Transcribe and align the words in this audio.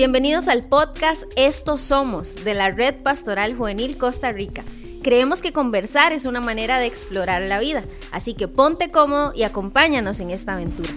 Bienvenidos 0.00 0.48
al 0.48 0.62
podcast 0.62 1.24
Estos 1.36 1.82
Somos 1.82 2.34
de 2.42 2.54
la 2.54 2.70
Red 2.70 3.02
Pastoral 3.02 3.54
Juvenil 3.54 3.98
Costa 3.98 4.32
Rica. 4.32 4.64
Creemos 5.02 5.42
que 5.42 5.52
conversar 5.52 6.14
es 6.14 6.24
una 6.24 6.40
manera 6.40 6.78
de 6.78 6.86
explorar 6.86 7.42
la 7.42 7.60
vida, 7.60 7.84
así 8.10 8.32
que 8.32 8.48
ponte 8.48 8.88
cómodo 8.88 9.34
y 9.34 9.42
acompáñanos 9.42 10.20
en 10.20 10.30
esta 10.30 10.54
aventura. 10.54 10.88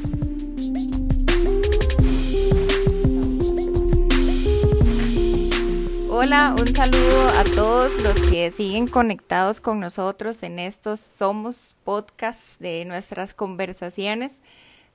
Hola, 6.10 6.56
un 6.58 6.74
saludo 6.74 7.28
a 7.28 7.44
todos 7.56 7.92
los 8.02 8.14
que 8.30 8.52
siguen 8.52 8.88
conectados 8.88 9.60
con 9.60 9.82
nosotros 9.82 10.42
en 10.44 10.60
estos 10.60 11.02
Somos 11.02 11.76
podcasts 11.84 12.58
de 12.60 12.86
nuestras 12.86 13.34
conversaciones. 13.34 14.40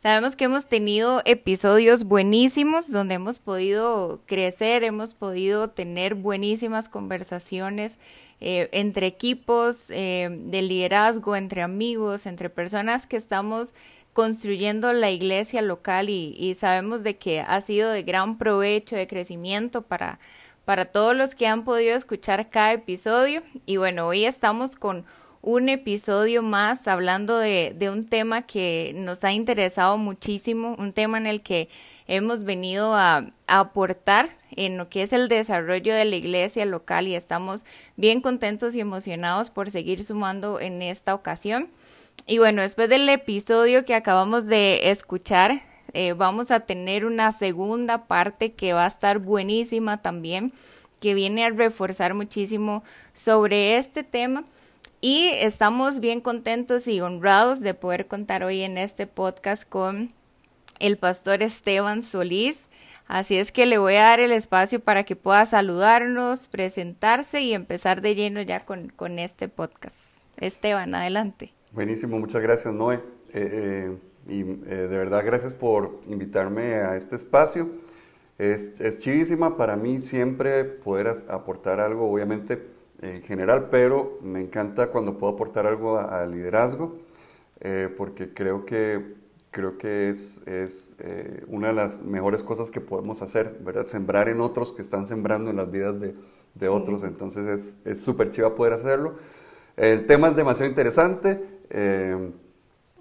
Sabemos 0.00 0.36
que 0.36 0.44
hemos 0.44 0.66
tenido 0.68 1.22
episodios 1.24 2.04
buenísimos 2.04 2.93
donde 2.93 3.16
hemos 3.16 3.40
podido 3.40 4.20
crecer, 4.26 4.84
hemos 4.84 5.12
podido 5.12 5.70
tener 5.70 6.14
buenísimas 6.14 6.89
conversaciones 6.89 7.98
eh, 8.40 8.68
entre 8.70 9.08
equipos 9.08 9.86
eh, 9.89 10.29
de 10.30 10.62
liderazgo, 10.62 11.34
entre 11.34 11.62
amigos, 11.62 12.26
entre 12.26 12.48
personas 12.48 13.08
que 13.08 13.16
estamos 13.16 13.75
construyendo 14.12 14.92
la 14.92 15.11
iglesia 15.11 15.62
local 15.62 16.11
y, 16.11 16.32
y, 16.39 16.54
sabemos 16.54 17.03
de 17.03 17.17
que 17.17 17.40
ha 17.40 17.61
sido 17.61 17.90
de 17.90 18.04
gran 18.04 18.39
provecho, 18.39 18.94
de 18.94 19.08
crecimiento 19.08 19.82
para, 19.82 20.20
para 20.64 20.84
todos 20.84 21.17
los 21.17 21.34
que 21.34 21.48
han 21.48 21.64
podido 21.64 21.96
escuchar 21.96 22.50
cada 22.50 22.72
episodio. 22.72 23.42
Y 23.67 23.78
bueno, 23.78 24.06
hoy 24.06 24.26
estamos 24.26 24.76
con 24.76 25.04
un 25.42 25.68
episodio 25.68 26.42
más 26.42 26.88
hablando 26.88 27.38
de, 27.38 27.74
de, 27.76 27.90
un 27.90 28.04
tema 28.04 28.42
que 28.42 28.92
nos 28.96 29.24
ha 29.24 29.32
interesado 29.32 29.98
muchísimo, 29.98 30.74
un 30.78 30.92
tema 30.92 31.18
en 31.18 31.26
el 31.26 31.40
que 31.40 31.68
hemos 32.08 32.42
venido 32.44 32.94
a, 32.94 33.27
aportar 33.47 34.30
en 34.50 34.77
lo 34.77 34.89
que 34.89 35.03
es 35.03 35.12
el 35.12 35.28
desarrollo 35.28 35.95
de 35.95 36.05
la 36.05 36.17
iglesia 36.17 36.67
local 36.67 37.06
y 37.06 37.14
estamos 37.14 37.64
bien 37.97 38.20
contentos 38.20 38.75
y 38.75 38.80
emocionados 38.80 39.50
por 39.50 39.70
seguir 39.70 40.05
sumando 40.05 40.61
en 40.61 40.83
esta 40.83 41.14
ocasión. 41.14 41.70
Y 42.27 42.39
bueno, 42.39 42.61
después 42.61 42.89
del 42.89 43.08
episodio 43.08 43.84
que 43.84 43.95
acabamos 43.95 44.47
de 44.47 44.91
escuchar, 44.91 45.62
eh, 45.95 46.12
vamos 46.12 46.50
a 46.50 46.61
tener 46.61 47.06
una 47.06 47.33
segunda 47.33 48.06
parte 48.06 48.52
que 48.52 48.75
va 48.75 48.84
a 48.84 48.89
estar 48.89 49.19
buenísima 49.19 50.02
también, 50.02 50.52
que 51.00 51.14
viene 51.14 51.45
a 51.45 51.50
reforzar 51.50 52.12
muchísimo 52.12 52.83
sobre 53.14 53.77
este 53.77 54.02
tema. 54.02 54.45
Y 55.01 55.29
estamos 55.33 56.01
bien 56.01 56.21
contentos 56.21 56.89
y 56.89 57.01
honrados 57.01 57.61
de 57.61 57.73
poder 57.73 58.09
contar 58.09 58.43
hoy 58.43 58.63
en 58.63 58.77
este 58.79 59.07
podcast 59.07 59.69
con 59.69 60.13
el 60.81 60.97
pastor 60.97 61.41
Esteban 61.41 62.03
Solís. 62.03 62.69
Así 63.07 63.39
es 63.39 63.53
que 63.53 63.65
le 63.65 63.79
voy 63.79 63.95
a 63.95 64.03
dar 64.03 64.19
el 64.19 64.33
espacio 64.33 64.81
para 64.81 65.05
que 65.05 65.15
pueda 65.15 65.47
saludarnos, 65.47 66.49
presentarse 66.49 67.43
y 67.43 67.55
empezar 67.55 68.01
de 68.01 68.17
lleno 68.17 68.43
ya 68.43 68.65
con, 68.65 68.89
con 68.89 69.21
este 69.21 69.49
podcast. 69.49 70.25
Esteban, 70.37 70.93
adelante. 70.97 71.53
Buenísimo, 71.71 72.19
muchas 72.19 72.43
gracias 72.43 72.75
Noé. 72.75 72.97
Eh, 72.97 72.99
eh, 73.35 73.99
y 74.27 74.41
eh, 74.41 74.45
de 74.45 74.99
verdad 74.99 75.25
gracias 75.25 75.55
por 75.55 76.01
invitarme 76.09 76.75
a 76.75 76.97
este 76.97 77.15
espacio. 77.15 77.69
Es, 78.37 78.81
es 78.81 78.99
chivísima 78.99 79.57
para 79.57 79.77
mí 79.77 80.01
siempre 80.01 80.65
poder 80.65 81.07
aportar 81.29 81.79
algo, 81.79 82.11
obviamente 82.11 82.78
en 83.01 83.23
general, 83.23 83.69
pero 83.71 84.19
me 84.23 84.41
encanta 84.41 84.91
cuando 84.91 85.19
puedo 85.19 85.33
aportar 85.35 85.67
algo 85.67 85.99
al 85.99 86.33
liderazgo, 86.33 86.99
eh, 87.61 87.93
porque 87.97 88.33
creo 88.33 88.65
que, 88.65 89.15
creo 89.51 89.79
que 89.79 90.11
es, 90.11 90.41
es 90.47 90.95
eh, 90.99 91.45
una 91.49 91.69
de 91.69 91.75
las 91.75 92.03
mejores 92.03 92.43
cosas 92.43 92.71
que 92.71 92.81
podemos 92.81 93.23
hacer, 93.23 93.59
¿verdad? 93.61 93.87
Sembrar 93.87 94.29
en 94.29 94.41
otros 94.41 94.73
que 94.73 94.83
están 94.83 95.07
sembrando 95.07 95.51
en 95.51 95.57
las 95.57 95.71
vidas 95.71 96.01
de, 96.01 96.15
de 96.55 96.69
otros, 96.69 97.05
entonces 97.05 97.77
es 97.85 98.01
súper 98.01 98.31
chiva 98.31 98.55
poder 98.55 98.73
hacerlo. 98.73 99.14
El 99.77 100.07
tema 100.07 100.29
es 100.29 100.37
demasiado 100.37 100.69
interesante 100.69 101.41
eh, 101.70 102.33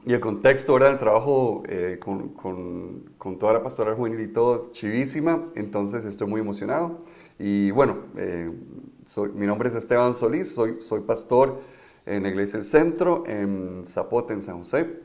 y 0.05 0.13
el 0.13 0.19
contexto 0.19 0.73
¿verdad? 0.73 0.89
del 0.89 0.99
trabajo 0.99 1.63
con, 1.99 2.29
con, 2.29 3.09
con, 3.17 3.39
toda 3.39 3.53
la 3.53 3.63
pastoral 3.63 3.95
juvenil 3.95 4.21
y 4.21 4.27
todo, 4.27 4.69
chivísima, 4.71 5.49
entonces 5.55 6.05
estoy 6.05 6.27
muy 6.27 6.39
emocionado. 6.39 7.01
Y 7.39 7.71
bueno, 7.71 7.97
mi 9.33 9.45
nombre 9.45 9.69
es 9.69 9.75
Esteban 9.75 10.13
Solís, 10.13 10.53
soy, 10.53 10.81
soy 10.81 10.99
pastor 11.01 11.61
en 12.05 12.23
la 12.23 12.29
Iglesia 12.29 12.57
del 12.57 12.65
Centro, 12.65 13.23
en 13.25 13.83
Zapote, 13.85 14.33
en 14.33 14.41
San 14.41 14.57
José. 14.57 14.99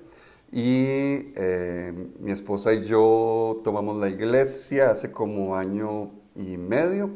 Y 0.50 1.32
eh, 1.36 1.92
mi 2.18 2.32
esposa 2.32 2.74
y 2.74 2.82
yo 2.84 3.60
tomamos 3.62 3.98
la 3.98 4.08
iglesia 4.08 4.90
hace 4.90 5.12
como 5.12 5.56
año 5.56 6.10
y 6.34 6.56
medio. 6.56 7.10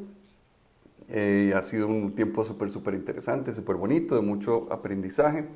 Eh, 1.09 1.53
ha 1.55 1.63
sido 1.63 1.89
un 1.89 2.15
tiempo 2.15 2.45
súper, 2.45 2.71
súper 2.71 2.95
interesante, 2.95 3.53
súper 3.53 3.77
bonito, 3.77 4.15
de 4.15 4.23
mucho 4.23 4.73
aprendizaje, 4.73 5.47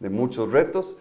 de 0.00 0.10
muchos 0.10 0.50
retos. 0.50 0.98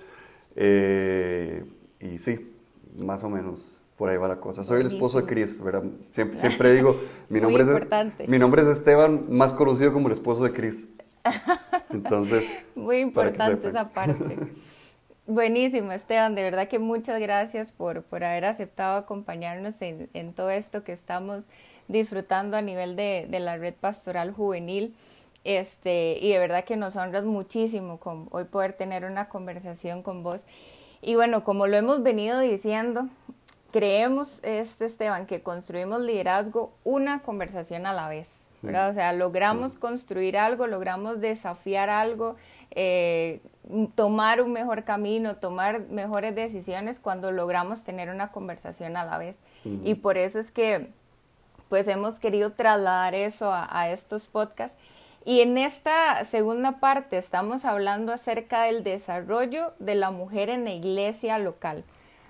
Eh, 0.56 1.64
y 2.02 2.20
sí, 2.20 2.54
más 3.00 3.24
o 3.24 3.30
menos 3.30 3.82
por 3.98 4.10
ahí 4.10 4.18
va 4.18 4.28
la 4.28 4.40
cosa. 4.40 4.64
Soy 4.64 4.82
el 4.82 4.88
esposo 4.88 5.20
de 5.20 5.26
Cris, 5.26 5.62
¿verdad? 5.62 5.84
Siempre, 6.12 6.38
siempre 6.40 6.74
digo, 6.74 7.02
mi 7.30 7.42
nombre, 7.42 7.64
es, 7.64 8.30
mi 8.30 8.40
nombre 8.40 8.62
es 8.62 8.68
Esteban, 8.68 9.26
más 9.30 9.54
conocido 9.54 9.92
como 9.92 10.08
el 10.08 10.14
esposo 10.14 10.44
de 10.44 10.54
Cris. 10.54 10.88
Entonces, 11.90 12.56
muy 12.76 13.00
importante 13.00 13.68
esa 13.68 13.90
parte. 13.90 14.38
Buenísimo, 15.26 15.92
Esteban, 15.92 16.36
de 16.36 16.44
verdad 16.44 16.70
que 16.70 16.80
muchas 16.80 17.20
gracias 17.20 17.74
por, 17.74 18.04
por 18.04 18.24
haber 18.24 18.46
aceptado 18.46 18.96
acompañarnos 18.96 19.82
en, 19.82 20.10
en, 20.14 20.32
todo 20.32 20.52
esto 20.52 20.86
que 20.86 20.94
estamos 20.94 21.48
disfrutando 21.90 22.56
a 22.56 22.62
nivel 22.62 22.96
de, 22.96 23.28
de, 23.30 23.40
la 23.42 23.58
red 23.58 23.74
pastoral 23.74 24.32
juvenil. 24.32 24.96
Este, 25.44 26.18
y 26.22 26.32
de 26.32 26.40
verdad 26.40 26.64
que 26.64 26.78
nos 26.78 26.96
honras 26.96 27.26
muchísimo 27.26 28.00
con 28.00 28.28
hoy 28.32 28.46
poder 28.46 28.74
tener 28.74 29.04
una 29.04 29.28
conversación 29.28 30.02
con 30.02 30.24
vos. 30.24 30.46
Y 31.02 31.16
bueno, 31.16 31.44
como 31.44 31.68
lo 31.68 31.76
hemos 31.76 32.04
venido 32.04 32.40
diciendo, 32.40 33.10
creemos, 33.72 34.40
este 34.44 34.86
Esteban, 34.86 35.26
que 35.26 35.42
construimos 35.42 36.02
liderazgo 36.02 36.74
una 36.84 37.20
conversación 37.20 37.86
a 37.86 37.94
la 37.94 38.08
vez, 38.08 38.48
¿verdad? 38.62 38.90
O 38.90 38.94
sea, 38.94 39.14
logramos 39.14 39.76
construir 39.76 40.38
algo, 40.38 40.68
logramos 40.68 41.20
desafiar 41.20 41.90
algo, 41.90 42.36
eh, 42.72 43.42
tomar 43.96 44.42
un 44.42 44.54
mejor 44.54 44.84
camino, 44.84 45.38
tomar 45.38 45.82
mejores 45.90 46.34
decisiones 46.36 47.00
cuando 47.00 47.32
logramos 47.32 47.84
tener 47.84 48.10
una 48.10 48.32
conversación 48.32 48.98
a 48.98 49.06
la 49.06 49.18
vez. 49.18 49.40
Y 49.84 49.96
por 49.96 50.18
eso 50.18 50.40
es 50.40 50.52
que, 50.52 50.90
pues, 51.70 51.88
hemos 51.88 52.20
querido 52.20 52.54
trasladar 52.54 53.16
eso 53.16 53.52
a, 53.52 53.68
a 53.70 53.90
estos 53.90 54.28
podcasts. 54.28 54.78
Y 55.26 55.42
en 55.42 55.58
esta 55.58 56.24
segunda 56.24 56.80
parte 56.80 57.18
estamos 57.18 57.66
hablando 57.66 58.14
acerca 58.14 58.64
del 58.64 58.86
desarrollo 58.86 59.74
de 59.78 59.96
la 59.96 60.10
mujer 60.10 60.50
en 60.50 60.64
la 60.64 60.72
iglesia 60.72 61.38
local. 61.38 61.84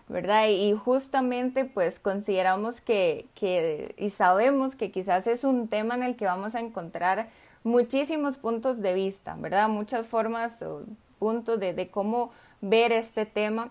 Y 0.10 0.74
justamente 0.74 1.66
pues 1.66 2.00
consideramos 2.00 2.80
que, 2.80 3.28
que, 3.36 3.94
y 3.98 4.10
sabemos 4.10 4.76
que 4.76 4.90
quizás 4.90 5.28
es 5.28 5.44
un 5.44 5.68
tema 5.68 5.96
en 5.96 6.04
el 6.04 6.16
que 6.16 6.26
vamos 6.26 6.56
a 6.56 6.62
encontrar 6.62 7.28
muchísimos 7.64 8.38
puntos 8.38 8.82
de 8.82 8.94
vista, 8.94 9.36
¿verdad? 9.38 9.68
Muchas 9.68 10.08
formas 10.08 10.62
o 10.62 10.84
puntos 11.20 11.60
de, 11.60 11.74
de 11.74 11.90
cómo 11.90 12.32
ver 12.62 12.94
este 12.94 13.26
tema 13.26 13.70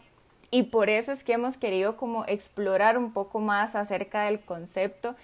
y 0.50 0.64
por 0.64 0.90
eso 0.90 1.10
es 1.10 1.24
que 1.24 1.32
hemos 1.32 1.56
querido 1.56 1.96
como 1.96 2.24
explorar 2.26 2.98
un 2.98 3.12
poco 3.12 3.40
más 3.40 3.74
acerca 3.74 4.24
del 4.24 4.40
concepto 4.40 5.16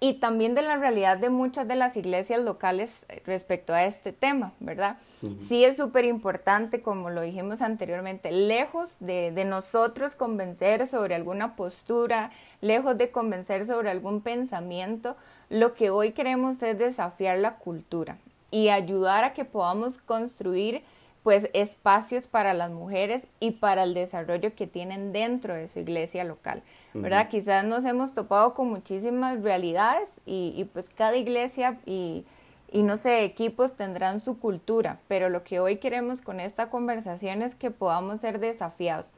y 0.00 0.14
también 0.14 0.54
de 0.54 0.62
la 0.62 0.76
realidad 0.76 1.18
de 1.18 1.30
muchas 1.30 1.66
de 1.66 1.76
las 1.76 1.96
iglesias 1.96 2.42
locales 2.42 3.06
eh, 3.08 3.22
respecto 3.24 3.72
a 3.72 3.84
este 3.84 4.12
tema, 4.12 4.52
¿verdad? 4.60 4.98
Sí 5.40 5.64
es 5.64 5.78
súper 5.78 6.04
importante, 6.04 6.82
como 6.82 7.08
lo 7.08 7.22
dijimos 7.22 7.62
anteriormente, 7.62 8.30
lejos 8.30 8.96
de, 9.00 9.32
de, 9.32 9.46
nosotros 9.46 10.14
convencer 10.14 10.86
sobre 10.86 11.14
alguna 11.14 11.56
postura, 11.56 12.30
lejos 12.60 12.98
de 12.98 13.10
convencer 13.10 13.64
sobre 13.64 13.90
algún 13.90 14.20
pensamiento, 14.20 15.16
lo 15.48 15.72
que 15.72 15.88
hoy 15.88 16.12
queremos 16.12 16.62
es 16.62 16.78
desafiar 16.78 17.38
la 17.38 17.56
cultura 17.56 18.18
y 18.50 18.68
ayudar 18.68 19.24
a 19.24 19.32
que 19.32 19.44
podamos 19.46 19.98
construir 19.98 20.82
pues 21.24 21.48
espacios 21.54 22.28
para 22.28 22.52
las 22.52 22.70
mujeres 22.70 23.26
y 23.40 23.52
para 23.52 23.84
el 23.84 23.94
desarrollo 23.94 24.54
que 24.54 24.66
tienen 24.66 25.10
dentro 25.10 25.54
de 25.54 25.68
su 25.68 25.78
iglesia 25.78 26.22
local, 26.22 26.62
¿verdad? 26.92 27.30
Quizás 27.30 27.64
nos 27.64 27.86
hemos 27.86 28.12
topado 28.12 28.52
con 28.52 28.68
muchísimas 28.68 29.42
realidades 29.42 30.20
y, 30.26 30.52
y 30.54 30.64
pues 30.66 30.90
cada 30.90 31.16
iglesia 31.16 31.78
y, 31.86 32.26
y, 32.70 32.82
no 32.82 32.98
sé, 32.98 33.24
equipos 33.24 33.74
tendrán 33.74 34.20
su 34.20 34.38
cultura, 34.38 35.00
pero 35.08 35.30
lo 35.30 35.44
que 35.44 35.60
hoy 35.60 35.78
queremos 35.78 36.20
con 36.20 36.40
esta 36.40 36.68
conversación 36.68 37.40
es 37.40 37.54
que 37.54 37.70
podamos 37.70 38.20
ser 38.20 38.38
desafiados 38.38 39.14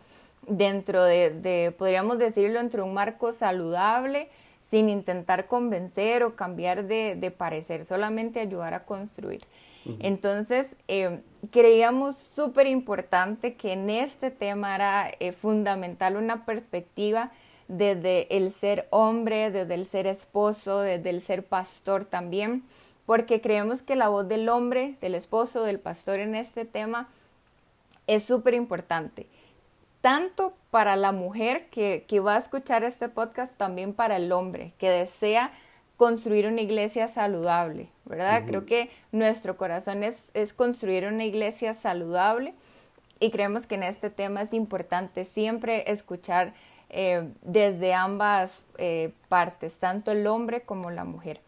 dentro 0.47 1.03
de, 1.03 1.31
de 1.31 1.75
podríamos 1.77 2.19
decirlo, 2.19 2.61
entre 2.61 2.83
un 2.83 2.95
marco 2.95 3.33
saludable, 3.33 4.29
sin 4.63 4.89
intentar 4.89 5.49
convencer 5.49 6.23
o 6.23 6.37
cambiar 6.37 6.85
de, 6.85 7.17
de 7.17 7.31
parecer, 7.33 7.85
solamente 7.85 8.39
ayudar 8.39 8.75
a 8.75 8.85
construir. 8.85 9.43
Entonces, 10.01 10.75
eh, 10.89 11.21
creíamos 11.51 12.17
súper 12.17 12.67
importante 12.67 13.55
que 13.55 13.73
en 13.73 13.91
este 13.91 14.31
tema 14.31 14.75
era 14.75 15.11
eh, 15.21 15.33
fundamental 15.33 16.17
una 16.17 16.45
perspectiva 16.45 17.31
desde 17.69 18.37
el 18.37 18.53
ser 18.53 18.87
hombre, 18.91 19.51
desde 19.51 19.75
el 19.75 19.87
ser 19.87 20.07
esposo, 20.07 20.81
desde 20.81 21.11
el 21.11 21.21
ser 21.21 21.45
pastor 21.45 22.05
también, 22.05 22.65
porque 23.05 23.41
creemos 23.41 23.83
que 23.83 23.97
la 23.97 24.09
voz 24.09 24.29
del 24.29 24.49
hombre, 24.49 24.97
del 25.01 25.15
esposo, 25.15 25.63
del 25.65 25.81
pastor 25.81 26.21
en 26.21 26.35
este 26.35 26.65
tema 26.65 27.09
es 28.07 28.23
súper 28.23 28.55
importante, 28.55 29.27
tanto 30.01 30.55
para 30.71 30.95
la 30.97 31.13
mujer 31.13 31.69
que, 31.71 32.05
que 32.07 32.21
va 32.21 32.37
a 32.37 32.39
escuchar 32.39 32.85
este 32.85 33.09
podcast, 33.09 33.57
también 33.57 33.93
para 33.93 34.17
el 34.17 34.31
hombre 34.31 34.75
que 34.79 34.89
desea 34.89 35.51
construir 35.97 36.47
una 36.47 36.61
iglesia 36.61 37.09
saludable, 37.09 37.89
¿verdad? 38.05 38.45
Creo 38.47 38.67
que 38.67 38.91
nuestro 39.13 39.57
corazón 39.57 40.03
es, 40.03 40.31
es, 40.35 40.53
construir 40.53 41.07
una 41.07 41.25
iglesia 41.25 41.75
saludable 41.75 42.55
y 43.19 43.31
creemos 43.31 43.67
que 43.67 43.77
en 43.77 43.83
este 43.83 44.11
tema 44.11 44.43
es 44.43 44.53
importante 44.53 45.25
siempre 45.25 45.91
escuchar 45.91 46.53
eh, 46.89 47.29
desde 47.43 47.95
ambas 47.95 48.65
eh, 48.79 49.13
partes, 49.29 49.79
tanto 49.79 50.13
el 50.13 50.27
hombre 50.27 50.63
como 50.63 50.91
la 50.91 51.05
mujer. 51.05 51.41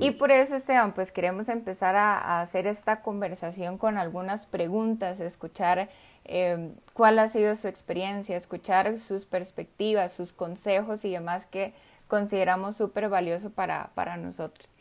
Y 0.00 0.12
por 0.12 0.30
eso, 0.30 0.56
Esteban, 0.56 0.94
pues 0.94 1.12
queremos 1.12 1.50
empezar 1.50 1.94
a, 1.94 2.40
hacer 2.40 2.66
esta 2.66 3.02
conversación 3.02 3.76
con 3.76 3.98
algunas 3.98 4.46
preguntas, 4.46 5.20
escuchar 5.20 5.90
eh, 6.24 6.70
cuál 6.94 7.18
ha 7.18 7.28
sido 7.28 7.54
su 7.54 7.68
experiencia, 7.68 8.34
escuchar 8.34 8.98
sus 8.98 9.26
perspectivas, 9.26 10.14
sus 10.14 10.32
consejos 10.32 11.04
y 11.04 11.12
demás 11.12 11.44
que 11.44 11.74
consideramos 12.08 12.76
súper 12.76 13.08
valioso 13.08 13.50
para, 13.50 13.90
para 13.94 14.16
nosotros. 14.16 14.72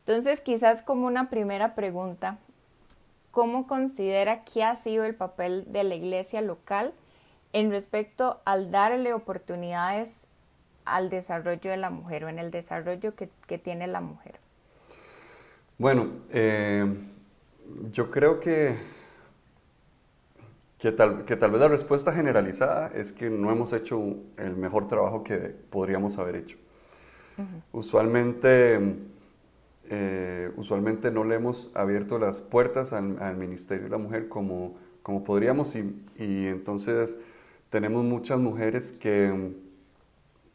Entonces, 0.00 0.40
quizás 0.40 0.82
como 0.82 1.06
una 1.06 1.30
primera 1.30 1.74
pregunta, 1.74 2.38
¿cómo 3.30 3.66
considera 3.66 4.44
que 4.44 4.64
ha 4.64 4.76
sido 4.76 5.04
el 5.04 5.14
papel 5.14 5.64
de 5.68 5.84
la 5.84 5.94
iglesia 5.94 6.42
local 6.42 6.92
en 7.52 7.70
respecto 7.70 8.40
al 8.44 8.70
darle 8.70 9.12
oportunidades 9.14 10.26
al 10.84 11.08
desarrollo 11.10 11.70
de 11.70 11.76
la 11.76 11.90
mujer 11.90 12.24
o 12.24 12.28
en 12.28 12.38
el 12.38 12.50
desarrollo 12.50 13.14
que, 13.14 13.28
que 13.46 13.58
tiene 13.58 13.86
la 13.86 14.00
mujer? 14.00 14.40
Bueno, 15.78 16.08
eh, 16.30 16.86
yo 17.90 18.10
creo 18.10 18.40
que, 18.40 18.76
que 20.78 20.92
tal, 20.92 21.24
que, 21.24 21.36
tal, 21.36 21.50
vez 21.52 21.60
la 21.60 21.68
respuesta 21.68 22.12
generalizada 22.12 22.88
es 22.94 23.12
que 23.12 23.30
no 23.30 23.50
hemos 23.50 23.72
hecho 23.72 24.00
el 24.36 24.56
mejor 24.56 24.86
trabajo 24.88 25.24
que 25.24 25.36
podríamos 25.70 26.18
haber 26.18 26.36
hecho. 26.36 26.58
Usualmente, 27.72 28.78
eh, 29.88 30.50
usualmente 30.56 31.10
no 31.10 31.24
le 31.24 31.36
hemos 31.36 31.70
abierto 31.74 32.18
las 32.18 32.40
puertas 32.40 32.92
al, 32.92 33.36
Ministerio 33.36 33.84
de 33.84 33.90
la 33.90 33.98
Mujer 33.98 34.28
como, 34.28 34.74
como 35.02 35.24
podríamos 35.24 35.74
y, 35.74 35.80
entonces 36.18 37.18
tenemos 37.70 38.04
muchas 38.04 38.38
mujeres 38.38 38.92
que, 38.92 39.54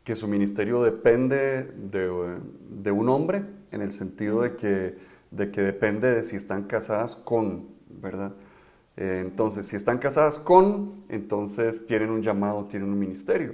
que 0.04 0.16
su 0.16 0.28
ministerio 0.28 0.84
depende 0.84 1.64
de, 1.64 2.40
de, 2.70 2.92
un 2.92 3.10
hombre 3.10 3.44
en 3.72 3.82
el 3.82 3.92
sentido 3.92 4.42
de 4.42 4.56
que, 4.56 4.96
de 5.32 5.52
que 5.52 5.62
depende 5.62 6.14
de 6.14 6.24
si 6.24 6.36
están 6.36 6.64
casadas 6.64 7.16
con, 7.16 7.68
¿verdad? 7.90 8.34
Eh, 8.98 9.20
entonces, 9.22 9.68
si 9.68 9.76
están 9.76 10.00
casadas 10.00 10.40
con, 10.40 11.04
entonces 11.08 11.86
tienen 11.86 12.10
un 12.10 12.22
llamado, 12.24 12.66
tienen 12.66 12.90
un 12.90 13.00
ministerio. 13.00 13.54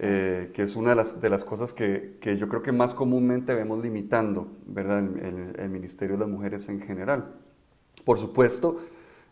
Eh, 0.00 0.50
que 0.52 0.62
es 0.62 0.74
una 0.74 0.90
de 0.90 0.96
las, 0.96 1.20
de 1.20 1.30
las 1.30 1.44
cosas 1.44 1.72
que, 1.72 2.16
que, 2.20 2.36
yo 2.36 2.48
creo 2.48 2.62
que 2.62 2.72
más 2.72 2.94
comúnmente 2.94 3.54
vemos 3.54 3.80
limitando 3.80 4.48
¿verdad? 4.66 4.98
El, 4.98 5.52
el, 5.56 5.70
Ministerio 5.70 6.16
de 6.16 6.20
las 6.20 6.28
Mujeres 6.28 6.68
en 6.68 6.80
general. 6.80 7.36
Por 8.04 8.18
supuesto, 8.18 8.78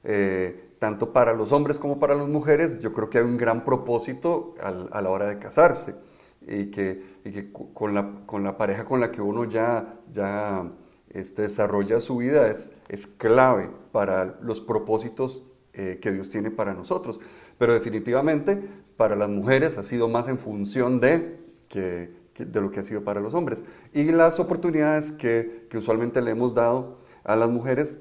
eh, 0.05 0.75
tanto 0.79 1.13
para 1.13 1.33
los 1.33 1.51
hombres 1.51 1.81
como 1.81 1.99
para 1.99 2.15
las 2.15 2.29
mujeres, 2.29 2.81
yo 2.81 2.93
creo 2.93 3.11
que 3.11 3.19
hay 3.19 3.25
un 3.25 3.39
gran 3.39 3.65
propósito 3.65 4.55
al, 4.63 4.89
a 4.93 5.03
la 5.03 5.11
hora 5.11 5.27
de 5.27 5.39
casarse 5.39 5.97
y 6.47 6.67
que, 6.67 7.03
y 7.25 7.31
que 7.33 7.53
con, 7.53 7.95
la, 7.95 8.23
con, 8.27 8.45
la, 8.45 8.57
pareja 8.57 8.85
con 8.85 9.01
la 9.01 9.11
que 9.11 9.21
uno 9.21 9.45
ya, 9.45 10.01
ya 10.11 10.71
este, 11.11 11.43
desarrolla 11.43 12.01
su 12.01 12.19
vida 12.19 12.49
es, 12.49 12.73
es 12.89 13.07
clave 13.07 13.71
para 13.93 14.39
los 14.41 14.61
propósitos 14.61 15.43
eh, 15.75 15.99
que 16.03 16.13
Dios 16.13 16.31
tiene 16.31 16.51
para 16.51 16.75
nosotros. 16.75 17.21
Pero 17.59 17.75
definitivamente 17.75 18.69
para 18.97 19.17
las 19.17 19.29
mujeres 19.29 19.79
ha 19.79 19.83
sido 19.83 20.09
más 20.09 20.29
en 20.29 20.39
función 20.39 21.01
de, 21.01 21.39
que, 21.69 22.11
de 22.39 22.61
lo 22.61 22.71
que 22.71 22.81
ha 22.81 22.83
sido 22.83 23.05
para 23.05 23.21
los 23.21 23.35
hombres. 23.35 23.65
Y 23.93 24.05
las 24.13 24.41
oportunidades 24.41 25.13
que, 25.13 25.67
que 25.71 25.79
usualmente 25.79 26.21
le 26.21 26.33
hemos 26.33 26.55
dado 26.55 26.99
a 27.25 27.37
las 27.37 27.51
mujeres 27.51 28.01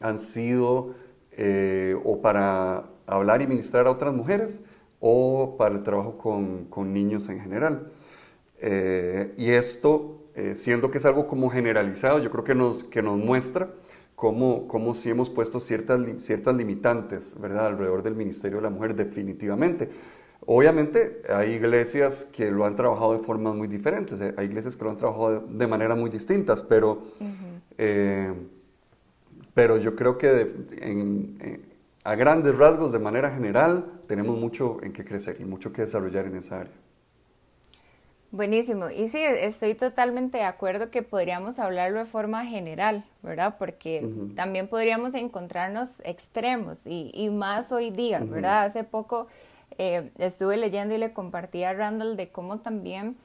han 0.00 0.18
sido 0.18 0.94
eh, 1.32 1.96
o 2.04 2.20
para 2.20 2.90
hablar 3.06 3.42
y 3.42 3.46
ministrar 3.46 3.86
a 3.86 3.90
otras 3.90 4.14
mujeres 4.14 4.60
o 5.00 5.56
para 5.56 5.74
el 5.74 5.82
trabajo 5.82 6.18
con, 6.18 6.64
con 6.66 6.92
niños 6.92 7.28
en 7.28 7.40
general. 7.40 7.90
Eh, 8.60 9.34
y 9.36 9.50
esto, 9.50 10.24
eh, 10.34 10.54
siendo 10.54 10.90
que 10.90 10.98
es 10.98 11.06
algo 11.06 11.26
como 11.26 11.48
generalizado, 11.50 12.18
yo 12.18 12.30
creo 12.30 12.44
que 12.44 12.54
nos, 12.54 12.84
que 12.84 13.02
nos 13.02 13.18
muestra 13.18 13.68
cómo, 14.18 14.66
cómo 14.66 14.94
sí 14.94 15.10
hemos 15.10 15.30
puesto 15.30 15.60
ciertas, 15.60 16.00
ciertas 16.18 16.52
limitantes, 16.56 17.36
¿verdad?, 17.40 17.66
alrededor 17.66 18.02
del 18.02 18.16
Ministerio 18.16 18.58
de 18.58 18.64
la 18.64 18.70
Mujer, 18.70 18.96
definitivamente. 18.96 19.88
Obviamente 20.44 21.22
hay 21.32 21.52
iglesias 21.52 22.24
que 22.24 22.50
lo 22.50 22.66
han 22.66 22.74
trabajado 22.74 23.12
de 23.12 23.20
formas 23.20 23.54
muy 23.54 23.68
diferentes, 23.68 24.20
hay 24.20 24.46
iglesias 24.46 24.76
que 24.76 24.82
lo 24.82 24.90
han 24.90 24.96
trabajado 24.96 25.44
de, 25.46 25.66
maneras 25.68 25.96
muy 25.96 26.10
distintas, 26.10 26.62
pero, 26.62 27.04
eh, 27.78 28.32
pero 29.54 29.76
yo 29.76 29.94
creo 29.94 30.18
que 30.18 30.52
en, 30.80 31.62
a 32.02 32.16
grandes 32.16 32.58
rasgos, 32.58 32.90
de 32.90 32.98
manera 32.98 33.30
general, 33.30 34.00
tenemos 34.08 34.36
mucho 34.36 34.78
en 34.82 34.92
qué 34.92 35.04
crecer 35.04 35.36
y 35.38 35.44
mucho 35.44 35.72
que 35.72 35.82
desarrollar 35.82 36.26
en 36.26 36.34
esa 36.34 36.62
área. 36.62 36.74
Buenísimo. 38.30 38.90
Y 38.90 39.08
sí, 39.08 39.18
estoy 39.22 39.74
totalmente 39.74 40.38
de 40.38 40.44
acuerdo 40.44 40.90
que 40.90 41.02
podríamos 41.02 41.58
hablarlo 41.58 42.00
de 42.00 42.04
forma 42.04 42.44
general, 42.44 43.04
¿verdad? 43.22 43.56
Porque 43.58 44.06
también 44.36 44.68
podríamos 44.68 45.14
encontrarnos 45.14 46.00
extremos 46.04 46.86
y, 46.86 47.10
y 47.14 47.30
más 47.30 47.72
hoy 47.72 47.90
día, 47.90 48.20
¿verdad? 48.20 48.64
Hace 48.64 48.84
poco 48.84 49.28
eh, 49.78 50.10
estuve 50.18 50.58
leyendo 50.58 50.94
y 50.94 50.98
le 50.98 51.14
compartí 51.14 51.64
a 51.64 51.72
Randall 51.72 52.16
de 52.18 52.28
cómo 52.28 52.58
también, 52.58 53.16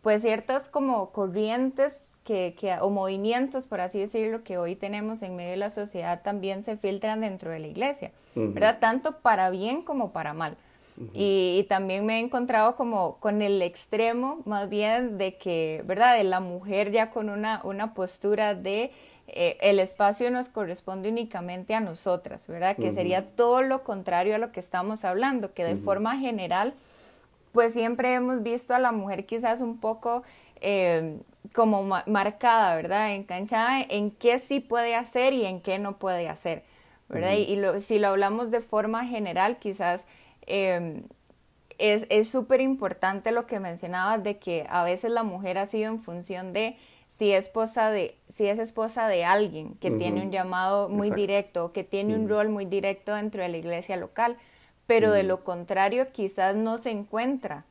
pues 0.00 0.22
ciertas 0.22 0.68
como 0.68 1.10
corrientes 1.10 2.02
que, 2.22 2.54
que, 2.58 2.76
o 2.80 2.90
movimientos, 2.90 3.66
por 3.66 3.80
así 3.80 3.98
decirlo, 3.98 4.44
que 4.44 4.58
hoy 4.58 4.76
tenemos 4.76 5.22
en 5.22 5.34
medio 5.34 5.50
de 5.50 5.56
la 5.56 5.70
sociedad 5.70 6.22
también 6.22 6.62
se 6.62 6.76
filtran 6.76 7.20
dentro 7.20 7.50
de 7.50 7.58
la 7.58 7.66
iglesia, 7.66 8.12
¿verdad? 8.36 8.78
Tanto 8.78 9.18
para 9.18 9.50
bien 9.50 9.82
como 9.82 10.12
para 10.12 10.34
mal 10.34 10.56
y, 11.12 11.66
también 11.68 12.06
me 12.06 12.16
he 12.16 12.20
encontrado 12.20 12.74
como 12.74 13.16
con 13.18 13.42
el 13.42 13.60
extremo 13.62 14.42
más 14.44 14.68
bien 14.68 15.18
de 15.18 15.36
que, 15.36 15.82
¿verdad? 15.84 16.16
De 16.16 16.24
la 16.24 16.40
mujer 16.40 16.90
ya 16.90 17.10
con 17.10 17.28
una, 17.28 17.60
una 17.64 17.94
postura 17.94 18.54
de 18.54 18.90
eh, 19.28 19.58
el 19.60 19.78
espacio 19.78 20.30
nos 20.30 20.48
corresponde 20.48 21.08
únicamente 21.08 21.74
a 21.74 21.80
nosotras, 21.80 22.46
¿verdad? 22.46 22.76
Que 22.76 22.92
sería 22.92 23.26
todo 23.26 23.62
lo 23.62 23.82
contrario 23.84 24.36
a 24.36 24.38
lo 24.38 24.52
que 24.52 24.60
estamos 24.60 25.04
hablando, 25.04 25.52
que 25.52 25.64
de 25.64 25.76
forma 25.76 26.18
general, 26.18 26.74
pues 27.52 27.72
siempre 27.72 28.14
hemos 28.14 28.42
visto 28.42 28.74
a 28.74 28.78
la 28.78 28.92
mujer 28.92 29.26
quizás 29.26 29.60
un 29.60 29.78
poco... 29.78 30.22
Eh, 30.60 31.18
como 31.56 31.82
marcada, 32.06 32.76
¿verdad? 32.76 33.14
Enganchada 33.14 33.80
en 33.80 34.10
qué 34.10 34.38
sí 34.38 34.60
puede 34.60 34.94
hacer 34.94 35.32
y 35.32 35.44
en 35.46 35.60
qué 35.60 35.78
no 35.78 35.98
puede 35.98 36.28
hacer, 36.28 36.62
¿verdad? 37.08 37.32
Y, 37.32 37.58
si 37.80 37.98
lo 37.98 38.08
hablamos 38.08 38.50
de 38.50 38.60
forma 38.60 39.06
general, 39.06 39.58
quizás 39.58 40.06
Em, 40.46 41.04
es 41.78 42.30
súper 42.30 42.60
importante 42.60 43.32
lo 43.32 43.46
que 43.46 43.60
mencionabas 43.60 44.22
de 44.24 44.38
que 44.38 44.66
a 44.70 44.82
veces 44.82 45.10
la 45.10 45.22
mujer 45.22 45.58
ha 45.58 45.66
sido 45.66 45.90
en 45.90 45.98
función 45.98 46.52
de 46.52 46.76
si 47.08 47.32
es 47.32 47.46
esposa 47.46 47.90
de, 47.90 48.16
si 48.28 48.46
es 48.46 48.58
esposa 48.58 49.08
de 49.08 49.24
alguien 49.24 49.74
que 49.74 49.90
tiene 49.90 50.22
un 50.22 50.30
llamado 50.30 50.88
muy 50.88 51.10
directo, 51.10 51.72
que 51.72 51.84
tiene 51.84 52.14
un 52.14 52.28
rol 52.28 52.48
muy 52.48 52.64
directo 52.64 53.14
dentro 53.14 53.42
de 53.42 53.48
la 53.48 53.56
iglesia 53.56 53.96
local, 53.96 54.36
pero 54.86 55.12
de 55.12 55.22
lo 55.22 55.44
contrario 55.44 56.12
quizás 56.12 56.56
no 56.56 56.78
se 56.78 56.90
encuentra 56.90 57.64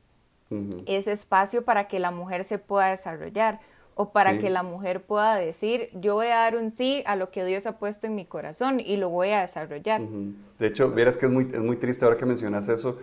ese 0.85 1.11
espacio 1.11 1.65
para 1.65 1.87
que 1.87 1.99
la 1.99 2.11
mujer 2.11 2.43
se 2.43 2.59
pueda 2.59 2.87
desarrollar 2.87 3.59
o 3.95 4.11
para 4.11 4.37
que 4.37 4.49
la 4.49 4.61
mujer 4.61 5.03
pueda 5.03 5.35
decir, 5.35 5.89
yo 5.93 6.15
voy 6.15 6.27
a 6.27 6.35
dar 6.35 6.57
un 6.57 6.69
sí 6.69 7.01
a 7.05 7.15
lo 7.15 7.31
que 7.31 7.45
Dios 7.45 7.65
ha 7.65 7.79
puesto 7.79 8.05
en 8.05 8.15
mi 8.15 8.25
corazón 8.25 8.81
y 8.81 8.97
lo 8.97 9.09
voy 9.09 9.29
a 9.29 9.41
desarrollar. 9.41 10.01
De 10.59 10.67
hecho, 10.67 10.91
verás 10.91 11.15
que 11.17 11.27
es 11.27 11.31
muy, 11.31 11.45
es 11.45 11.61
muy 11.61 11.77
triste 11.77 12.03
ahora 12.03 12.17
que 12.17 12.25
mencionas 12.25 12.67
eso, 12.67 12.97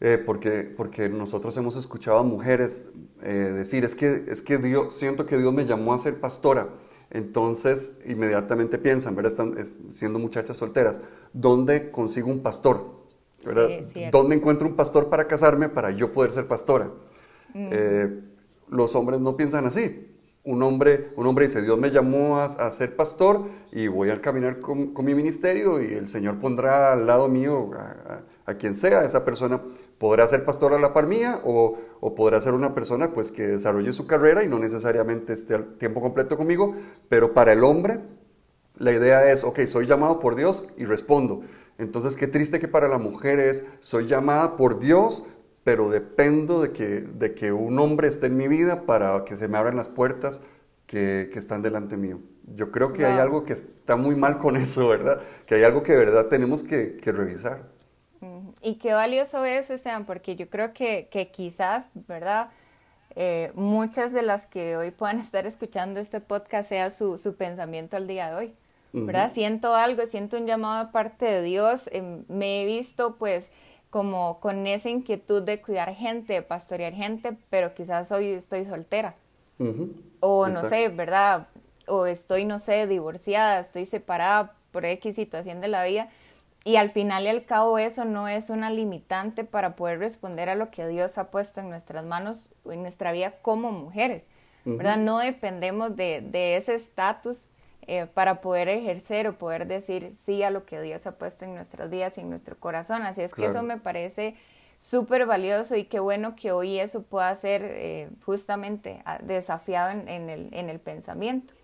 eh, 0.00 0.22
porque, 0.24 0.72
porque 0.76 1.08
nosotros 1.08 1.56
hemos 1.56 1.76
escuchado 1.76 2.18
a 2.18 2.22
mujeres 2.22 2.90
eh, 3.22 3.28
decir, 3.28 3.84
es 3.84 3.94
que, 3.94 4.24
es 4.28 4.42
que 4.42 4.58
Dios, 4.58 4.94
siento 4.94 5.24
que 5.24 5.38
Dios 5.38 5.52
me 5.52 5.64
llamó 5.64 5.94
a 5.94 5.98
ser 5.98 6.20
pastora. 6.20 6.68
Entonces, 7.10 7.92
inmediatamente 8.06 8.78
piensan, 8.78 9.16
¿verdad? 9.16 9.32
Están 9.32 9.92
siendo 9.92 10.18
muchachas 10.18 10.58
solteras, 10.58 11.00
¿dónde 11.32 11.90
consigo 11.90 12.30
un 12.30 12.40
pastor? 12.42 13.00
¿verdad? 13.44 13.70
¿Dónde 14.12 14.36
encuentro 14.36 14.68
un 14.68 14.76
pastor 14.76 15.08
para 15.08 15.26
casarme 15.26 15.70
para 15.70 15.90
yo 15.90 16.12
poder 16.12 16.32
ser 16.32 16.46
pastora? 16.46 16.90
Los 18.70 18.94
hombres 18.94 19.20
no 19.20 19.36
piensan 19.36 19.66
así. 19.66 20.06
Un 20.42 20.62
hombre, 20.62 21.12
un 21.16 21.26
hombre 21.26 21.46
dice, 21.46 21.60
Dios 21.60 21.78
me 21.78 21.90
llamó 21.90 22.38
a, 22.38 22.70
ser 22.70 22.96
pastor 22.96 23.44
y 23.72 23.88
voy 23.88 24.08
a 24.08 24.22
caminar 24.22 24.60
con, 24.60 24.94
mi 25.04 25.14
ministerio 25.14 25.82
y 25.82 25.92
el 25.92 26.08
Señor 26.08 26.38
pondrá 26.38 26.92
al 26.92 27.06
lado 27.06 27.28
mío 27.28 27.70
a, 28.46 28.54
quien 28.54 28.74
sea. 28.74 29.04
Esa 29.04 29.24
persona 29.24 29.62
podrá 29.98 30.26
ser 30.26 30.44
pastor 30.44 30.72
a 30.72 30.78
la 30.78 30.94
par 30.94 31.06
mía 31.06 31.40
o, 31.44 31.76
o, 32.00 32.14
podrá 32.14 32.40
ser 32.40 32.54
una 32.54 32.74
persona 32.74 33.12
pues, 33.12 33.30
que 33.30 33.46
desarrolle 33.46 33.92
su 33.92 34.06
carrera 34.06 34.42
y 34.42 34.48
no 34.48 34.58
necesariamente 34.58 35.34
esté 35.34 35.54
al 35.54 35.74
tiempo 35.76 36.00
completo 36.00 36.36
conmigo, 36.36 36.74
pero 37.08 37.34
para 37.34 37.52
el 37.52 37.62
hombre 37.62 38.00
la 38.80 38.92
idea 38.92 39.30
es, 39.30 39.44
ok, 39.44 39.60
soy 39.66 39.86
llamado 39.86 40.20
por 40.20 40.36
Dios 40.36 40.64
y 40.78 40.86
respondo. 40.86 41.42
Entonces, 41.76 42.16
qué 42.16 42.26
triste 42.26 42.60
que 42.60 42.66
para 42.66 42.88
la 42.88 42.98
mujer 42.98 43.38
es, 43.38 43.64
soy 43.80 44.06
llamada 44.06 44.56
por 44.56 44.80
Dios, 44.80 45.24
pero 45.70 45.88
dependo 45.88 46.62
de 46.62 46.72
que, 46.72 47.02
de 47.02 47.32
que 47.32 47.52
un 47.52 47.78
hombre 47.78 48.08
esté 48.08 48.26
en 48.26 48.36
mi 48.36 48.48
vida 48.48 48.86
para 48.86 49.24
que 49.24 49.36
se 49.36 49.46
me 49.46 49.56
abran 49.56 49.76
las 49.76 49.88
puertas 49.88 50.42
que, 50.88 51.30
que 51.32 51.38
están 51.38 51.62
delante 51.62 51.96
mío. 51.96 52.18
Yo 52.42 52.72
creo 52.72 52.92
que 52.92 53.06
hay 53.06 53.20
algo 53.20 53.44
que 53.44 53.52
está 53.52 53.94
muy 53.94 54.16
mal 54.16 54.38
con 54.38 54.56
eso, 54.56 54.88
¿verdad? 54.88 55.20
Que 55.46 55.54
hay 55.54 55.62
algo 55.62 55.84
que 55.84 55.92
de 55.92 55.98
verdad 55.98 56.26
tenemos 56.26 56.64
que, 56.64 56.96
que 56.96 57.12
revisar. 57.12 57.68
Y 58.62 58.78
qué 58.80 58.94
valioso 58.94 59.44
eso, 59.44 59.74
Esteban, 59.74 60.06
porque 60.06 60.34
yo 60.34 60.50
creo 60.50 60.72
que, 60.72 61.06
que 61.08 61.30
quizás, 61.30 61.92
¿verdad? 62.08 62.48
Eh, 63.14 63.52
muchas 63.54 64.12
de 64.12 64.22
las 64.22 64.48
que 64.48 64.76
hoy 64.76 64.90
puedan 64.90 65.20
estar 65.20 65.46
escuchando 65.46 66.00
este 66.00 66.20
podcast 66.20 66.68
sea 66.68 66.90
su, 66.90 67.16
su 67.16 67.36
pensamiento 67.36 67.96
al 67.96 68.08
día 68.08 68.28
de 68.28 68.34
hoy, 68.34 68.54
¿verdad? 68.92 69.30
Siento 69.32 69.76
algo, 69.76 70.04
siento 70.08 70.36
un 70.36 70.48
llamado 70.48 70.86
de 70.86 70.90
parte 70.90 71.26
de 71.26 71.42
Dios, 71.42 71.88
em, 71.92 72.24
me 72.26 72.62
he 72.62 72.66
visto 72.66 73.14
pues 73.18 73.52
como 73.90 74.38
con 74.40 74.66
esa 74.66 74.88
inquietud 74.88 75.42
de 75.42 75.60
cuidar 75.60 75.94
gente, 75.94 76.34
de 76.34 76.42
pastorear 76.42 76.94
gente, 76.94 77.36
pero 77.50 77.74
quizás 77.74 78.10
hoy 78.12 78.28
estoy 78.28 78.64
soltera. 78.64 79.16
O 80.20 80.46
no 80.46 80.68
sé, 80.68 80.88
¿verdad? 80.88 81.48
O 81.86 82.06
estoy, 82.06 82.44
no 82.44 82.58
sé, 82.58 82.86
divorciada, 82.86 83.60
estoy 83.60 83.84
separada 83.84 84.54
por 84.70 84.86
X 84.86 85.16
situación 85.16 85.60
de 85.60 85.68
la 85.68 85.84
vida. 85.84 86.08
Y 86.64 86.76
al 86.76 86.90
final 86.90 87.24
y 87.24 87.28
al 87.28 87.44
cabo 87.44 87.78
eso 87.78 88.04
no 88.04 88.28
es 88.28 88.48
una 88.48 88.70
limitante 88.70 89.44
para 89.44 89.76
poder 89.76 89.98
responder 89.98 90.48
a 90.48 90.54
lo 90.54 90.70
que 90.70 90.86
Dios 90.86 91.18
ha 91.18 91.30
puesto 91.30 91.60
en 91.60 91.70
nuestras 91.70 92.04
manos, 92.04 92.50
en 92.66 92.82
nuestra 92.82 93.12
vida 93.12 93.34
como 93.42 93.72
mujeres, 93.72 94.28
¿verdad? 94.64 94.98
No 94.98 95.18
dependemos 95.18 95.96
de, 95.96 96.20
de 96.20 96.56
ese 96.56 96.74
estatus 96.74 97.48
eh, 97.86 98.06
para 98.06 98.40
poder 98.40 98.68
ejercer 98.68 99.26
o 99.28 99.32
poder 99.32 99.66
decir 99.66 100.12
sí 100.24 100.42
a 100.42 100.50
lo 100.50 100.64
que 100.64 100.80
Dios 100.80 101.06
ha 101.06 101.12
puesto 101.12 101.44
en 101.44 101.54
nuestras 101.54 101.90
vidas 101.90 102.18
y 102.18 102.20
en 102.20 102.30
nuestro 102.30 102.56
corazón. 102.56 103.02
Así 103.02 103.22
es 103.22 103.34
que 103.34 103.46
eso 103.46 103.62
me 103.62 103.78
parece 103.78 104.36
súper 104.78 105.26
valioso 105.26 105.76
y 105.76 105.84
qué 105.84 106.00
bueno 106.00 106.34
que 106.34 106.52
hoy 106.52 106.78
eso 106.78 107.02
pueda 107.02 107.34
ser 107.36 107.62
eh, 107.62 108.08
justamente 108.24 109.02
ah, 109.04 109.18
desafiado 109.22 109.90
en, 109.90 110.08
el, 110.08 110.48
en, 110.52 110.70
el, 110.70 110.80
pensamiento. 110.80 111.54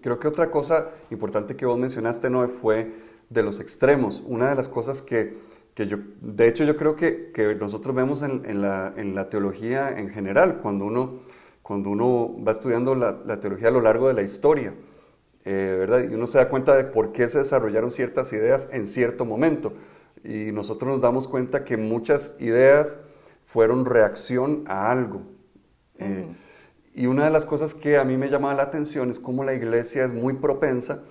Creo 0.00 0.18
que 0.18 0.28
otra 0.28 0.50
cosa 0.50 0.88
importante 1.10 1.54
que 1.54 1.66
vos 1.66 1.78
mencionaste, 1.78 2.30
Noé, 2.30 2.48
fue 2.48 2.90
de 3.28 3.42
los 3.42 3.60
extremos. 3.60 4.22
Una 4.26 4.48
de 4.48 4.56
las 4.56 4.68
cosas 4.68 5.02
que, 5.02 5.36
que 5.74 5.86
yo, 5.86 5.98
de 6.20 6.48
hecho 6.48 6.64
yo 6.64 6.76
creo 6.76 6.96
que, 6.96 7.30
que 7.32 7.54
nosotros 7.54 7.94
vemos 7.94 8.22
en, 8.22 8.44
en, 8.44 8.62
la, 8.62 8.92
en, 8.96 9.14
la, 9.14 9.28
teología 9.28 9.90
en 9.90 10.08
general, 10.08 10.58
cuando 10.62 10.86
uno, 10.86 11.20
cuando 11.62 11.90
uno 11.90 12.34
va 12.42 12.52
estudiando 12.52 12.94
la, 12.94 13.18
la 13.24 13.38
teología 13.38 13.68
a 13.68 13.72
lo 13.72 13.80
largo 13.80 14.08
de 14.08 14.14
la 14.14 14.22
historia. 14.22 14.74
Eh, 15.50 15.76
¿verdad? 15.78 16.00
Y 16.00 16.14
uno 16.14 16.26
se 16.26 16.36
da 16.36 16.50
cuenta 16.50 16.76
de 16.76 16.84
por 16.84 17.10
qué 17.12 17.26
se 17.30 17.38
desarrollaron 17.38 17.90
ciertas 17.90 18.34
ideas 18.34 18.68
en 18.70 18.86
cierto 18.86 19.24
momento. 19.24 19.72
Y 20.22 20.52
nosotros 20.52 20.92
nos 20.92 21.00
damos 21.00 21.26
cuenta 21.26 21.64
que 21.64 21.78
muchas 21.78 22.34
ideas 22.38 22.98
fueron 23.46 23.86
reacción 23.86 24.64
a 24.66 24.90
algo. 24.90 25.22
Eh, 25.96 26.26
y 26.92 27.06
una 27.06 27.24
de 27.24 27.30
las 27.30 27.46
cosas 27.46 27.72
que 27.72 27.96
a 27.96 28.04
mí 28.04 28.18
me 28.18 28.28
llamaba 28.28 28.52
la 28.52 28.64
atención 28.64 29.08
es 29.08 29.18
cómo 29.18 29.42
la 29.42 29.54
iglesia 29.54 30.04
es 30.04 30.12
muy 30.12 30.34
propensa 30.34 31.02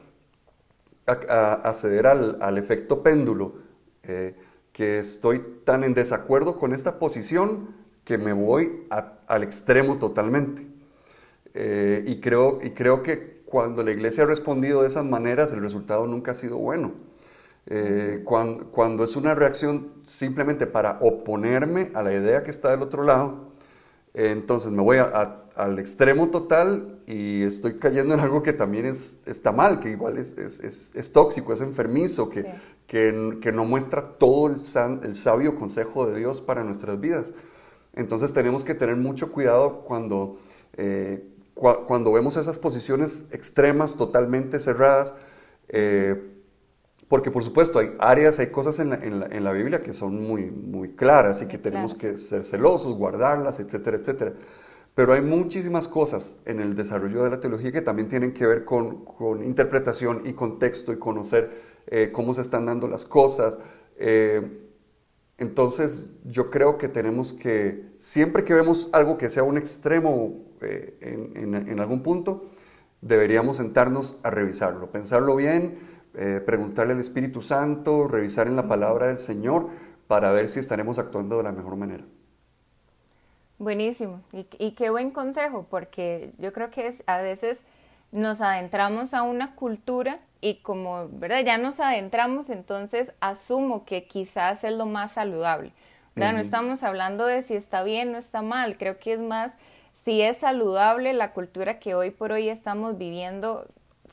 a, 1.07 1.73
ceder 1.73 2.05
al, 2.05 2.57
efecto 2.59 3.01
péndulo, 3.01 3.55
eh, 4.03 4.35
que 4.71 4.99
estoy 4.99 5.41
tan 5.63 5.83
en 5.83 5.95
desacuerdo 5.95 6.57
con 6.57 6.73
esta 6.73 6.99
posición 6.99 7.73
que 8.03 8.19
me 8.19 8.33
voy 8.33 8.85
al 9.25 9.41
extremo 9.41 9.97
totalmente. 9.97 10.67
y, 11.55 12.19
creo, 12.19 12.59
y 12.61 12.69
creo 12.69 13.01
que 13.01 13.36
cuando 13.49 13.81
la 13.81 13.91
iglesia 13.91 14.23
ha 14.23 14.27
respondido 14.27 14.81
de 14.81 14.89
esas 14.89 15.05
maneras, 15.05 15.53
el 15.53 15.61
resultado 15.61 16.05
nunca 16.05 16.31
ha 16.31 16.33
sido 16.33 16.57
bueno. 16.57 16.91
Eh, 17.69 18.23
cuando, 18.23 19.03
es 19.03 19.15
una 19.15 19.35
reacción 19.35 19.91
simplemente 20.03 20.67
para 20.67 20.99
oponerme 21.01 21.91
a 21.93 22.03
la 22.03 22.13
idea 22.13 22.43
que 22.43 22.51
está 22.51 22.71
del 22.71 22.81
otro 22.81 23.03
lado, 23.03 23.51
eh, 24.13 24.31
entonces 24.31 24.71
me 24.71 24.81
voy 24.81 24.97
al 24.97 25.79
extremo 25.79 26.29
total 26.29 26.99
y 27.07 27.43
estoy 27.43 27.77
cayendo 27.77 28.13
en 28.13 28.19
algo 28.19 28.43
que 28.43 28.53
también 28.53 28.85
es, 28.85 29.19
está 29.25 29.51
mal, 29.51 29.79
que 29.79 29.91
igual 29.91 30.17
es, 30.17 30.37
es, 30.37 31.11
tóxico, 31.13 31.53
es 31.53 31.61
enfermizo, 31.61 32.29
que, 32.29 32.45
que, 32.85 33.51
no 33.53 33.63
muestra 33.63 34.17
todo 34.17 34.47
el, 34.47 34.55
el 35.03 35.15
sabio 35.15 35.55
consejo 35.55 36.05
de 36.05 36.19
Dios 36.19 36.41
para 36.41 36.63
nuestras 36.65 36.99
vidas. 36.99 37.33
Entonces 37.95 38.33
tenemos 38.33 38.65
que 38.65 38.75
tener 38.75 38.97
mucho 38.97 39.31
cuidado 39.31 39.83
cuando... 39.85 40.37
Eh, 40.73 41.23
cuando 41.57 42.11
vemos 42.11 42.37
esas 42.37 42.59
posiciones 42.59 43.25
extremas, 43.31 43.95
totalmente 43.95 44.59
cerradas, 44.59 45.15
eh, 45.69 46.33
porque 47.07 47.31
por 47.31 47.43
supuesto 47.43 47.79
hay 47.79 47.93
áreas, 47.99 48.39
hay 48.39 48.47
cosas 48.47 48.79
en 48.79 48.89
la, 48.89 48.95
en 48.97 49.43
la, 49.43 49.51
Biblia 49.53 49.81
que 49.81 49.93
son 49.93 50.21
muy, 50.21 50.51
muy 50.51 50.89
claras 50.89 51.41
y 51.41 51.47
que 51.47 51.57
tenemos 51.57 51.95
que 51.95 52.17
ser 52.17 52.43
celosos, 52.43 52.95
guardarlas, 52.95 53.59
etcétera, 53.59 53.97
etcétera. 53.97 54.33
Pero 54.93 55.13
hay 55.13 55.21
muchísimas 55.21 55.87
cosas 55.87 56.35
en 56.45 56.59
el 56.59 56.75
desarrollo 56.75 57.23
de 57.23 57.29
la 57.29 57.39
teología 57.39 57.71
que 57.71 57.81
también 57.81 58.07
tienen 58.07 58.33
que 58.33 58.45
ver 58.45 58.65
con, 58.65 59.05
con 59.05 59.43
interpretación 59.43 60.23
y 60.25 60.33
contexto 60.33 60.91
y 60.91 60.97
conocer 60.97 61.61
eh, 61.87 62.11
cómo 62.11 62.33
se 62.33 62.41
están 62.41 62.65
dando 62.65 62.87
las 62.87 63.05
cosas. 63.05 63.57
Eh, 63.97 64.66
entonces 65.37 66.09
yo 66.25 66.49
creo 66.49 66.77
que 66.77 66.87
tenemos 66.87 67.33
que, 67.33 67.91
siempre 67.97 68.43
que 68.43 68.53
vemos 68.53 68.89
algo 68.91 69.17
que 69.17 69.29
sea 69.29 69.43
un 69.43 69.57
extremo 69.57 70.45
eh, 70.61 70.97
en, 71.01 71.79
algún 71.79 72.01
punto, 72.01 72.45
deberíamos 73.01 73.57
sentarnos 73.57 74.17
a 74.23 74.31
revisarlo, 74.31 74.91
pensarlo 74.91 75.35
bien, 75.35 75.79
eh, 76.15 76.41
preguntarle 76.43 76.93
al 76.93 76.99
Espíritu 76.99 77.41
Santo, 77.41 78.07
revisar 78.07 78.47
en 78.47 78.55
la 78.55 78.67
palabra 78.67 79.07
del 79.07 79.19
Señor 79.19 79.67
para 80.07 80.31
ver 80.31 80.49
si 80.49 80.59
estaremos 80.59 80.97
actuando 80.97 81.37
de 81.37 81.43
la 81.43 81.51
mejor 81.51 81.75
manera. 81.75 82.05
Buenísimo, 83.59 84.21
y, 84.31 84.71
qué 84.71 84.89
buen 84.89 85.11
consejo, 85.11 85.67
porque 85.69 86.33
yo 86.37 86.53
creo 86.53 86.69
que 86.69 86.93
a 87.05 87.21
veces 87.21 87.61
nos 88.11 88.41
adentramos 88.41 89.13
a 89.13 89.23
una 89.23 89.55
cultura 89.55 90.19
y 90.41 90.55
como, 90.55 91.07
¿verdad? 91.09 91.43
Ya 91.45 91.57
nos 91.57 91.79
adentramos, 91.79 92.49
entonces 92.49 93.11
asumo 93.19 93.85
que 93.85 94.03
quizás 94.03 94.63
es 94.63 94.73
lo 94.73 94.85
más 94.85 95.13
saludable. 95.13 95.71
¿verdad? 96.15 96.33
No 96.33 96.39
estamos 96.39 96.81
hablando 96.81 97.27
de 97.27 97.43
si 97.43 97.53
está 97.53 97.83
bien 97.83 98.15
o 98.15 98.17
está 98.17 98.41
mal, 98.41 98.77
creo 98.77 98.97
que 98.97 99.13
es 99.13 99.19
más 99.19 99.53
si 99.93 100.21
es 100.21 100.37
saludable 100.37 101.13
la 101.13 101.31
cultura 101.31 101.79
que 101.79 101.95
hoy 101.95 102.11
por 102.11 102.31
hoy 102.31 102.49
estamos 102.49 102.97
viviendo, 102.97 103.67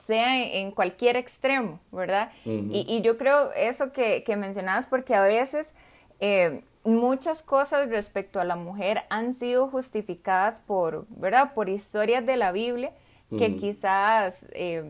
sea 0.06 0.42
en, 0.42 0.70
cualquier 0.72 1.16
extremo, 1.16 1.80
¿verdad? 1.92 2.30
y, 2.44 3.00
yo 3.02 3.16
creo 3.16 3.52
eso 3.52 3.92
que, 3.92 4.22
que, 4.24 4.36
mencionabas, 4.36 4.86
porque 4.86 5.14
a 5.14 5.22
veces 5.22 5.72
eh, 6.20 6.62
muchas 6.84 7.42
cosas 7.42 7.88
respecto 7.88 8.40
a 8.40 8.44
la 8.44 8.56
mujer 8.56 9.04
han 9.08 9.34
sido 9.34 9.68
justificadas 9.68 10.60
por, 10.60 11.06
¿verdad? 11.08 11.54
Por 11.54 11.68
historias 11.68 12.26
de 12.26 12.36
la 12.36 12.52
Biblia 12.52 12.92
que 13.38 13.56
quizás 13.56 14.46
eh, 14.52 14.84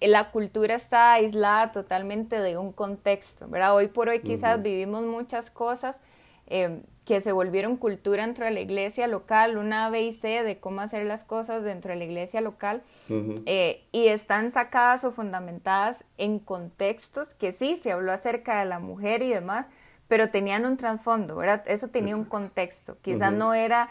la 0.00 0.30
cultura 0.30 0.74
está 0.74 1.14
aislada 1.14 1.72
totalmente 1.72 2.38
de 2.40 2.58
un 2.58 2.72
contexto, 2.72 3.48
¿verdad? 3.48 3.74
Hoy 3.74 3.88
por 3.88 4.08
hoy 4.08 4.20
quizás 4.20 4.62
vivimos 4.62 5.04
muchas 5.04 5.50
cosas 5.50 6.00
eh, 6.46 6.82
que 7.06 7.20
se 7.20 7.30
volvieron 7.30 7.76
cultura 7.76 8.26
dentro 8.26 8.44
de 8.44 8.50
la 8.50 8.60
iglesia 8.60 9.06
local, 9.06 9.56
una 9.56 9.88
B 9.90 10.02
y 10.02 10.12
C 10.12 10.42
de 10.42 10.58
cómo 10.58 10.80
hacer 10.80 11.06
las 11.06 11.22
cosas 11.22 11.62
dentro 11.62 11.92
de 11.92 11.98
la 11.98 12.04
iglesia 12.04 12.40
local, 12.40 12.82
eh, 13.08 13.84
y 13.92 14.08
están 14.08 14.50
sacadas 14.50 15.04
o 15.04 15.12
fundamentadas 15.12 16.04
en 16.18 16.40
contextos 16.40 17.32
que 17.34 17.52
sí, 17.52 17.76
se 17.76 17.92
habló 17.92 18.10
acerca 18.10 18.58
de 18.58 18.66
la 18.66 18.80
mujer 18.80 19.22
y 19.22 19.28
demás, 19.28 19.68
pero 20.08 20.30
tenían 20.30 20.64
un 20.64 20.76
trasfondo, 20.76 21.36
¿verdad? 21.36 21.62
Eso 21.66 21.88
tenía 21.88 22.16
un 22.16 22.24
contexto. 22.24 22.96
Quizás 23.02 23.32
no, 23.32 23.54
era, 23.54 23.88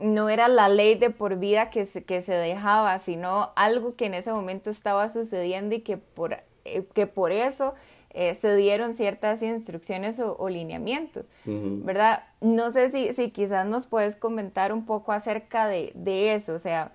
no 0.00 0.28
era 0.28 0.48
la 0.48 0.68
ley 0.68 0.94
de 0.94 1.10
por 1.10 1.38
vida 1.38 1.70
que 1.70 1.84
se, 1.84 2.04
que 2.04 2.22
se 2.22 2.32
dejaba, 2.32 2.98
sino 2.98 3.50
algo 3.56 3.94
que 3.94 4.06
en 4.06 4.14
ese 4.14 4.32
momento 4.32 4.70
estaba 4.70 5.08
sucediendo 5.08 5.74
y 5.74 5.80
que 5.80 5.98
por, 5.98 6.38
eh, 6.64 6.86
que 6.94 7.06
por 7.06 7.32
eso 7.32 7.74
eh, 8.10 8.34
se 8.34 8.56
dieron 8.56 8.94
ciertas 8.94 9.42
instrucciones 9.42 10.18
o, 10.20 10.48
lineamientos, 10.48 11.30
¿verdad? 11.44 12.24
No 12.40 12.70
sé 12.70 12.88
si, 12.88 13.12
si, 13.12 13.30
quizás 13.30 13.66
nos 13.66 13.86
puedes 13.86 14.16
comentar 14.16 14.72
un 14.72 14.86
poco 14.86 15.12
acerca 15.12 15.66
de, 15.66 15.92
de 15.94 16.34
eso, 16.34 16.54
o 16.54 16.58
sea, 16.58 16.92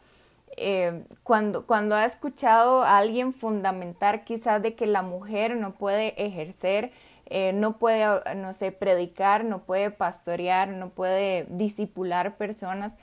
eh, 0.58 1.04
cuando, 1.24 1.66
cuando 1.66 1.96
ha 1.96 2.06
escuchado 2.06 2.84
a 2.84 2.98
alguien 2.98 3.34
fundamentar 3.34 4.24
quizás 4.24 4.62
de 4.62 4.76
que 4.76 4.86
la 4.86 5.02
mujer 5.02 5.56
no 5.56 5.74
puede 5.74 6.14
ejercer, 6.24 6.92
eh, 7.26 7.54
no 7.54 7.78
puede, 7.78 8.06
no 8.36 8.54
sé, 8.54 8.72
predicar, 8.72 9.44
no 9.46 9.64
puede 9.64 9.92
pastorear, 9.92 10.70
no 10.70 10.90
puede 10.90 11.46
disipular 11.50 12.38
personas 12.38 12.98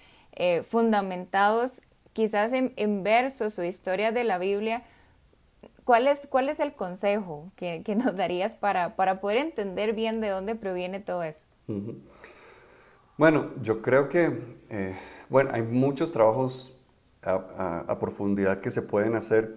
fundamentados 0.68 1.82
quizás 2.12 2.52
en, 2.52 2.72
en 2.76 3.02
versos 3.02 3.58
o 3.58 3.64
historias 3.64 4.14
de 4.14 4.24
la 4.24 4.38
Biblia, 4.38 4.84
¿cuál, 5.84 6.06
es, 6.06 6.26
¿cuál 6.28 6.48
es 6.48 6.60
el 6.60 6.74
consejo 6.74 7.50
que, 7.56 7.82
nos 7.96 8.16
darías 8.16 8.54
para, 8.54 8.96
para, 8.96 9.20
poder 9.20 9.38
entender 9.38 9.94
bien 9.94 10.20
de 10.20 10.28
dónde 10.28 10.54
proviene 10.54 11.00
todo 11.00 11.22
eso? 11.22 11.44
Bueno, 13.16 13.50
yo 13.62 13.82
creo 13.82 14.08
que, 14.08 14.38
eh, 14.70 14.96
bueno, 15.28 15.50
hay 15.52 15.62
muchos 15.62 16.12
trabajos 16.12 16.76
a, 17.22 17.98
profundidad 18.00 18.60
que 18.60 18.70
se 18.70 18.82
pueden 18.82 19.14
hacer 19.14 19.56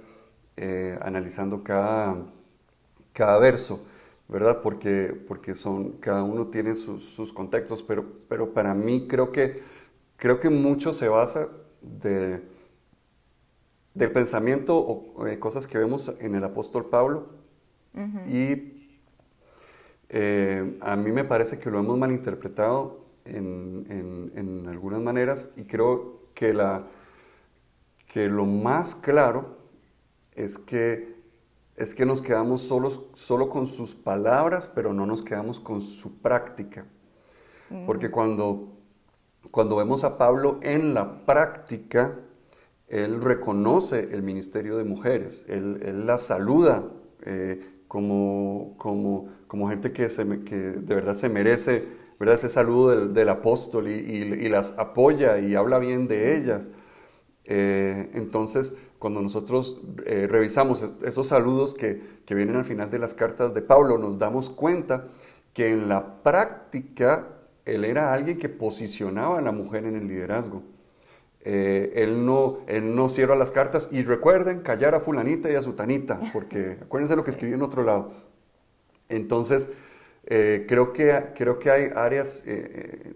eh, 0.57 0.97
analizando 1.01 1.63
cada, 1.63 2.17
cada 3.13 3.39
verso, 3.39 3.85
¿verdad? 4.27 4.61
Porque, 4.61 5.13
porque 5.27 5.55
son, 5.55 5.93
cada 5.93 6.23
uno 6.23 6.47
tiene 6.47 6.75
sus, 6.75 7.33
contextos, 7.33 7.83
pero, 7.83 8.05
pero 8.27 8.53
para 8.53 8.73
mí 8.73 9.07
creo 9.07 9.31
que, 9.31 9.61
creo 10.17 10.39
que 10.39 10.49
mucho 10.49 10.93
se 10.93 11.07
basa 11.07 11.49
de, 11.81 12.41
del 13.93 14.11
pensamiento 14.11 14.77
o 14.77 15.27
eh, 15.27 15.39
cosas 15.39 15.67
que 15.67 15.77
vemos 15.77 16.15
en 16.19 16.35
el 16.35 16.43
apóstol 16.43 16.89
Pablo 16.89 17.43
y 18.27 18.87
eh, 20.09 20.77
a 20.81 20.95
mí 20.95 21.11
me 21.11 21.23
parece 21.23 21.59
que 21.59 21.69
lo 21.69 21.79
hemos 21.79 21.97
malinterpretado 21.97 23.05
en, 23.25 24.31
en, 24.35 24.67
algunas 24.67 25.01
maneras 25.01 25.49
y 25.55 25.63
creo 25.63 26.21
que, 26.33 26.53
la, 26.53 26.87
que 28.11 28.27
lo 28.27 28.45
más 28.45 28.95
claro 28.95 29.57
es 30.33 30.57
que, 30.57 31.12
es 31.75 31.95
que 31.95 32.05
nos 32.05 32.21
quedamos 32.21 32.61
solos, 32.61 33.01
solo 33.13 33.49
con 33.49 33.67
sus 33.67 33.95
palabras, 33.95 34.71
pero 34.73 34.93
no 34.93 35.05
nos 35.05 35.21
quedamos 35.21 35.59
con 35.59 35.81
su 35.81 36.17
práctica. 36.19 36.85
Porque 37.87 38.11
cuando, 38.11 38.77
cuando 39.49 39.77
vemos 39.77 40.03
a 40.03 40.19
Pablo 40.19 40.59
en 40.61 40.93
la 40.93 41.25
práctica, 41.25 42.19
él 42.87 43.19
reconoce 43.19 44.09
el 44.11 44.21
ministerio 44.21 44.77
de 44.77 44.83
mujeres, 44.83 45.45
él, 45.49 45.79
él 45.83 46.05
las 46.05 46.21
saluda 46.21 46.91
eh, 47.25 47.81
como, 47.87 48.75
como, 48.77 49.29
como, 49.47 49.69
gente 49.69 49.91
que, 49.91 50.09
se, 50.09 50.43
que 50.43 50.55
de 50.55 50.95
verdad 50.95 51.15
se 51.15 51.29
merece 51.29 51.87
¿verdad? 52.19 52.35
ese 52.35 52.49
saludo 52.49 53.07
del, 53.07 53.29
apóstol 53.29 53.87
y, 53.87 53.93
y, 53.93 54.49
las 54.49 54.77
apoya 54.77 55.39
y 55.39 55.55
habla 55.55 55.79
bien 55.79 56.07
de 56.07 56.37
ellas. 56.37 56.71
Eh, 57.45 58.11
entonces, 58.13 58.73
cuando 59.03 59.21
nosotros 59.21 59.81
eh, 60.05 60.27
revisamos 60.29 60.81
esos 61.03 61.27
saludos 61.27 61.73
que, 61.73 62.01
que 62.25 62.35
vienen 62.35 62.55
al 62.55 62.63
final 62.63 62.89
de 62.89 62.99
las 62.99 63.13
cartas 63.13 63.53
de 63.53 63.61
Pablo, 63.61 63.97
nos 63.97 64.17
damos 64.17 64.49
cuenta 64.49 65.07
que 65.51 65.73
en 65.73 65.89
la 65.89 66.23
práctica 66.23 67.27
él 67.65 67.83
era 67.83 68.13
alguien 68.13 68.37
que 68.37 68.47
posicionaba 68.47 69.39
a 69.39 69.41
la 69.41 69.51
mujer 69.51 69.83
en 69.83 69.97
el 69.97 70.07
liderazgo. 70.07 70.63
Eh, 71.41 71.91
él, 71.97 72.25
no, 72.25 72.59
él 72.67 72.95
no 72.95 73.09
cierra 73.09 73.35
las 73.35 73.51
cartas 73.51 73.89
y 73.91 74.03
recuerden 74.03 74.61
callar 74.61 74.95
a 74.95 75.01
fulanita 75.01 75.51
y 75.51 75.55
a 75.55 75.61
sutanita, 75.61 76.21
porque 76.31 76.77
acuérdense 76.81 77.17
lo 77.17 77.25
que 77.25 77.31
escribí 77.31 77.55
en 77.55 77.61
otro 77.61 77.83
lado. 77.83 78.09
Entonces, 79.09 79.67
eh, 80.27 80.63
creo, 80.65 80.93
que, 80.93 81.33
creo 81.35 81.59
que 81.59 81.69
hay 81.71 81.89
áreas 81.93 82.45
eh, 82.47 83.15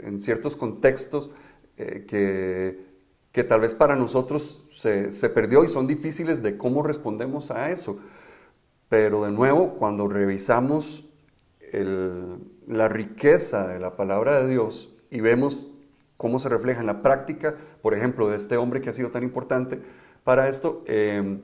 en 0.00 0.18
ciertos 0.18 0.56
contextos 0.56 1.30
que, 1.76 2.89
que, 3.32 3.44
tal 3.44 3.60
vez 3.60 3.74
para 3.74 3.96
nosotros 3.96 4.64
se, 4.72 5.10
se, 5.10 5.28
perdió 5.28 5.64
y 5.64 5.68
son 5.68 5.86
difíciles 5.86 6.42
de 6.42 6.56
cómo 6.56 6.82
respondemos 6.82 7.50
a 7.50 7.70
eso. 7.70 7.98
Pero 8.88 9.24
de 9.24 9.30
nuevo, 9.30 9.74
cuando 9.74 10.08
revisamos 10.08 11.04
el, 11.72 12.38
la 12.66 12.88
riqueza 12.88 13.68
de 13.68 13.78
la 13.78 13.96
palabra 13.96 14.40
de 14.40 14.48
Dios 14.48 14.92
y 15.10 15.20
vemos 15.20 15.66
cómo 16.16 16.38
se 16.38 16.48
refleja 16.48 16.80
en 16.80 16.86
la 16.86 17.02
práctica, 17.02 17.56
por 17.82 17.94
ejemplo, 17.94 18.28
de 18.28 18.36
este 18.36 18.56
hombre 18.56 18.80
que 18.80 18.90
ha 18.90 18.92
sido 18.92 19.10
tan 19.10 19.22
importante 19.22 19.80
para 20.24 20.48
esto, 20.48 20.82
em, 20.86 21.40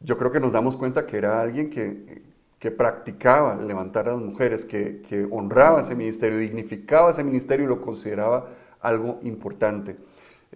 yo 0.00 0.16
creo 0.16 0.30
que 0.30 0.38
nos 0.38 0.52
damos 0.52 0.76
cuenta 0.76 1.06
que 1.06 1.16
era 1.16 1.40
alguien 1.40 1.70
que, 1.70 2.22
que 2.58 2.70
practicaba 2.70 3.56
levantar 3.56 4.08
a 4.08 4.12
las 4.12 4.20
mujeres, 4.20 4.64
que, 4.64 5.02
que, 5.02 5.26
honraba 5.30 5.80
ese 5.80 5.94
ministerio, 5.94 6.38
dignificaba 6.38 7.10
ese 7.10 7.24
ministerio 7.24 7.64
y 7.66 7.68
lo 7.68 7.80
consideraba 7.80 8.48
algo 8.80 9.18
importante. 9.22 9.96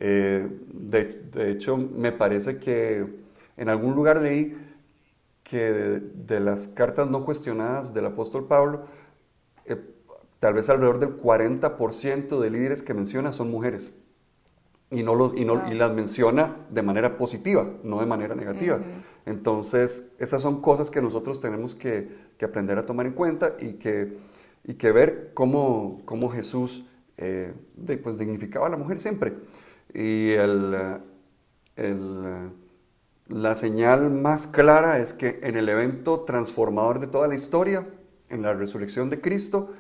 Eh, 0.01 0.49
de, 0.73 1.05
de, 1.05 1.51
hecho, 1.51 1.77
me 1.77 2.11
parece 2.11 2.59
que 2.59 3.07
en 3.59 3.69
algún 3.69 3.95
lugar 3.95 4.23
leí 4.23 4.57
que 5.45 6.01
de, 6.15 6.41
las 6.41 6.69
cartas 6.69 7.11
no 7.11 7.25
cuestionadas 7.25 7.93
del 7.93 8.07
apóstol 8.07 8.47
Pablo, 8.47 8.87
eh, 9.67 9.77
tal 10.39 10.55
vez 10.55 10.71
alrededor 10.71 11.01
del 11.01 11.19
40% 11.19 12.41
de 12.41 12.51
líderes 12.51 12.83
que 12.83 12.95
menciona 12.95 13.31
son 13.33 13.51
mujeres. 13.51 13.93
Y, 14.91 15.03
no 15.03 15.15
los, 15.15 15.35
y, 15.37 15.45
no, 15.45 15.71
y 15.71 15.75
las 15.75 15.93
menciona 15.93 16.57
de 16.71 16.83
manera 16.83 17.17
positiva, 17.17 17.69
no 17.85 18.01
de 18.01 18.07
manera 18.07 18.35
negativa. 18.35 18.81
Entonces, 19.27 20.13
esas 20.19 20.41
son 20.41 20.61
cosas 20.61 20.91
que 20.91 21.03
nosotros 21.03 21.41
tenemos 21.41 21.75
que, 21.75 22.09
que, 22.39 22.45
aprender 22.45 22.79
a 22.79 22.87
tomar 22.87 23.07
en 23.07 23.13
cuenta 23.13 23.55
y 23.61 23.75
que, 23.75 24.17
y 24.65 24.75
que 24.75 24.91
ver 24.91 25.31
cómo, 25.35 26.01
cómo 26.07 26.29
Jesús 26.31 26.85
eh, 27.19 27.53
pues, 28.03 28.19
dignificaba 28.19 28.67
a 28.67 28.71
la 28.71 28.77
mujer 28.77 28.99
siempre. 28.99 29.35
Y 29.95 30.31
el, 30.31 30.77
el, 31.77 32.51
la 33.29 33.55
señal 33.55 34.11
más 34.11 34.47
clara 34.47 34.99
es 34.99 35.13
que 35.13 35.41
en 35.43 35.57
el 35.57 35.69
evento 35.69 36.21
transformador 36.21 36.99
de 36.99 37.07
toda 37.07 37.29
la 37.29 37.35
historia, 37.35 37.87
en 38.29 38.43
la 38.43 38.53
resurrección 38.55 39.11
de 39.11 39.21
Cristo, 39.21 39.71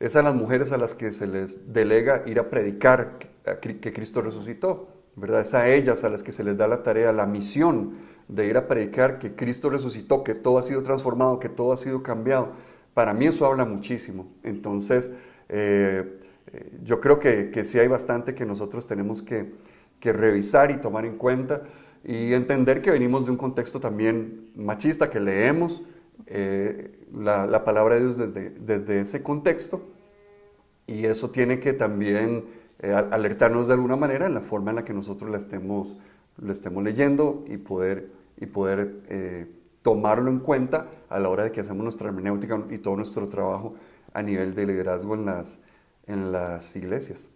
es 0.00 0.16
a 0.16 0.22
las 0.22 0.34
mujeres 0.34 0.72
a 0.72 0.78
las 0.78 0.94
que 0.94 1.12
se 1.12 1.26
les 1.26 1.72
delega 1.72 2.22
ir 2.26 2.38
a 2.38 2.50
predicar 2.50 3.18
que 3.18 3.92
Cristo 3.92 4.20
resucitó, 4.20 4.88
¿verdad? 5.14 5.40
Es 5.40 5.54
a 5.54 5.68
ellas 5.68 6.04
a 6.04 6.10
las 6.10 6.22
que 6.22 6.32
se 6.32 6.44
les 6.44 6.56
da 6.56 6.68
la 6.68 6.82
tarea, 6.82 7.12
la 7.12 7.26
misión 7.26 7.94
de 8.28 8.46
ir 8.46 8.56
a 8.56 8.66
predicar 8.66 9.18
que 9.18 9.34
Cristo 9.34 9.70
resucitó, 9.70 10.24
que 10.24 10.34
todo 10.34 10.58
ha 10.58 10.62
sido 10.62 10.82
transformado, 10.82 11.38
que 11.38 11.48
todo 11.48 11.72
ha 11.72 11.76
sido 11.76 12.02
cambiado. 12.02 12.52
Para 12.92 13.14
mí 13.14 13.26
eso 13.26 13.46
habla 13.46 13.64
muchísimo. 13.64 14.26
Entonces, 14.42 15.10
eh, 15.48 16.18
eh, 16.52 16.78
yo 16.82 17.00
creo 17.00 17.18
que, 17.18 17.50
que, 17.50 17.64
sí 17.64 17.78
hay 17.78 17.88
bastante 17.88 18.34
que 18.34 18.46
nosotros 18.46 18.86
tenemos 18.86 19.22
que, 19.22 19.52
que 20.00 20.12
revisar 20.12 20.70
y 20.70 20.76
tomar 20.76 21.04
en 21.04 21.16
cuenta 21.16 21.62
y 22.04 22.32
entender 22.34 22.82
que 22.82 22.90
venimos 22.90 23.24
de 23.24 23.32
un 23.32 23.36
contexto 23.36 23.80
también 23.80 24.52
machista, 24.54 25.10
que 25.10 25.18
leemos, 25.18 25.82
eh, 26.26 27.06
la, 27.12 27.64
palabra 27.64 27.96
de 27.96 28.00
Dios 28.02 28.16
desde, 28.16 28.50
desde 28.50 29.00
ese 29.00 29.22
contexto 29.22 29.82
y 30.86 31.04
eso 31.04 31.30
tiene 31.30 31.60
que 31.60 31.72
también 31.72 32.46
eh, 32.78 32.92
alertarnos 32.92 33.66
de 33.68 33.74
alguna 33.74 33.96
manera 33.96 34.26
en 34.26 34.34
la 34.34 34.40
forma 34.40 34.70
en 34.70 34.76
la 34.76 34.84
que 34.84 34.92
nosotros 34.92 35.30
la 35.30 35.36
estemos, 35.36 35.96
la 36.38 36.52
estemos 36.52 36.82
leyendo 36.82 37.44
y 37.48 37.58
poder, 37.58 38.10
y 38.38 38.46
poder 38.46 39.02
eh, 39.08 39.50
tomarlo 39.82 40.30
en 40.30 40.40
cuenta 40.40 40.88
a 41.08 41.18
la 41.18 41.28
hora 41.28 41.44
de 41.44 41.52
que 41.52 41.60
hacemos 41.60 41.82
nuestra 41.82 42.08
hermenéutica 42.08 42.64
y 42.70 42.78
todo 42.78 42.96
nuestro 42.96 43.28
trabajo 43.28 43.74
a 44.12 44.22
nivel 44.22 44.54
de 44.54 44.66
liderazgo 44.66 45.14
en 45.14 45.26
las, 45.26 45.60
en 46.06 46.32
las 46.32 46.76
iglesias. 46.76 47.28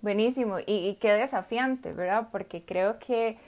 Buenísimo, 0.00 0.58
y, 0.58 0.88
y 0.88 0.94
qué 0.96 1.12
desafiante, 1.12 1.92
¿verdad? 1.92 2.28
Porque 2.32 2.64
creo 2.64 2.98
que 2.98 3.38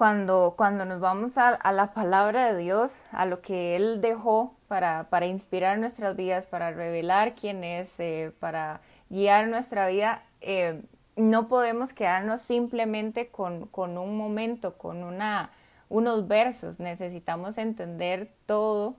cuando, 0.00 0.54
cuando 0.56 0.86
nos 0.86 0.98
vamos 0.98 1.36
a, 1.36 1.58
la 1.72 1.92
palabra 1.92 2.54
de 2.54 2.58
Dios, 2.62 3.02
a 3.12 3.26
lo 3.26 3.42
que 3.42 3.76
Él 3.76 4.00
dejó 4.00 4.54
para, 4.66 5.10
para 5.10 5.26
inspirar 5.26 5.78
nuestras 5.78 6.16
vidas, 6.16 6.46
para 6.46 6.70
revelar 6.70 7.34
quién 7.34 7.64
es, 7.64 8.00
eh, 8.00 8.32
para 8.40 8.80
guiar 9.10 9.48
nuestra 9.48 9.88
vida, 9.88 10.22
eh, 10.40 10.80
no 11.16 11.48
podemos 11.48 11.92
quedarnos 11.92 12.40
simplemente 12.40 13.28
con, 13.28 13.66
con 13.66 13.98
un 13.98 14.16
momento, 14.16 14.78
con 14.78 15.04
una, 15.04 15.50
unos 15.90 16.26
versos. 16.28 16.80
Necesitamos 16.80 17.58
entender 17.58 18.30
todo 18.46 18.96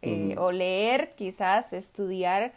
eh, 0.00 0.34
o 0.38 0.50
leer, 0.50 1.10
quizás 1.14 1.74
estudiar 1.74 2.52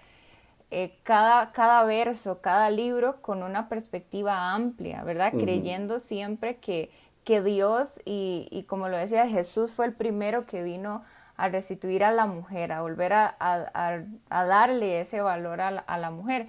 cada, 1.03 1.51
cada 1.51 1.83
verso, 1.83 2.41
cada 2.41 2.69
libro 2.69 3.21
con 3.21 3.43
una 3.43 3.67
perspectiva 3.67 4.53
amplia, 4.53 5.03
¿verdad? 5.03 5.31
Creyendo 5.31 5.99
siempre 5.99 6.57
que 6.57 6.89
que 7.23 7.41
Dios, 7.41 7.99
y, 8.05 8.65
como 8.67 8.89
lo 8.89 8.97
decía, 8.97 9.27
Jesús 9.27 9.73
fue 9.73 9.85
el 9.85 9.93
primero 9.93 10.45
que 10.45 10.63
vino 10.63 11.01
a 11.37 11.49
restituir 11.49 12.03
a 12.03 12.11
la 12.11 12.25
mujer, 12.25 12.71
a 12.71 12.81
volver 12.81 13.13
a, 13.13 14.05
darle 14.29 15.01
ese 15.01 15.21
valor 15.21 15.61
a 15.61 15.97
la, 15.97 16.11
mujer, 16.11 16.47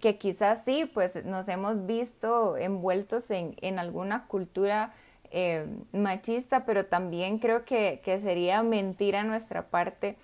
que 0.00 0.18
quizás 0.18 0.64
sí, 0.64 0.90
pues 0.92 1.24
nos 1.24 1.48
hemos 1.48 1.86
visto 1.86 2.56
envueltos 2.56 3.30
en, 3.30 3.78
alguna 3.78 4.26
cultura 4.26 4.92
eh, 5.30 5.66
machista, 5.92 6.64
pero 6.64 6.86
también 6.86 7.38
creo 7.38 7.64
que, 7.64 8.00
sería 8.22 8.62
mentira 8.62 9.22
nuestra 9.22 9.62
parte 9.62 10.16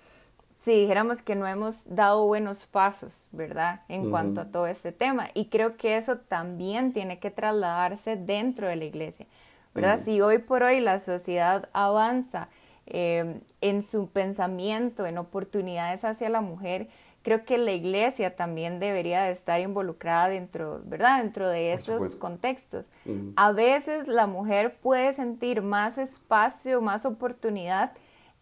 si 0.63 0.79
dijéramos 0.79 1.21
que 1.21 1.35
no 1.35 1.45
hemos 1.45 1.83
dado 1.93 2.25
buenos 2.25 2.65
pasos, 2.67 3.27
¿verdad? 3.33 3.81
En 3.89 4.09
cuanto 4.09 4.39
a 4.39 4.45
todo 4.45 4.65
este 4.65 4.93
tema. 4.93 5.27
Y 5.33 5.47
creo 5.47 5.75
que 5.75 5.97
eso 5.97 6.19
también 6.19 6.93
tiene 6.93 7.19
que 7.19 7.31
trasladarse 7.31 8.15
dentro 8.15 8.69
de 8.69 8.77
la 8.77 8.85
iglesia. 8.85 9.25
¿verdad? 9.73 9.99
Si 10.05 10.21
hoy 10.21 10.37
por 10.37 10.63
hoy 10.63 10.79
la 10.79 10.99
sociedad 10.99 11.67
avanza 11.73 12.47
em, 12.85 13.41
en 13.59 13.83
su 13.83 14.07
pensamiento, 14.07 15.05
en 15.05 15.17
oportunidades 15.17 16.05
hacia 16.05 16.29
la 16.29 16.39
mujer, 16.39 16.87
creo 17.23 17.43
que 17.43 17.57
la 17.57 17.73
iglesia 17.73 18.37
también 18.37 18.79
debería 18.79 19.23
de 19.23 19.33
estar 19.33 19.59
involucrada 19.59 20.29
dentro, 20.29 20.81
¿verdad? 20.85 21.21
Dentro 21.23 21.49
de 21.49 21.73
esos 21.73 22.19
contextos. 22.19 22.89
A 23.35 23.51
veces 23.51 24.07
la 24.07 24.27
mujer 24.27 24.77
puede 24.81 25.11
sentir 25.11 25.61
más 25.61 25.97
espacio, 25.97 26.79
más 26.79 27.05
oportunidad 27.05 27.91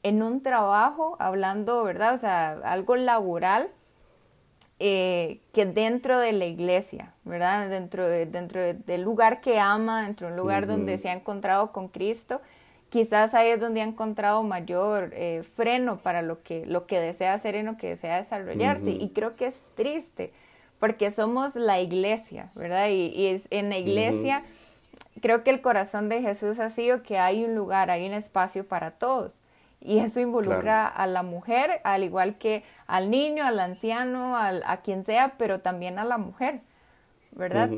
en 0.03 0.23
un 0.23 0.41
trabajo, 0.41 1.15
hablando, 1.19 1.83
¿verdad? 1.83 2.15
O 2.15 2.17
sea, 2.17 2.51
algo 2.63 2.95
laboral, 2.95 3.67
eh, 4.79 5.39
que 5.53 5.65
dentro 5.65 6.19
de 6.19 6.33
la 6.33 6.45
iglesia, 6.45 7.13
¿verdad? 7.23 7.69
Dentro, 7.69 8.07
dentro 8.07 8.61
del 8.61 9.01
lugar 9.01 9.41
que 9.41 9.59
ama, 9.59 10.03
dentro 10.03 10.27
de 10.27 10.33
un 10.33 10.39
lugar 10.39 10.65
donde 10.65 10.97
se 10.97 11.09
ha 11.09 11.13
encontrado 11.13 11.71
con 11.71 11.87
Cristo 11.87 12.41
quizás 12.91 13.33
ahí 13.33 13.49
es 13.49 13.59
donde 13.59 13.81
ha 13.81 13.85
encontrado 13.85 14.43
mayor 14.43 15.11
eh, 15.15 15.43
freno 15.55 15.97
para 15.97 16.21
lo 16.21 16.43
que, 16.43 16.65
lo 16.65 16.85
que 16.85 16.99
desea 16.99 17.33
hacer 17.33 17.55
y 17.55 17.63
lo 17.63 17.77
que 17.77 17.87
desea 17.87 18.17
desarrollarse. 18.17 18.91
Y 18.91 19.09
creo 19.09 19.35
que 19.35 19.47
es 19.47 19.69
triste, 19.75 20.33
porque 20.77 21.09
somos 21.09 21.55
la 21.55 21.79
iglesia, 21.79 22.51
¿verdad? 22.53 22.89
Y, 22.89 23.27
es, 23.27 23.47
en 23.49 23.69
la 23.69 23.77
iglesia 23.77 24.43
creo 25.21 25.43
que 25.43 25.51
el 25.51 25.61
corazón 25.61 26.09
de 26.09 26.21
Jesús 26.21 26.59
ha 26.59 26.69
sido 26.69 27.01
que 27.01 27.17
hay 27.17 27.45
un 27.45 27.55
lugar, 27.55 27.89
hay 27.89 28.05
un 28.05 28.13
espacio 28.13 28.65
para 28.67 28.91
todos. 28.91 29.41
Y 29.81 29.97
eso 29.97 30.19
involucra 30.19 30.87
a 30.87 31.07
la 31.07 31.23
mujer, 31.23 31.81
al 31.83 32.03
igual 32.03 32.37
que 32.37 32.63
al 32.85 33.09
niño, 33.09 33.43
al 33.43 33.59
anciano, 33.59 34.37
a 34.37 34.77
quien 34.83 35.03
sea, 35.03 35.33
pero 35.37 35.59
también 35.59 35.97
a 35.97 36.05
la 36.05 36.19
mujer, 36.19 36.61
¿verdad? 37.31 37.69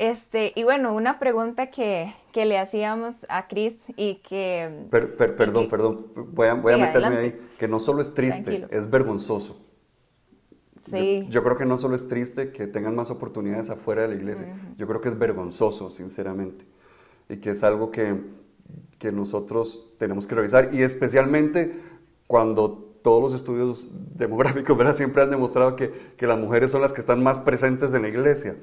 Este, 0.00 0.52
y 0.54 0.64
bueno, 0.64 0.94
una 0.94 1.18
pregunta 1.18 1.66
que, 1.66 2.14
le 2.34 2.58
hacíamos 2.58 3.26
a 3.28 3.48
Cris 3.48 3.76
y 3.96 4.14
que... 4.26 4.86
perdón, 4.90 5.68
perdón, 5.68 6.06
voy 6.32 6.48
a, 6.48 6.54
meterme 6.54 7.16
ahí, 7.18 7.40
que 7.58 7.68
no 7.68 7.78
solo 7.78 8.00
es 8.00 8.14
triste, 8.14 8.66
es 8.70 8.88
vergonzoso. 8.88 9.60
Sí. 10.78 11.26
Yo, 11.28 11.42
creo 11.42 11.58
que 11.58 11.66
no 11.66 11.76
solo 11.76 11.96
es 11.96 12.08
triste 12.08 12.50
que 12.50 12.66
tengan 12.66 12.94
más 12.94 13.10
oportunidades 13.10 13.68
afuera 13.68 14.02
de 14.02 14.08
la 14.08 14.14
iglesia, 14.14 14.46
yo 14.78 14.86
creo 14.86 15.02
que 15.02 15.10
es 15.10 15.18
vergonzoso, 15.18 15.90
sinceramente, 15.90 16.64
y 17.28 17.36
que 17.36 17.50
es 17.50 17.62
algo 17.62 17.90
que, 17.90 18.16
que 19.00 19.10
nosotros 19.10 19.90
tenemos 19.98 20.26
que 20.28 20.36
revisar, 20.36 20.72
y 20.72 20.82
especialmente 20.82 21.72
cuando 22.28 22.90
todos 23.02 23.22
los 23.22 23.34
estudios 23.34 23.88
demográficos 24.14 24.76
¿verdad? 24.76 24.94
siempre 24.94 25.22
han 25.22 25.30
demostrado 25.30 25.74
que, 25.74 25.90
que, 26.16 26.26
las 26.26 26.38
mujeres 26.38 26.70
son 26.70 26.82
las 26.82 26.92
que 26.92 27.00
están 27.00 27.22
más 27.22 27.38
presentes 27.38 27.92
en 27.94 28.02
la 28.02 28.08
iglesia. 28.08 28.56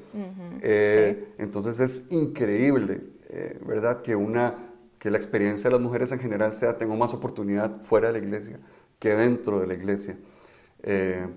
Eh, 0.61 1.33
entonces 1.39 1.79
es 1.79 2.11
increíble, 2.11 3.01
eh, 3.29 3.59
¿verdad? 3.65 4.03
Que, 4.03 4.15
una, 4.15 4.55
que 4.99 5.09
la 5.09 5.17
experiencia 5.17 5.69
de 5.69 5.75
las 5.75 5.81
mujeres 5.81 6.11
en 6.11 6.19
general 6.19 6.53
sea, 6.53 6.77
tengo 6.77 6.95
más 6.95 7.15
oportunidad 7.15 7.81
fuera 7.81 8.07
de 8.07 8.13
la 8.13 8.25
iglesia 8.25 8.59
que 8.99 9.15
dentro 9.15 9.59
de 9.59 9.67
la 9.67 9.73
iglesia. 9.73 10.17
Eh, 10.83 11.27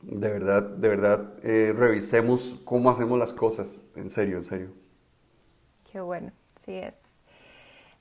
de 0.00 0.28
verdad, 0.28 0.62
de 0.62 0.88
verdad, 0.88 1.34
revisemos 1.42 2.58
cómo 2.64 2.90
hacemos 2.90 3.18
las 3.18 3.34
cosas, 3.34 3.82
en 3.96 4.08
serio, 4.08 4.38
en 4.38 4.44
serio. 4.44 4.68
Qué 5.92 6.00
bueno, 6.00 6.32
sí 6.64 6.72
es. 6.72 7.13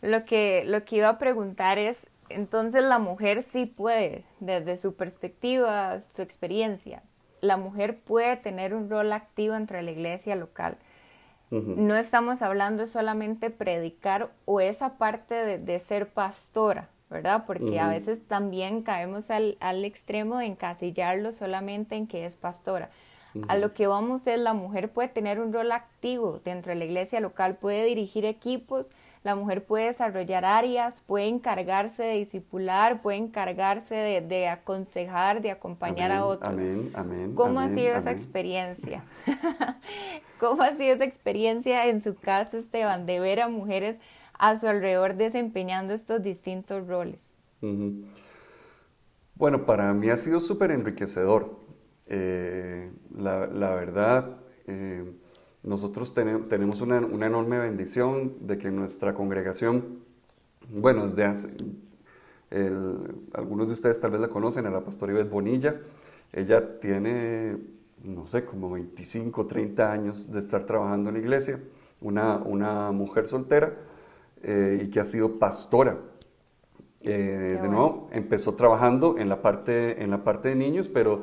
Lo 0.04 0.26
que, 0.26 0.66
lo 0.68 0.84
que 0.84 0.98
iba 0.98 1.08
a 1.08 1.18
preguntar 1.18 1.80
es, 1.80 1.96
entonces 2.28 2.84
la 2.84 3.00
mujer 3.00 3.42
sí 3.42 3.66
puede, 3.66 4.26
desde 4.42 4.76
su 4.76 4.96
perspectiva, 4.96 6.02
su 6.12 6.22
experiencia, 6.22 7.04
la 7.40 7.56
mujer 7.56 8.00
puede 8.00 8.36
tener 8.36 8.74
un 8.74 8.90
rol 8.90 9.14
activo 9.14 9.56
entre 9.56 9.82
la 9.82 9.92
iglesia 9.92 10.36
local. 10.36 10.78
No 11.52 11.96
estamos 11.96 12.42
hablando 12.42 12.88
solamente 12.88 13.52
predicar 13.52 14.32
o 14.46 14.60
esa 14.60 14.98
parte 14.98 15.60
de, 15.60 15.80
ser 15.80 16.10
pastora, 16.10 16.90
¿verdad? 17.12 17.44
Porque 17.46 17.80
a 17.80 17.90
veces 17.90 18.28
también 18.28 18.82
caemos 18.82 19.30
al, 19.30 19.58
al, 19.60 19.86
extremo 19.86 20.40
de 20.40 20.48
encasillarlo 20.48 21.32
solamente 21.32 21.96
en 21.96 22.08
que 22.08 22.26
es 22.26 22.36
pastora. 22.36 22.90
A 23.48 23.56
lo 23.56 23.74
que 23.74 23.86
vamos 23.86 24.26
es 24.26 24.40
la 24.40 24.54
mujer 24.54 24.90
puede 24.90 25.10
tener 25.10 25.40
un 25.40 25.54
rol 25.54 25.72
activo 25.72 26.40
dentro 26.44 26.72
de 26.72 26.80
la 26.80 26.86
iglesia 26.86 27.20
local, 27.20 27.56
puede 27.56 27.86
dirigir 27.86 28.26
equipos, 28.26 28.90
la 29.24 29.36
mujer 29.36 29.66
puede 29.66 29.86
desarrollar 29.86 30.44
áreas, 30.44 31.02
puede 31.02 31.28
encargarse 31.28 32.04
de 32.04 32.16
discipular, 32.16 33.02
puede 33.02 33.18
encargarse 33.18 33.96
de, 33.96 34.48
aconsejar, 34.50 35.42
de 35.42 35.52
acompañar 35.52 36.12
a 36.12 36.26
otros. 36.26 36.60
Amén, 36.60 36.92
amén. 36.94 37.34
¿Cómo 37.34 37.62
ha 37.62 37.70
sido 37.70 37.96
esa 37.96 38.12
experiencia? 38.12 39.06
¿Cómo 40.40 40.62
ha 40.62 40.76
sido 40.76 40.94
esa 40.94 41.06
experiencia 41.06 41.88
en 41.88 42.02
su 42.02 42.16
casa, 42.16 42.58
Esteban, 42.58 43.06
de 43.06 43.22
ver 43.22 43.40
a 43.40 43.48
mujeres 43.48 44.00
a 44.34 44.58
su 44.58 44.68
alrededor 44.68 45.16
desempeñando 45.16 45.94
estos 45.94 46.22
distintos 46.22 46.86
roles? 46.86 47.22
Bueno, 49.36 49.66
para 49.66 49.94
mí 49.94 50.10
ha 50.10 50.18
sido 50.18 50.42
súper 50.42 50.72
enriquecedor. 50.72 51.60
Eh, 52.08 52.92
la, 53.16 53.48
verdad, 53.74 54.42
eh, 54.68 55.14
nosotros 55.64 56.14
tenemos 56.14 56.82
una, 56.82 56.98
enorme 56.98 57.58
bendición 57.58 58.34
de 58.42 58.58
que 58.58 58.70
nuestra 58.70 59.14
congregación, 59.14 60.00
bueno, 60.70 61.08
desde 61.08 61.24
hace, 61.24 61.50
algunos 63.34 63.68
de 63.68 63.74
ustedes 63.74 64.00
tal 64.00 64.12
vez 64.12 64.22
la 64.22 64.28
conocen, 64.28 64.66
a 64.66 64.70
la 64.70 64.84
pastora 64.84 65.14
Ives 65.14 65.30
Bonilla, 65.30 65.80
ella 66.34 66.80
tiene, 66.80 67.58
no 68.04 68.26
sé, 68.26 68.44
como 68.44 68.72
25, 68.72 69.46
30 69.46 69.92
años 69.92 70.32
de 70.32 70.40
estar 70.40 70.64
trabajando 70.64 71.10
en 71.10 71.16
la 71.16 71.22
iglesia, 71.22 71.62
una, 72.02 72.38
una 72.38 72.92
mujer 72.92 73.28
soltera 73.28 73.74
eh, 74.42 74.82
y 74.84 74.90
que 74.90 75.00
ha 75.00 75.06
sido 75.06 75.40
pastora. 75.40 75.98
Eh, 77.02 77.60
de 77.62 77.68
nuevo, 77.68 78.10
empezó 78.12 78.56
trabajando 78.56 79.18
en 79.18 79.30
la, 79.30 79.42
parte, 79.42 80.02
en 80.04 80.10
la 80.10 80.24
parte 80.24 80.50
de 80.50 80.56
niños, 80.56 80.90
pero 80.90 81.22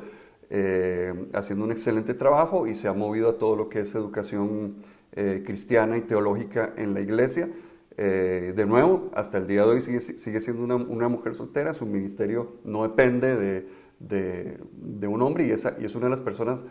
eh, 0.53 1.13
haciendo 1.31 1.63
un 1.63 1.71
excelente 1.71 2.13
trabajo 2.13 2.67
y 2.67 2.75
se 2.75 2.89
ha 2.89 2.93
movido 2.93 3.29
a 3.29 3.37
todo 3.37 3.55
lo 3.55 3.69
que 3.69 3.79
es 3.79 3.95
educación 3.95 4.75
eh, 5.13 5.43
cristiana 5.45 5.95
y 5.95 6.01
teológica 6.01 6.73
en 6.75 6.93
la 6.93 6.99
iglesia. 6.99 7.49
Eh, 7.95 8.51
de 8.53 8.65
nuevo, 8.65 9.09
hasta 9.13 9.37
el 9.37 9.47
día 9.47 9.63
de 9.63 9.69
hoy 9.69 9.79
sigue, 9.79 10.41
siendo 10.41 10.63
una, 10.75 11.07
mujer 11.07 11.35
soltera, 11.35 11.73
su 11.73 11.85
ministerio 11.85 12.57
no 12.65 12.83
depende 12.83 13.65
de, 13.97 15.07
un 15.07 15.21
hombre 15.21 15.45
y, 15.45 15.51
es 15.51 15.95
una 15.95 16.07
de 16.07 16.09
las 16.09 16.19
personas 16.19 16.65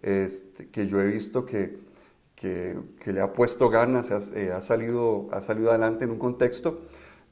este, 0.00 0.70
que 0.70 0.86
yo 0.86 0.98
he 1.02 1.06
visto 1.06 1.44
que, 1.44 1.76
le 2.42 3.20
ha 3.20 3.34
puesto 3.34 3.68
ganas, 3.68 4.12
ha 4.12 4.60
salido 4.62 5.28
adelante 5.30 6.06
en 6.06 6.12
un 6.12 6.18
contexto 6.18 6.80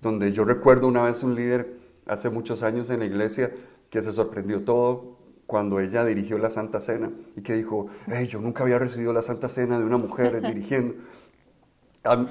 donde 0.03 0.33
yo 0.33 0.45
recuerdo 0.45 0.87
una 0.87 1.05
vez 1.05 1.23
un 1.23 1.35
líder 1.35 1.79
hace 2.05 2.29
muchos 2.29 2.62
años 2.62 2.90
en 2.90 3.01
la 3.01 3.07
iglesia 3.07 3.55
que 3.88 4.03
se 4.03 4.12
sorprendió 4.12 4.64
todo 4.64 5.13
cuando 5.46 5.80
ella 5.80 6.04
dirigió 6.04 6.38
la 6.38 6.50
Santa 6.50 6.80
Cena 6.80 7.11
y 7.37 7.42
que 7.42 7.54
dijo, 7.54 7.88
hey, 8.07 8.26
yo 8.26 8.40
nunca 8.40 8.62
había 8.62 8.78
recibido 8.78 9.12
la 9.12 9.22
Santa 9.22 9.48
Cena 9.48 9.78
de 9.78 9.85
una 9.85 9.98
mujer 9.98 10.40
dirigiendo. 10.46 10.94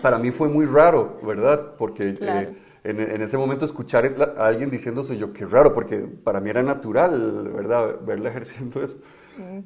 Para 0.02 0.20
mí 0.20 0.32
fue 0.32 0.50
muy 0.50 0.66
raro, 0.66 1.20
¿verdad? 1.24 1.76
Porque 1.78 2.16
eh, 2.20 2.56
en, 2.84 3.22
ese 3.22 3.38
momento 3.38 3.66
escuchar 3.66 4.06
a 4.38 4.46
alguien 4.46 4.70
diciéndose 4.70 5.18
yo, 5.18 5.34
qué 5.34 5.46
raro, 5.46 5.74
porque 5.74 5.98
para 5.98 6.40
mí 6.40 6.50
era 6.50 6.62
natural, 6.62 7.50
¿verdad? 7.52 8.00
Verla 8.06 8.30
ejerciendo 8.32 8.84
eso. 8.84 8.98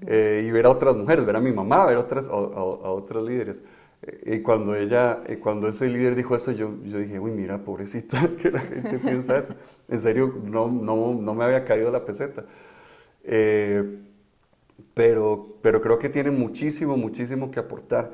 Eh, 0.06 0.46
y 0.48 0.52
ver 0.52 0.66
a 0.66 0.70
otras 0.70 0.96
mujeres, 0.96 1.26
ver 1.26 1.36
a 1.36 1.42
mi 1.42 1.52
mamá, 1.52 1.86
ver 1.86 1.98
otras, 1.98 2.30
a, 2.30 2.32
otros 2.32 3.28
líderes. 3.28 3.62
Eh, 4.02 4.36
y 4.38 4.40
cuando 4.40 4.76
ella, 4.76 5.20
cuando 5.42 5.68
ese 5.68 5.90
líder 5.90 6.16
dijo 6.16 6.38
eso, 6.38 6.54
yo, 6.54 6.72
yo 6.86 7.00
dije, 7.00 7.20
uy, 7.20 7.32
mira, 7.32 7.58
pobrecita, 7.58 8.30
que 8.42 8.50
la 8.50 8.62
gente 8.62 8.98
piensa 9.00 9.38
eso. 9.38 9.56
En 9.90 10.00
serio, 10.00 10.34
no, 10.42 10.70
no, 10.70 11.16
no 11.16 11.34
me 11.34 11.44
había 11.44 11.66
caído 11.66 11.92
la 11.92 12.06
peseta. 12.06 12.46
Eh, 13.28 14.00
pero, 14.94 15.60
pero 15.62 15.82
creo 15.82 16.00
que 16.00 16.10
tiene 16.10 16.32
muchísimo, 16.32 16.98
muchísimo 16.98 17.52
que 17.52 17.60
aportar. 17.60 18.12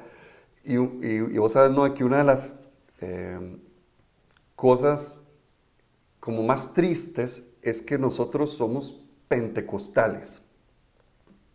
Y, 0.66 0.76
y, 0.76 1.38
vos 1.38 1.54
sabes, 1.54 1.72
¿no? 1.72 1.94
Que 1.94 2.04
una 2.04 2.18
de 2.18 2.24
las 2.24 2.60
eh, 3.00 3.58
cosas 4.56 5.18
como 6.20 6.44
más 6.44 6.74
tristes 6.74 7.46
es 7.62 7.82
que 7.82 7.98
nosotros 7.98 8.52
somos 8.52 9.06
pentecostales. 9.28 10.42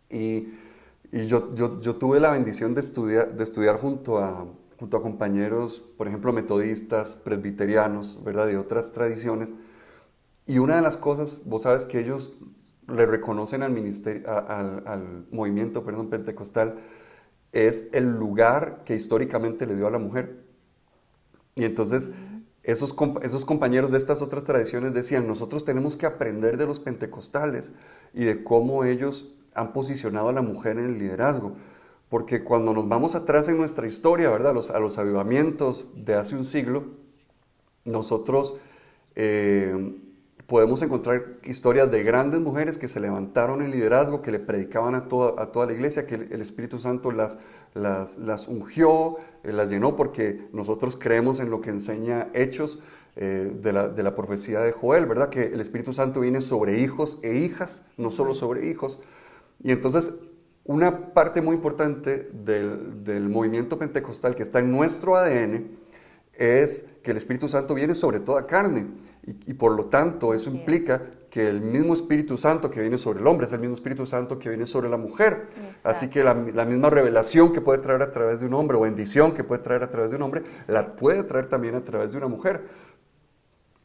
Y, 0.09 0.53
y 1.11 1.25
yo, 1.25 1.53
yo, 1.53 1.79
yo, 1.79 1.95
tuve 1.97 2.19
la 2.19 2.31
bendición 2.31 2.73
de 2.73 2.79
estudiar, 2.79 3.35
de 3.35 3.43
estudiar 3.43 3.79
junto, 3.79 4.19
a, 4.19 4.47
junto 4.79 4.97
a 4.97 5.01
compañeros, 5.01 5.81
por 5.97 6.07
ejemplo, 6.07 6.31
metodistas, 6.33 7.15
presbiterianos, 7.15 8.23
¿verdad? 8.23 8.47
De 8.47 8.57
otras 8.57 8.91
tradiciones. 8.91 9.53
Y 10.45 10.59
una 10.59 10.77
de 10.77 10.81
las 10.81 10.97
cosas, 10.97 11.41
vos 11.45 11.63
sabes 11.63 11.85
que 11.85 11.99
ellos 11.99 12.37
le 12.91 13.05
reconocen 13.05 13.63
al, 13.63 13.71
ministerio, 13.71 14.29
al, 14.29 15.25
movimiento 15.31 15.83
perdón, 15.83 16.09
pentecostal 16.09 16.79
es 17.51 17.89
el 17.93 18.11
lugar 18.11 18.83
que 18.85 18.95
históricamente 18.95 19.65
le 19.65 19.75
dio 19.75 19.87
a 19.87 19.91
la 19.91 19.99
mujer. 19.99 20.43
Y 21.55 21.65
entonces 21.65 22.11
esos, 22.63 22.95
esos 23.21 23.45
compañeros 23.45 23.91
de 23.91 23.97
estas 23.97 24.21
otras 24.21 24.43
tradiciones 24.43 24.93
decían, 24.93 25.27
nosotros 25.27 25.65
tenemos 25.65 25.97
que 25.97 26.05
aprender 26.05 26.57
de 26.57 26.65
los 26.65 26.79
pentecostales 26.79 27.71
y 28.13 28.25
de 28.25 28.43
cómo 28.43 28.83
ellos 28.83 29.33
han 29.55 29.73
posicionado 29.73 30.29
a 30.29 30.33
la 30.33 30.41
mujer 30.41 30.77
en 30.77 30.85
el 30.85 30.99
liderazgo. 30.99 31.55
Porque 32.09 32.43
cuando 32.43 32.73
nos 32.73 32.87
vamos 32.87 33.15
atrás 33.15 33.47
en 33.49 33.57
nuestra 33.57 33.87
historia, 33.87 34.29
¿verdad? 34.29 34.53
Los, 34.53 34.71
a 34.71 34.79
los 34.79 34.97
avivamientos 34.97 35.87
de 35.95 36.15
hace 36.15 36.35
un 36.35 36.45
siglo, 36.45 36.85
nosotros... 37.85 38.55
Eh, 39.15 40.05
podemos 40.49 40.81
encontrar 40.81 41.37
historias 41.43 41.91
de 41.91 42.01
grandes 42.01 42.41
mujeres 42.41 42.79
que 42.79 42.87
se 42.87 42.99
levantaron 42.99 43.61
en 43.61 43.69
liderazgo, 43.69 44.23
que 44.23 44.31
le 44.31 44.39
predicaban 44.39 44.95
a 44.95 45.07
toda, 45.07 45.41
a 45.41 45.51
toda 45.51 45.67
la 45.67 45.73
iglesia, 45.73 46.07
que 46.07 46.15
el, 46.15 46.41
Espíritu 46.41 46.79
Santo 46.79 47.11
las, 47.11 47.37
las, 47.75 48.17
las 48.17 48.47
ungió, 48.47 49.17
eh, 49.43 49.53
las 49.53 49.69
llenó, 49.69 49.95
porque 49.95 50.49
nosotros 50.51 50.97
creemos 50.99 51.39
en 51.39 51.51
lo 51.51 51.61
que 51.61 51.69
enseña 51.69 52.29
Hechos 52.33 52.79
eh, 53.15 53.55
de, 53.61 53.71
la, 53.71 53.89
de, 53.89 54.01
la, 54.01 54.15
profecía 54.15 54.59
de 54.61 54.71
Joel, 54.71 55.05
¿verdad? 55.05 55.29
Que 55.29 55.43
el 55.43 55.61
Espíritu 55.61 55.93
Santo 55.93 56.19
viene 56.19 56.41
sobre 56.41 56.79
hijos 56.79 57.19
e 57.21 57.35
hijas, 57.35 57.85
no 57.95 58.09
solo 58.09 58.33
sobre 58.33 58.67
hijos. 58.67 58.97
Y 59.61 59.71
entonces, 59.71 60.15
una 60.65 61.13
parte 61.13 61.43
muy 61.43 61.55
importante 61.55 62.27
del, 62.33 63.03
del 63.03 63.29
movimiento 63.29 63.77
pentecostal 63.77 64.33
que 64.33 64.41
está 64.41 64.59
en 64.59 64.71
nuestro 64.71 65.15
ADN 65.15 65.77
es 66.33 66.85
que 67.03 67.11
el 67.11 67.17
Espíritu 67.17 67.49
Santo 67.49 67.75
viene 67.75 67.93
sobre 67.93 68.19
toda 68.19 68.47
carne. 68.47 68.87
Y, 69.45 69.53
por 69.53 69.75
lo 69.75 69.85
tanto, 69.85 70.33
eso 70.33 70.49
implica 70.49 71.03
que 71.29 71.47
el 71.47 71.61
mismo 71.61 71.93
Espíritu 71.93 72.37
Santo 72.37 72.71
que 72.71 72.81
viene 72.81 72.97
sobre 72.97 73.19
el 73.19 73.27
hombre 73.27 73.45
es 73.45 73.53
el 73.53 73.59
mismo 73.59 73.75
Espíritu 73.75 74.07
Santo 74.07 74.39
que 74.39 74.49
viene 74.49 74.65
sobre 74.65 74.89
la 74.89 74.97
mujer. 74.97 75.47
Así 75.83 76.09
que 76.09 76.23
la, 76.23 76.33
misma 76.33 76.89
revelación 76.89 77.53
que 77.53 77.61
puede 77.61 77.79
traer 77.79 78.01
a 78.01 78.09
través 78.09 78.39
de 78.39 78.47
un 78.47 78.55
hombre 78.55 78.77
o 78.77 78.81
bendición 78.81 79.33
que 79.33 79.43
puede 79.43 79.61
traer 79.61 79.83
a 79.83 79.89
través 79.89 80.09
de 80.09 80.17
un 80.17 80.23
hombre, 80.23 80.43
la 80.67 80.95
puede 80.95 81.23
traer 81.23 81.47
también 81.47 81.75
a 81.75 81.83
través 81.83 82.11
de 82.11 82.17
una 82.17 82.27
mujer. 82.27 82.63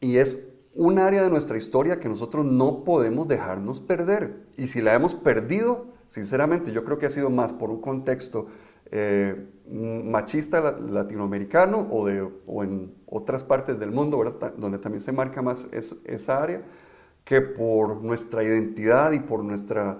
Y 0.01 0.17
es 0.17 0.49
un 0.73 0.97
área 0.97 1.21
de 1.21 1.29
nuestra 1.29 1.57
historia 1.57 1.99
que 1.99 2.09
nosotros 2.09 2.45
no 2.45 2.83
podemos 2.83 3.27
dejarnos 3.27 3.81
perder. 3.81 4.37
Y 4.57 4.67
si 4.67 4.81
la 4.81 4.95
hemos 4.95 5.13
perdido, 5.13 5.87
sinceramente, 6.07 6.71
yo 6.71 6.83
creo 6.83 6.97
que 6.97 7.05
ha 7.05 7.11
sido 7.11 7.29
más 7.29 7.53
por 7.53 7.69
un 7.69 7.81
contexto 7.81 8.47
eh, 8.91 9.45
machista 9.69 10.61
latinoamericano 10.61 11.87
o, 11.89 12.05
de, 12.05 12.27
o 12.45 12.63
en 12.63 12.93
otras 13.07 13.43
partes 13.43 13.79
del 13.79 13.91
mundo, 13.91 14.23
donde 14.57 14.77
también 14.77 15.01
se 15.01 15.11
marca 15.11 15.41
más 15.41 15.67
esa 15.71 16.41
área, 16.41 16.61
que 17.23 17.41
por 17.41 18.03
nuestra 18.03 18.43
identidad 18.43 19.11
y 19.11 19.19
por 19.19 19.43
nuestra, 19.43 19.97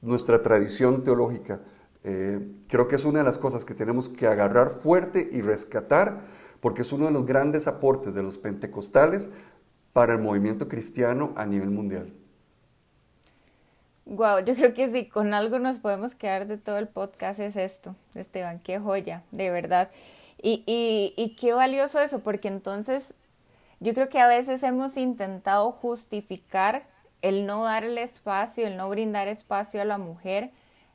nuestra 0.00 0.40
tradición 0.40 1.02
teológica. 1.02 1.60
Eh, 2.04 2.62
creo 2.68 2.86
que 2.86 2.96
es 2.96 3.04
una 3.04 3.18
de 3.18 3.24
las 3.24 3.38
cosas 3.38 3.64
que 3.64 3.74
tenemos 3.74 4.08
que 4.08 4.28
agarrar 4.28 4.70
fuerte 4.70 5.28
y 5.32 5.40
rescatar, 5.40 6.22
porque 6.60 6.82
es 6.82 6.92
uno 6.92 7.06
de 7.06 7.12
los 7.12 7.26
grandes 7.26 7.66
aportes 7.66 8.14
de 8.14 8.22
los 8.22 8.38
pentecostales 8.38 9.28
para 9.92 10.12
el 10.12 10.20
movimiento 10.20 10.68
cristiano 10.68 11.32
a 11.36 11.44
nivel 11.44 11.70
mundial. 11.70 12.12
Wow, 14.08 14.42
yo 14.42 14.54
creo 14.54 14.72
que 14.72 14.88
si 14.88 15.04
con 15.06 15.34
algo 15.34 15.58
nos 15.58 15.80
podemos 15.80 16.14
quedar 16.14 16.46
de 16.46 16.56
todo 16.56 16.78
el 16.78 16.88
podcast 16.88 17.40
es 17.40 17.56
esto, 17.56 17.94
Esteban, 18.14 18.58
qué 18.58 18.78
joya, 18.78 19.22
de 19.32 19.50
verdad. 19.50 19.90
Y, 20.40 20.62
y, 20.66 21.12
y 21.22 21.36
qué 21.36 21.52
valioso 21.52 22.00
eso, 22.00 22.20
porque 22.20 22.48
entonces 22.48 23.12
yo 23.80 23.92
creo 23.92 24.08
que 24.08 24.18
a 24.18 24.26
veces 24.26 24.62
hemos 24.62 24.96
intentado 24.96 25.72
justificar 25.72 26.84
el 27.20 27.44
no 27.44 27.64
darle 27.64 28.02
espacio, 28.02 28.66
el 28.66 28.78
no 28.78 28.88
brindar 28.88 29.28
espacio 29.28 29.82
a 29.82 29.84
la 29.84 29.98
mujer. 29.98 30.52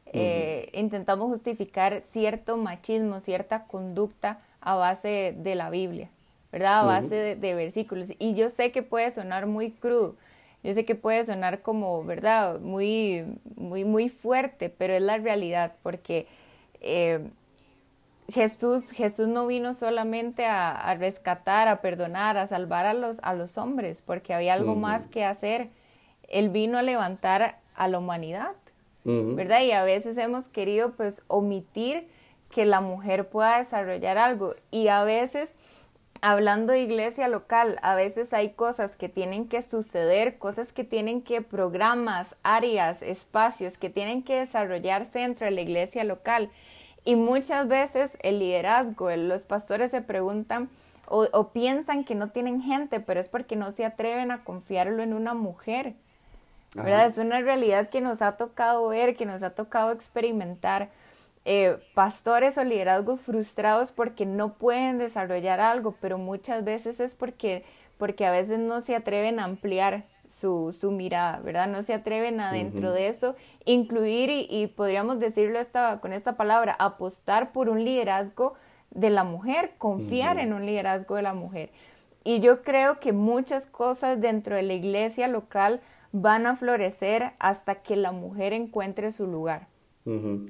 Eh, 0.08 0.72
intentamos 0.74 1.28
justificar 1.28 2.02
cierto 2.02 2.58
machismo, 2.58 3.20
cierta 3.20 3.66
conducta 3.66 4.40
a 4.60 4.74
base 4.74 5.36
de 5.38 5.54
la 5.54 5.70
Biblia, 5.70 6.10
¿verdad? 6.52 6.80
A 6.80 6.84
base 6.86 7.14
de, 7.14 7.36
de, 7.36 7.54
versículos. 7.54 8.10
Y 8.18 8.34
yo 8.34 8.50
sé 8.50 8.72
que 8.72 8.82
puede 8.82 9.12
sonar 9.12 9.46
muy 9.46 9.70
crudo, 9.70 10.16
yo 10.64 10.74
sé 10.74 10.86
que 10.86 10.96
puede 10.96 11.24
sonar 11.26 11.62
como, 11.62 12.04
¿verdad? 12.04 12.60
Muy, 12.60 13.38
muy, 13.56 13.84
muy 13.84 14.10
fuerte, 14.10 14.70
pero 14.70 14.94
es 14.94 15.02
la 15.02 15.18
realidad, 15.18 15.76
porque 15.84 16.26
eh, 16.80 17.30
Jesús, 18.30 18.92
Jesús 18.92 19.28
no 19.28 19.46
vino 19.46 19.74
solamente 19.74 20.46
a, 20.46 20.96
rescatar, 20.96 21.68
a 21.68 21.82
perdonar, 21.82 22.38
a 22.38 22.48
salvar 22.48 22.86
a 22.86 22.94
los, 22.94 23.20
a 23.22 23.34
los 23.34 23.58
hombres, 23.58 24.02
porque 24.06 24.34
había 24.34 24.54
algo 24.54 24.76
más 24.76 25.08
que 25.08 25.26
hacer. 25.26 25.70
Él 26.30 26.50
vino 26.50 26.78
a 26.78 26.82
levantar 26.82 27.60
a 27.76 27.88
la 27.88 28.00
humanidad, 28.00 28.56
¿verdad? 29.04 29.62
Y 29.64 29.72
a 29.72 29.84
veces 29.84 30.18
hemos 30.18 30.48
querido 30.48 30.94
pues 30.94 31.22
omitir 31.28 32.08
que 32.50 32.66
la 32.66 32.80
mujer 32.80 33.28
pueda 33.28 33.58
desarrollar 33.58 34.18
algo 34.18 34.56
y 34.72 34.88
a 34.88 35.04
veces 35.04 35.54
hablando 36.24 36.72
de 36.72 36.80
iglesia 36.80 37.28
local, 37.28 37.78
a 37.82 37.96
veces 37.96 38.32
hay 38.32 38.52
cosas 38.52 38.96
que 38.96 39.10
tienen 39.10 39.50
que 39.50 39.62
suceder, 39.62 40.38
cosas 40.38 40.72
que 40.72 40.86
tienen 40.86 41.22
que, 41.22 41.42
programas, 41.42 42.38
áreas, 42.44 43.02
espacios 43.02 43.78
que 43.78 43.90
tienen 43.90 44.24
que 44.24 44.40
desarrollarse 44.40 45.20
dentro 45.20 45.44
de 45.44 45.52
la 45.52 45.60
iglesia 45.60 46.06
local. 46.06 46.50
Y 47.04 47.18
muchas 47.18 47.68
veces 47.68 48.18
el 48.22 48.40
liderazgo, 48.40 49.12
los 49.12 49.44
pastores 49.44 49.92
se 49.92 50.02
preguntan 50.02 50.70
o, 51.08 51.50
piensan 51.50 52.06
que 52.06 52.16
no 52.16 52.30
tienen 52.30 52.62
gente, 52.62 53.02
pero 53.02 53.20
es 53.20 53.28
porque 53.28 53.58
no 53.58 53.72
se 53.72 53.84
atreven 53.84 54.32
a 54.32 54.46
confiarlo 54.46 55.04
en 55.04 55.14
una 55.14 55.34
mujer. 55.34 55.94
¿Verdad? 56.74 57.06
Es 57.06 57.18
una 57.18 57.42
realidad 57.42 57.90
que 57.90 58.00
nos 58.00 58.22
ha 58.22 58.38
tocado 58.38 58.88
ver, 58.88 59.18
que 59.18 59.26
nos 59.26 59.44
ha 59.44 59.50
tocado 59.50 59.92
experimentar. 59.92 60.90
Eh, 61.46 61.78
pastores 61.94 62.58
o 62.58 62.64
liderazgos 62.64 63.20
frustrados 63.20 63.92
porque 63.92 64.26
no 64.26 64.54
pueden 64.54 64.98
desarrollar 64.98 65.60
algo, 65.60 65.94
pero 66.00 66.18
muchas 66.18 66.64
veces 66.64 67.02
es 67.02 67.16
porque, 67.16 67.66
porque 67.98 68.26
a 68.26 68.32
veces 68.32 68.60
no 68.60 68.80
se 68.80 68.96
atreven 68.96 69.40
a 69.40 69.44
ampliar 69.44 70.06
su, 70.26 70.72
su 70.72 70.92
mirada, 70.92 71.40
¿verdad? 71.40 71.68
No 71.68 71.82
se 71.82 71.94
atreven 71.94 72.40
a 72.40 72.54
dentro 72.54 72.94
de 72.94 73.10
eso 73.10 73.36
incluir 73.66 74.30
y, 74.32 74.68
podríamos 74.68 75.20
decirlo 75.20 75.60
esta, 75.60 76.00
con 76.00 76.14
esta 76.14 76.38
palabra, 76.38 76.78
apostar 76.80 77.52
por 77.52 77.68
un 77.68 77.84
liderazgo 77.84 78.54
de 78.92 79.10
la 79.10 79.26
mujer, 79.26 79.74
confiar 79.78 80.40
en 80.40 80.54
un 80.54 80.66
liderazgo 80.66 81.16
de 81.16 81.24
la 81.24 81.34
mujer. 81.34 81.72
Y 82.24 82.40
yo 82.40 82.62
creo 82.62 83.02
que 83.02 83.12
muchas 83.12 83.66
cosas 83.66 84.22
dentro 84.22 84.56
de 84.56 84.64
la 84.64 84.74
iglesia 84.74 85.28
local 85.28 85.82
van 86.14 86.48
a 86.48 86.56
florecer 86.56 87.34
hasta 87.38 87.76
que 87.76 87.98
la 87.98 88.14
mujer 88.14 88.54
encuentre 88.54 89.12
su 89.12 89.28
lugar 89.28 89.73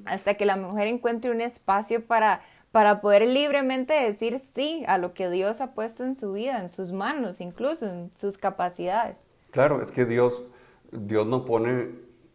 hasta 0.04 0.34
que 0.34 0.46
la 0.46 0.56
mujer 0.56 0.88
encuentre 0.88 1.30
un 1.30 1.40
espacio 1.40 2.04
para, 2.04 2.42
para 2.72 3.00
poder 3.00 3.26
libremente 3.28 3.94
decir 3.94 4.40
sí 4.54 4.82
a 4.86 4.98
lo 4.98 5.14
que 5.14 5.30
Dios 5.30 5.60
ha 5.60 5.74
puesto 5.74 6.04
en 6.04 6.16
su 6.16 6.32
vida, 6.32 6.60
en 6.60 6.68
sus 6.68 6.92
manos, 6.92 7.40
incluso 7.40 7.86
en 7.86 8.10
sus 8.16 8.38
capacidades. 8.38 9.16
Claro, 9.50 9.80
es 9.80 9.92
que 9.92 10.04
Dios, 10.04 10.42
Dios 10.90 11.26
no 11.26 11.44
pone 11.44 11.90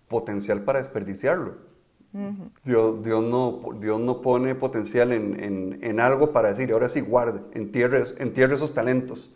potencial 0.07 0.63
para 0.63 0.79
desperdiciarlo. 0.79 1.69
Dios, 2.65 3.03
Dios, 3.03 3.23
no, 3.23 3.59
Dios 3.79 3.99
no 3.99 4.21
pone 4.21 4.55
potencial 4.55 5.11
en, 5.11 5.77
en, 5.81 5.99
algo 5.99 6.31
para 6.33 6.47
decir, 6.47 6.71
ahora 6.71 6.89
sí, 6.89 7.01
guarde, 7.01 7.41
entierre, 7.53 8.01
entierre 8.17 8.55
esos 8.55 8.73
talentos. 8.73 9.29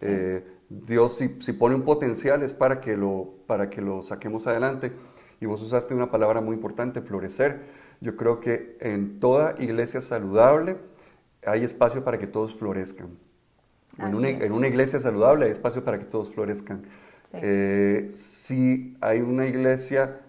Eh, 0.00 0.42
Dios 0.70 1.18
si, 1.18 1.36
si, 1.40 1.52
pone 1.52 1.74
un 1.74 1.82
potencial 1.82 2.42
es 2.42 2.54
para 2.54 2.80
que 2.80 2.96
lo, 2.96 3.34
para 3.46 3.68
que 3.68 3.82
lo 3.82 4.00
saquemos 4.00 4.46
adelante. 4.46 4.92
Y 5.40 5.46
vos 5.46 5.62
usaste 5.62 5.94
una 5.94 6.10
palabra 6.10 6.42
muy 6.42 6.54
importante, 6.54 7.00
florecer. 7.00 7.62
Yo 8.00 8.14
creo 8.14 8.40
que 8.40 8.76
en 8.80 9.18
toda 9.20 9.54
iglesia 9.58 10.02
saludable 10.02 10.76
hay 11.46 11.64
espacio 11.64 12.04
para 12.04 12.18
que 12.18 12.26
todos 12.26 12.54
florezcan. 12.54 13.18
En 13.98 14.14
una, 14.14 14.28
en 14.28 14.52
una, 14.52 14.68
iglesia 14.68 15.00
saludable 15.00 15.46
hay 15.46 15.52
espacio 15.52 15.82
para 15.82 15.98
que 15.98 16.04
todos 16.04 16.30
florezcan. 16.32 16.82
Eh, 17.32 18.06
si 18.10 18.96
hay 19.00 19.20
una 19.20 19.46
iglesia, 19.46 20.20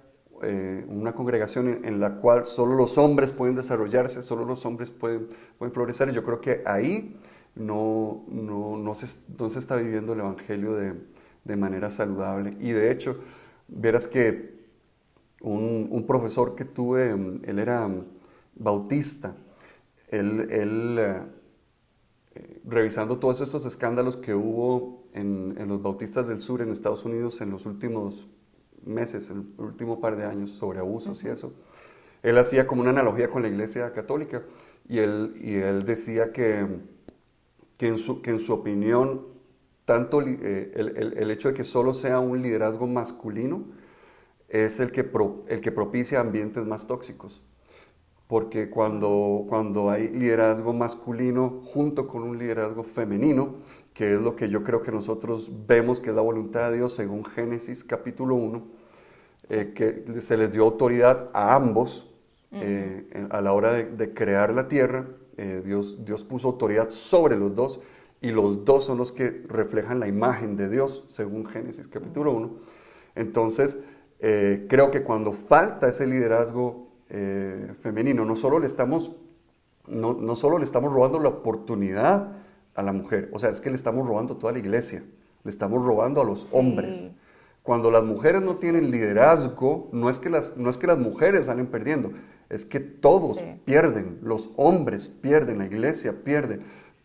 eh, 0.44 0.86
una 0.88 1.14
congregación 1.14 1.86
en, 1.86 2.00
la 2.00 2.16
cual 2.16 2.46
solo 2.46 2.76
los 2.76 2.98
hombres 2.98 3.32
pueden 3.32 3.56
desarrollarse, 3.56 4.22
solo 4.22 4.46
los 4.46 4.66
hombres 4.66 4.92
pueden, 4.92 5.28
pueden 5.58 5.74
florecer, 5.74 6.12
yo 6.12 6.24
creo 6.24 6.42
que 6.42 6.64
ahí 6.66 7.18
no, 7.56 8.24
no, 8.28 8.78
no, 8.78 8.96
se, 8.96 9.18
no 9.38 9.50
se 9.50 9.60
está 9.60 9.76
viviendo 9.76 10.14
el 10.14 10.22
Evangelio 10.22 10.74
de, 10.74 10.94
de 11.44 11.56
manera 11.56 11.90
saludable. 11.90 12.56
Y 12.60 12.72
de 12.72 12.92
hecho, 12.92 13.18
verás 13.68 14.08
que 14.08 14.61
un, 15.42 16.06
profesor 16.08 16.56
que 16.56 16.66
tuve, 16.66 17.10
él 17.10 17.60
era 17.60 17.90
bautista, 18.56 19.36
él, 20.10 20.48
eh, 20.50 21.24
eh, 22.36 22.62
revisando 22.66 23.18
todos 23.18 23.42
estos 23.42 23.66
escándalos 23.66 24.18
que 24.18 24.34
hubo 24.34 25.08
en, 25.14 25.56
los 25.68 25.82
bautistas 25.82 26.28
del 26.28 26.40
sur 26.40 26.62
en 26.62 26.70
Estados 26.70 27.06
Unidos 27.06 27.42
en 27.42 27.50
los 27.52 27.66
últimos 27.66 28.28
meses, 28.86 29.30
el 29.30 29.46
último 29.58 30.00
par 30.00 30.16
de 30.18 30.26
años, 30.26 30.52
sobre 30.52 30.80
abusos 30.80 31.24
y 31.24 31.28
eso, 31.28 31.54
él 32.24 32.38
hacía 32.38 32.68
como 32.68 32.82
una 32.82 32.92
analogía 32.92 33.30
con 33.30 33.42
la 33.42 33.48
iglesia 33.48 33.92
católica 33.94 34.44
y 34.88 35.00
él, 35.00 35.36
y 35.42 35.56
él 35.56 35.86
decía 35.86 36.32
que, 36.32 36.68
que, 37.78 37.88
en 37.88 37.98
su, 37.98 38.22
que 38.22 38.32
en 38.32 38.40
su 38.40 38.54
opinión, 38.54 39.28
tanto 39.86 40.22
eh, 40.22 40.72
el, 40.76 41.18
el 41.18 41.32
hecho 41.32 41.48
de 41.50 41.54
que 41.54 41.64
solo 41.64 41.94
sea 41.94 42.20
un 42.20 42.42
liderazgo 42.42 42.86
masculino, 42.86 43.66
es 44.52 44.80
el 44.82 44.92
que, 44.92 45.10
el 45.48 45.62
que 45.62 45.72
propicia 45.72 46.20
ambientes 46.20 46.66
más 46.66 46.86
tóxicos. 46.86 47.42
Porque 48.28 48.70
cuando, 48.70 49.46
cuando 49.48 49.90
hay 49.90 50.10
liderazgo 50.10 50.74
masculino 50.74 51.62
junto 51.64 52.08
con 52.08 52.24
un 52.24 52.38
liderazgo 52.38 52.84
femenino, 52.84 53.56
que 53.94 54.16
es 54.16 54.22
lo 54.22 54.36
que 54.36 54.50
yo 54.50 54.64
creo 54.64 54.82
que 54.82 54.92
nosotros 54.92 55.52
vemos 55.68 56.00
que 56.00 56.10
es 56.10 56.16
la 56.16 56.22
voluntad 56.22 56.70
de 56.70 56.78
Dios 56.78 56.94
según 56.94 57.26
Génesis 57.26 57.84
capítulo 57.84 58.36
1, 58.36 58.64
eh, 59.50 59.74
que 59.74 60.22
se 60.22 60.38
les 60.38 60.52
dio 60.52 60.64
autoridad 60.64 61.30
a 61.34 61.56
ambos 61.56 62.08
eh, 62.52 63.28
a 63.30 63.42
la 63.42 63.54
hora 63.54 63.74
de, 63.74 64.14
crear 64.14 64.54
la 64.54 64.68
tierra. 64.68 65.08
Eh, 65.38 65.62
Dios, 65.66 66.04
Dios 66.06 66.24
puso 66.24 66.50
autoridad 66.50 66.90
sobre 66.90 67.38
los 67.38 67.56
dos 67.56 67.80
y 68.22 68.32
los 68.32 68.66
dos 68.66 68.86
son 68.86 68.98
los 68.98 69.12
que 69.12 69.44
reflejan 69.48 70.00
la 70.00 70.08
imagen 70.08 70.56
de 70.56 70.70
Dios, 70.70 71.06
según 71.08 71.46
Génesis 71.46 71.88
capítulo 71.88 72.34
1. 72.34 72.52
Entonces, 73.16 73.80
eh, 74.22 74.68
creo 74.70 74.92
que 74.92 75.02
cuando 75.02 75.34
falta 75.34 75.88
ese 75.88 76.06
liderazgo 76.06 76.88
eh, 77.10 77.74
femenino, 77.82 78.24
no 78.24 78.36
solo 78.36 78.60
le 78.60 78.68
estamos, 78.68 79.12
no, 79.88 80.14
no 80.14 80.36
solo 80.36 80.60
le 80.60 80.64
estamos 80.64 80.94
robando 80.94 81.20
la 81.20 81.30
oportunidad 81.30 82.34
a 82.76 82.84
la 82.84 82.94
mujer, 82.94 83.30
o 83.34 83.40
sea, 83.40 83.50
es 83.50 83.60
que 83.60 83.70
le 83.70 83.76
estamos 83.76 84.08
robando 84.08 84.38
toda 84.38 84.54
la 84.54 84.60
iglesia, 84.60 85.04
le 85.44 85.50
estamos 85.50 85.84
robando 85.84 86.22
a 86.22 86.24
los 86.24 86.50
hombres. 86.52 87.12
Cuando 87.64 87.92
las 87.92 88.04
mujeres 88.04 88.42
no 88.42 88.56
tienen 88.56 88.90
liderazgo, 88.92 89.90
no 89.92 90.10
es 90.10 90.20
que 90.20 90.30
las, 90.30 90.56
no 90.56 90.70
es 90.70 90.78
que 90.78 90.88
las 90.88 90.98
mujeres 90.98 91.48
salen 91.48 91.68
perdiendo, 91.68 92.12
es 92.50 92.66
que 92.66 92.80
todos 92.80 93.44
pierden, 93.66 94.20
los 94.22 94.52
hombres 94.56 95.10
pierden, 95.10 95.60
la 95.60 95.66
iglesia 95.66 96.24
pierde, 96.24 96.60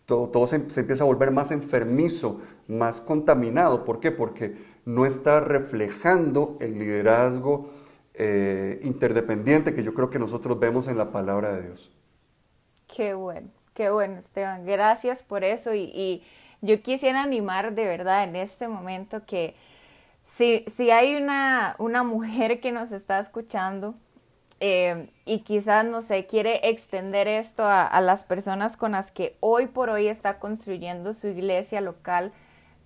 todo, 0.05 0.29
todo 0.29 0.47
se, 0.47 0.57
empieza 0.57 1.03
a 1.03 1.07
volver 1.07 1.31
más 1.31 1.51
enfermizo, 1.51 2.41
más 2.69 3.01
contaminado. 3.01 3.85
¿Por 3.85 4.01
qué? 4.01 4.13
Porque 4.13 4.76
no 4.87 5.05
está 5.05 5.41
reflejando 5.41 6.57
el 6.61 6.79
liderazgo 6.79 7.69
eh, 8.15 8.81
interdependiente 8.83 9.75
que 9.75 9.83
yo 9.83 9.93
creo 9.93 10.09
que 10.09 10.19
nosotros 10.19 10.59
vemos 10.59 10.89
en 10.89 10.97
la 10.97 11.13
palabra 11.13 11.55
de 11.55 11.63
Dios. 11.65 11.91
Qué 12.87 13.13
bueno, 13.13 13.51
qué 13.75 13.91
bueno, 13.91 14.19
Esteban. 14.19 14.65
Gracias 14.65 15.23
por 15.23 15.45
eso 15.45 15.75
y 15.75 16.23
yo 16.63 16.81
quisiera 16.81 17.23
animar 17.23 17.75
de 17.75 17.85
verdad 17.85 18.25
en 18.25 18.37
este 18.37 18.69
momento 18.69 19.27
que 19.27 19.55
si, 20.27 20.65
si 20.67 20.91
hay 20.91 21.15
una, 21.15 21.77
una 21.79 22.03
mujer 22.03 22.61
que 22.61 22.73
nos 22.73 22.93
está 22.93 23.19
escuchando 23.21 23.95
eh, 24.59 25.09
y 25.25 25.41
quizás, 25.41 25.85
no 25.85 26.03
sé, 26.03 26.27
quiere 26.27 26.69
extender 26.69 27.29
esto 27.29 27.65
a, 27.65 28.01
las 28.01 28.25
personas 28.25 28.77
con 28.77 28.93
las 28.93 29.13
que 29.13 29.37
hoy 29.41 29.67
por 29.67 29.91
hoy 29.91 30.09
está 30.09 30.39
construyendo 30.39 31.15
su 31.15 31.29
iglesia 31.29 31.81
local, 31.81 32.33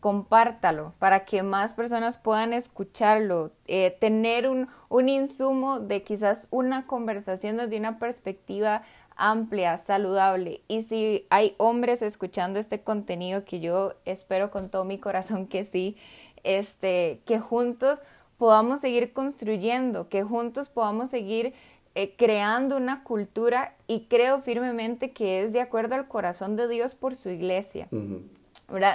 compártalo 0.01 0.95
para 0.99 1.25
que 1.25 1.43
más 1.43 1.75
personas 1.75 2.19
puedan 2.19 2.53
escucharlo, 2.53 3.53
eh, 3.67 3.97
tener 4.01 4.49
un, 4.49 4.69
un 4.89 5.09
insumo 5.09 5.79
de 5.79 6.03
quizás 6.03 6.49
una 6.51 6.87
conversación 6.87 7.59
desde 7.59 7.79
una 7.79 7.99
perspectiva 7.99 8.83
amplia, 9.17 9.79
saludable. 9.79 10.63
Y 10.67 10.83
si 10.83 11.27
hay 11.31 11.55
hombres 11.59 12.03
escuchando 12.03 12.59
este 12.59 12.81
contenido, 12.81 13.45
que 13.45 13.61
yo 13.61 13.95
espero 14.05 14.51
con 14.51 14.71
todo 14.71 14.85
mi 14.85 14.99
corazón 14.99 15.47
que 15.47 15.65
sí, 15.65 15.97
este, 16.43 17.21
que 17.27 17.39
juntos 17.39 18.03
podamos 18.39 18.81
seguir 18.81 19.13
construyendo, 19.13 20.09
que 20.09 20.23
juntos 20.23 20.71
podamos 20.71 21.11
seguir 21.11 21.53
eh, 21.95 22.15
creando 22.17 22.77
una 22.77 23.05
cultura 23.05 23.75
y 23.87 24.07
creo 24.07 24.41
firmemente 24.41 25.11
que 25.11 25.43
es 25.43 25.53
de 25.53 25.61
acuerdo 25.61 25.95
al 25.97 26.09
corazón 26.09 26.57
de 26.57 26.67
Dios 26.69 26.95
por 26.95 27.15
su 27.15 27.29
iglesia. 27.29 27.89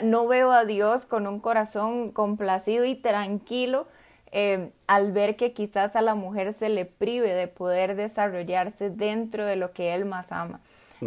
No 0.03 0.27
veo 0.27 0.51
a 0.51 0.65
Dios 0.65 1.05
con 1.05 1.27
un 1.27 1.39
corazón 1.39 2.11
complacido 2.11 2.85
y 2.85 2.95
tranquilo 2.95 3.87
eh, 4.31 4.71
al 4.87 5.11
ver 5.11 5.35
que 5.35 5.53
quizás 5.53 5.95
a 5.95 6.01
la 6.01 6.15
mujer 6.15 6.53
se 6.53 6.69
le 6.69 6.85
prive 6.85 7.33
de 7.33 7.47
poder 7.47 7.95
desarrollarse 7.95 8.89
dentro 8.89 9.45
de 9.45 9.55
lo 9.55 9.71
que 9.71 9.93
él 9.93 10.05
más 10.05 10.31
ama. 10.31 10.59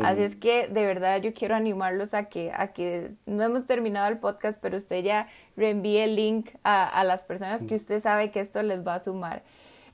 Así 0.03 0.23
es 0.23 0.37
que 0.37 0.69
de 0.69 0.87
verdad 0.87 1.21
yo 1.21 1.35
quiero 1.35 1.55
animarlos 1.55 2.15
a 2.15 2.25
que, 2.25 2.53
a 2.55 2.69
que 2.69 3.11
no 3.27 3.43
hemos 3.43 3.67
terminado 3.67 4.09
el 4.09 4.19
podcast, 4.19 4.59
pero 4.61 4.77
usted 4.77 5.03
ya 5.03 5.29
reenvíe 5.57 5.99
el 5.99 6.15
link 6.17 6.51
a, 6.63 7.03
las 7.05 7.25
personas 7.25 7.65
que 7.65 7.75
usted 7.75 8.01
sabe 8.01 8.31
que 8.31 8.41
esto 8.41 8.63
les 8.63 8.87
va 8.87 8.95
a 8.95 8.99
sumar. 9.01 9.43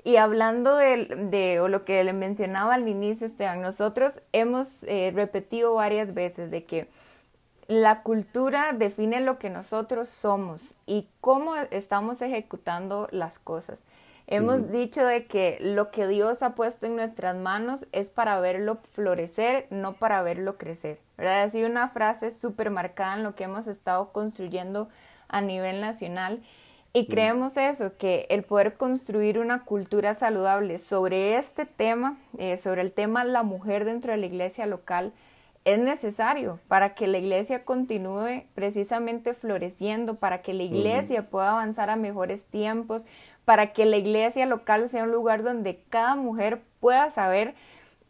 Y 0.03 0.17
hablando 0.17 0.77
de, 0.77 1.07
de 1.31 1.61
o 1.61 1.69
lo 1.69 1.85
que 1.85 2.05
le 2.05 2.13
mencionaba 2.13 2.75
al 2.75 2.87
inicio, 2.87 3.27
Esteban, 3.27 3.63
nosotros 3.63 4.21
hemos 4.33 4.85
eh, 4.85 5.13
repetido 5.15 5.75
varias 5.75 6.13
veces 6.13 6.51
de 6.51 6.65
que 6.65 6.89
la 7.67 8.03
cultura 8.03 8.73
define 8.73 9.21
lo 9.21 9.39
que 9.39 9.51
nosotros 9.51 10.09
somos 10.09 10.75
y 10.87 11.09
cómo 11.21 11.57
estamos 11.57 12.21
ejecutando 12.23 13.09
las 13.11 13.39
cosas. 13.39 13.81
Hemos 14.27 14.71
dicho 14.73 15.05
de 15.05 15.27
que 15.27 15.59
lo 15.61 15.91
que 15.91 16.07
Dios 16.07 16.43
ha 16.43 16.55
puesto 16.55 16.87
en 16.87 16.97
nuestras 16.97 17.37
manos 17.37 17.87
es 17.93 18.09
para 18.09 18.41
verlo 18.41 18.79
florecer, 18.93 19.67
no 19.69 19.95
para 19.95 20.23
verlo 20.23 20.57
crecer. 20.57 20.99
¿Verdad? 21.19 21.43
Ha 21.43 21.51
sido 21.51 21.69
una 21.69 21.91
frase 21.91 22.31
súper 22.31 22.71
marcada 22.71 23.17
en 23.17 23.23
lo 23.23 23.35
que 23.35 23.45
hemos 23.45 23.67
estado 23.67 24.13
construyendo 24.13 24.89
a 25.29 25.43
nivel 25.43 25.83
nacional. 25.83 26.43
Y 26.95 27.07
creemos 27.07 27.57
eso, 27.57 27.93
que 27.99 28.27
el 28.31 28.45
poder 28.45 28.77
construir 28.77 29.39
una 29.39 29.65
cultura 29.65 30.15
saludable 30.15 30.79
sobre 30.79 31.37
este 31.37 31.67
tema, 31.67 32.17
eh, 32.39 32.57
sobre 32.57 32.83
el 32.83 32.93
tema 32.93 33.25
la 33.25 33.43
mujer 33.43 33.85
dentro 33.85 34.13
de 34.13 34.19
la 34.19 34.27
iglesia 34.27 34.65
local, 34.67 35.13
es 35.65 35.79
necesario 35.79 36.59
para 36.69 36.95
que 36.95 37.07
la 37.07 37.19
iglesia 37.19 37.65
continúe 37.65 38.45
precisamente 38.55 39.33
floreciendo, 39.33 40.17
para 40.17 40.43
que 40.43 40.53
la 40.53 40.63
iglesia 40.63 41.31
pueda 41.31 41.53
avanzar 41.53 41.89
a 41.89 41.97
mejores 41.97 42.45
tiempos, 42.47 43.05
para 43.47 43.73
que 43.73 43.87
la 43.87 43.97
iglesia 43.97 44.45
local 44.47 44.89
sea 44.89 45.05
un 45.05 45.13
lugar 45.13 45.43
donde 45.43 45.81
cada 45.89 46.17
mujer 46.17 46.63
pueda 46.81 47.11
saber 47.11 47.55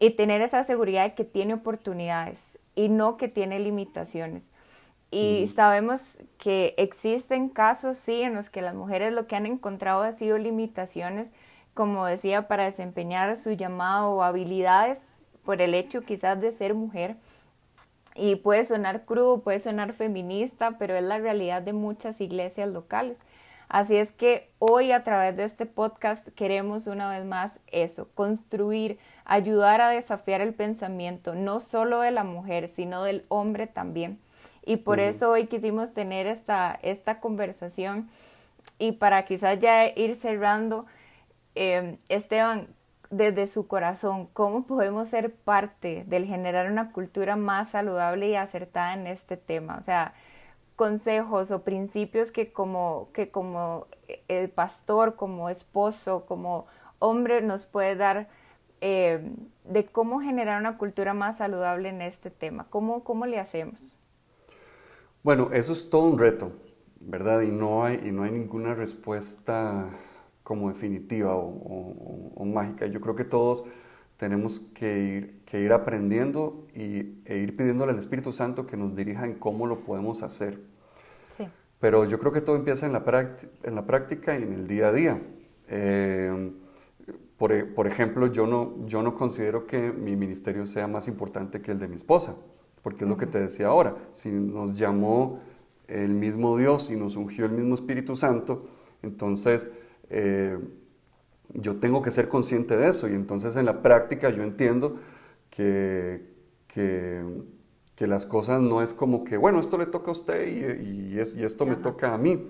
y 0.00 0.10
tener 0.10 0.40
esa 0.40 0.64
seguridad 0.64 1.04
de 1.04 1.14
que 1.14 1.24
tiene 1.24 1.54
oportunidades 1.54 2.58
y 2.74 2.88
no 2.88 3.16
que 3.16 3.28
tiene 3.28 3.60
limitaciones. 3.60 4.50
Y 5.12 5.46
sabemos 5.46 6.00
que 6.38 6.74
existen 6.76 7.48
casos, 7.48 7.98
sí, 7.98 8.22
en 8.22 8.34
los 8.34 8.50
que 8.50 8.62
las 8.62 8.74
mujeres 8.74 9.12
lo 9.12 9.28
que 9.28 9.36
han 9.36 9.46
encontrado 9.46 10.02
ha 10.02 10.10
sido 10.10 10.38
limitaciones, 10.38 11.32
como 11.72 12.04
decía, 12.04 12.48
para 12.48 12.64
desempeñar 12.64 13.36
su 13.36 13.52
llamado 13.52 14.10
o 14.10 14.22
habilidades 14.24 15.16
por 15.44 15.62
el 15.62 15.74
hecho 15.74 16.00
quizás 16.00 16.40
de 16.40 16.50
ser 16.50 16.74
mujer 16.74 17.16
y 18.14 18.36
puede 18.36 18.64
sonar 18.64 19.04
crudo, 19.04 19.42
puede 19.42 19.58
sonar 19.58 19.92
feminista, 19.92 20.78
pero 20.78 20.94
es 20.94 21.02
la 21.02 21.18
realidad 21.18 21.62
de 21.62 21.72
muchas 21.72 22.20
iglesias 22.20 22.68
locales. 22.68 23.18
Así 23.68 23.96
es 23.96 24.12
que 24.12 24.48
hoy 24.58 24.92
a 24.92 25.02
través 25.02 25.36
de 25.36 25.44
este 25.44 25.66
podcast 25.66 26.28
queremos 26.28 26.86
una 26.86 27.08
vez 27.10 27.24
más 27.24 27.52
eso, 27.72 28.08
construir, 28.14 28.98
ayudar 29.24 29.80
a 29.80 29.88
desafiar 29.88 30.40
el 30.40 30.54
pensamiento, 30.54 31.34
no 31.34 31.60
solo 31.60 32.00
de 32.00 32.12
la 32.12 32.24
mujer, 32.24 32.68
sino 32.68 33.02
del 33.02 33.24
hombre 33.28 33.66
también. 33.66 34.20
Y 34.64 34.76
por 34.76 35.00
eso 35.00 35.30
hoy 35.30 35.46
quisimos 35.46 35.92
tener 35.92 36.26
esta, 36.26 36.78
esta 36.82 37.20
conversación 37.20 38.08
y 38.78 38.92
para 38.92 39.24
quizás 39.24 39.58
ya 39.58 39.86
ir 39.88 40.14
cerrando, 40.14 40.86
eh, 41.54 41.98
Esteban, 42.08 42.68
desde 43.16 43.46
su 43.46 43.68
corazón, 43.68 44.26
¿cómo 44.32 44.66
podemos 44.66 45.08
ser 45.08 45.32
parte 45.32 46.04
del 46.08 46.26
generar 46.26 46.70
una 46.70 46.90
cultura 46.90 47.36
más 47.36 47.70
saludable 47.70 48.28
y 48.28 48.34
acertada 48.34 48.94
en 48.94 49.06
este 49.06 49.36
tema? 49.36 49.78
O 49.80 49.84
sea, 49.84 50.14
consejos 50.74 51.52
o 51.52 51.62
principios 51.62 52.32
que 52.32 52.52
como, 52.52 53.08
que 53.12 53.30
como 53.30 53.86
el 54.26 54.50
pastor, 54.50 55.14
como 55.14 55.48
esposo, 55.48 56.26
como 56.26 56.66
hombre 56.98 57.40
nos 57.40 57.66
puede 57.66 57.94
dar 57.94 58.28
eh, 58.80 59.32
de 59.62 59.86
cómo 59.86 60.20
generar 60.20 60.60
una 60.60 60.76
cultura 60.76 61.14
más 61.14 61.36
saludable 61.36 61.90
en 61.90 62.02
este 62.02 62.30
tema. 62.30 62.66
¿Cómo, 62.68 63.04
¿Cómo 63.04 63.26
le 63.26 63.38
hacemos? 63.38 63.94
Bueno, 65.22 65.50
eso 65.52 65.72
es 65.72 65.88
todo 65.88 66.08
un 66.08 66.18
reto, 66.18 66.50
¿verdad? 66.98 67.42
Y 67.42 67.52
no 67.52 67.84
hay, 67.84 68.00
y 68.04 68.10
no 68.10 68.24
hay 68.24 68.32
ninguna 68.32 68.74
respuesta 68.74 69.86
como 70.44 70.68
definitiva 70.68 71.34
o, 71.34 72.44
mágica. 72.44 72.86
Yo 72.86 73.00
creo 73.00 73.16
que 73.16 73.24
todos 73.24 73.64
tenemos 74.18 74.60
que 74.74 74.98
ir, 75.00 75.40
que 75.44 75.60
ir 75.60 75.72
aprendiendo 75.72 76.66
y, 76.74 77.18
e 77.24 77.38
ir 77.38 77.56
pidiéndole 77.56 77.92
al 77.92 77.98
Espíritu 77.98 78.32
Santo 78.32 78.66
que 78.66 78.76
nos 78.76 78.94
dirija 78.94 79.24
en 79.24 79.34
cómo 79.34 79.66
lo 79.66 79.80
podemos 79.80 80.22
hacer. 80.22 80.60
Sí. 81.36 81.48
Pero 81.80 82.04
yo 82.04 82.18
creo 82.18 82.30
que 82.30 82.42
todo 82.42 82.54
empieza 82.54 82.86
en 82.86 82.92
la, 82.92 83.02
en 83.64 83.74
la 83.74 83.86
práctica 83.86 84.38
y 84.38 84.42
en 84.44 84.52
el 84.52 84.68
día 84.68 84.88
a 84.88 84.92
día. 84.92 85.22
Eh, 85.68 86.52
por, 87.38 87.52
e, 87.52 87.64
por, 87.64 87.86
ejemplo, 87.86 88.26
yo 88.26 88.46
no, 88.46 88.86
yo 88.86 89.02
no 89.02 89.14
considero 89.14 89.66
que 89.66 89.92
mi 89.92 90.14
ministerio 90.14 90.66
sea 90.66 90.86
más 90.86 91.08
importante 91.08 91.60
que 91.60 91.72
el 91.72 91.78
de 91.78 91.88
mi 91.88 91.96
esposa, 91.96 92.36
porque 92.82 93.04
es 93.04 93.10
lo 93.10 93.16
que 93.16 93.26
te 93.26 93.40
decía 93.40 93.68
ahora. 93.68 93.96
Si 94.12 94.30
nos 94.30 94.78
llamó 94.78 95.40
el 95.88 96.10
mismo 96.10 96.56
Dios 96.56 96.90
y 96.90 96.96
nos 96.96 97.16
ungió 97.16 97.46
el 97.46 97.52
mismo 97.52 97.74
Espíritu 97.74 98.14
Santo, 98.14 98.66
entonces 99.02 99.70
eh, 100.16 100.56
yo 101.54 101.76
tengo 101.76 102.02
que 102.02 102.12
ser 102.12 102.28
consciente 102.28 102.76
de 102.76 102.88
eso 102.88 103.08
y 103.08 103.14
entonces 103.14 103.56
en 103.56 103.66
la 103.66 103.82
práctica 103.82 104.30
yo 104.30 104.44
entiendo 104.44 104.96
que, 105.50 106.22
que, 106.68 107.24
las 108.06 108.26
cosas 108.26 108.60
no 108.60 108.82
es 108.82 108.94
como 108.94 109.24
que, 109.24 109.36
bueno, 109.36 109.58
esto 109.58 109.76
le 109.78 109.86
toca 109.86 110.10
a 110.10 110.12
usted 110.12 110.46
y, 110.46 111.14
y, 111.16 111.18
esto 111.18 111.66
me 111.66 111.76
toca 111.76 112.14
a 112.14 112.18
mí. 112.18 112.46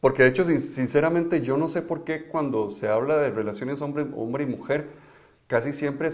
Porque 0.00 0.22
de 0.22 0.28
hecho, 0.28 0.44
sinceramente, 0.44 1.40
yo 1.40 1.56
no 1.56 1.68
sé 1.68 1.82
por 1.82 2.04
qué 2.04 2.26
cuando 2.26 2.70
se 2.70 2.88
habla 2.88 3.18
de 3.18 3.30
relaciones 3.30 3.82
hombre, 3.82 4.06
hombre 4.14 4.44
y 4.44 4.46
mujer, 4.46 4.88
casi 5.46 5.72
siempre 5.72 6.08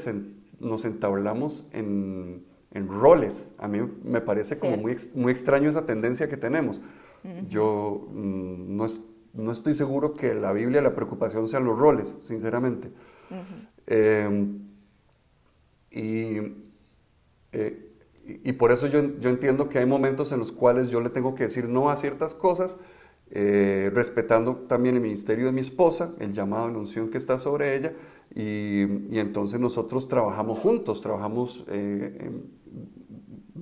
nos 0.60 0.84
entablamos 0.84 1.68
en, 1.72 2.46
en, 2.72 2.88
roles. 2.88 3.52
A 3.58 3.68
mí 3.68 3.80
me 4.02 4.20
parece 4.20 4.58
como 4.58 4.76
muy, 4.76 4.96
muy 5.14 5.30
extraño 5.30 5.68
esa 5.68 5.86
tendencia 5.86 6.28
que 6.28 6.36
tenemos. 6.36 6.80
Yo 7.48 8.08
mm, 8.12 8.76
no, 8.76 8.86
es, 8.86 9.02
no 9.34 9.52
estoy 9.52 9.74
seguro 9.74 10.14
que 10.14 10.34
la 10.34 10.52
Biblia 10.52 10.82
la 10.82 10.94
preocupación 10.94 11.46
sean 11.48 11.64
los 11.64 11.78
roles, 11.78 12.18
sinceramente. 12.20 12.90
Em, 13.86 14.58
y, 15.90 16.38
eh, 17.52 17.92
y, 18.24 18.52
por 18.52 18.72
eso 18.72 18.86
yo, 18.86 19.18
yo, 19.18 19.30
entiendo 19.30 19.68
que 19.68 19.78
hay 19.78 19.86
momentos 19.86 20.32
en 20.32 20.38
los 20.38 20.52
cuales 20.52 20.90
yo 20.90 21.00
le 21.00 21.10
tengo 21.10 21.34
que 21.34 21.44
decir 21.44 21.68
no 21.68 21.90
a 21.90 21.96
ciertas 21.96 22.34
cosas, 22.34 22.76
eh, 23.30 23.90
respetando 23.94 24.56
también 24.56 24.96
el 24.96 25.00
ministerio 25.00 25.46
de 25.46 25.52
mi 25.52 25.60
esposa, 25.60 26.14
el 26.18 26.32
llamado 26.32 26.68
de 26.68 26.76
unción 26.76 27.10
que 27.10 27.18
está 27.18 27.38
sobre 27.38 27.76
ella, 27.76 27.92
y, 28.34 28.82
y 29.14 29.18
entonces 29.18 29.58
nosotros 29.60 30.08
trabajamos 30.08 30.58
juntos, 30.58 31.00
trabajamos 31.00 31.64
eh, 31.68 32.30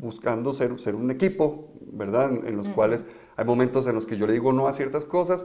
buscando 0.01 0.53
ser, 0.53 0.79
ser 0.79 0.95
un 0.95 1.11
equipo, 1.11 1.69
¿verdad? 1.93 2.31
En, 2.47 2.57
los 2.57 2.69
cuales 2.69 3.05
hay 3.37 3.45
momentos 3.45 3.87
en 3.87 3.95
los 3.95 4.07
que 4.07 4.17
yo 4.17 4.27
le 4.27 4.33
digo 4.33 4.53
no 4.53 4.69
a 4.69 4.73
ciertas 4.73 5.05
cosas, 5.05 5.45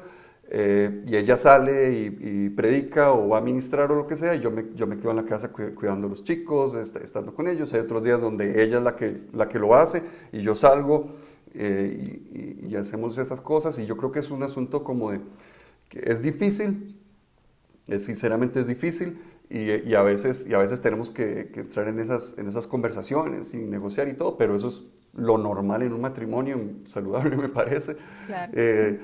eh, 0.49 1.03
y 1.07 1.15
ella 1.15 1.37
sale 1.37 1.93
y, 1.93 2.49
predica 2.49 3.11
o 3.11 3.29
va 3.29 3.39
a 3.39 3.41
ministrar 3.41 3.91
o 3.91 3.95
lo 3.95 4.05
que 4.05 4.15
sea, 4.15 4.35
y 4.35 4.39
yo 4.39 4.51
me, 4.51 4.65
yo 4.75 4.85
me 4.85 4.97
quedo 4.97 5.11
en 5.11 5.17
la 5.17 5.25
casa 5.25 5.51
cuidando 5.51 6.07
a 6.07 6.09
los 6.09 6.23
chicos, 6.23 6.75
estando 6.75 7.33
con 7.33 7.47
ellos. 7.47 7.73
Hay 7.73 7.79
otros 7.79 8.03
días 8.03 8.21
donde 8.21 8.63
ella 8.63 8.77
es 8.77 8.83
la 8.83 8.95
que, 8.95 9.21
la 9.33 9.49
que 9.49 9.57
lo 9.57 9.73
hace 9.73 10.03
y 10.31 10.39
yo 10.39 10.53
salgo 10.53 11.07
eh, 11.53 12.59
y, 12.67 12.75
hacemos 12.75 13.17
esas 13.17 13.41
cosas. 13.41 13.77
Y 13.79 13.85
yo 13.85 13.97
creo 13.97 14.11
que 14.11 14.19
es 14.19 14.31
un 14.31 14.43
asunto 14.43 14.83
como 14.83 15.11
de 15.11 15.21
que 15.89 16.01
es 16.05 16.21
difícil, 16.21 16.99
es, 17.87 18.03
sinceramente 18.03 18.59
es 18.59 18.67
difícil. 18.67 19.19
Y, 19.53 19.93
a 19.93 20.01
veces, 20.01 20.47
y 20.49 20.55
a 20.55 20.57
veces 20.57 20.81
tenemos 20.81 21.11
que, 21.11 21.51
entrar 21.53 21.87
en 21.87 21.99
esas, 21.99 22.35
en 22.39 22.47
esas 22.47 22.65
conversaciones 22.65 23.53
y 23.53 23.57
negociar 23.57 24.07
y 24.07 24.15
todo, 24.15 24.35
pero 24.35 24.55
eso 24.55 24.67
es 24.67 24.81
lo 25.13 25.37
normal 25.37 25.83
en 25.83 25.93
un 25.93 26.01
matrimonio 26.01 26.59
saludable, 26.85 27.37
me 27.37 27.49
parece. 27.49 27.95
Claro. 28.25 28.51
Eh, 28.55 28.99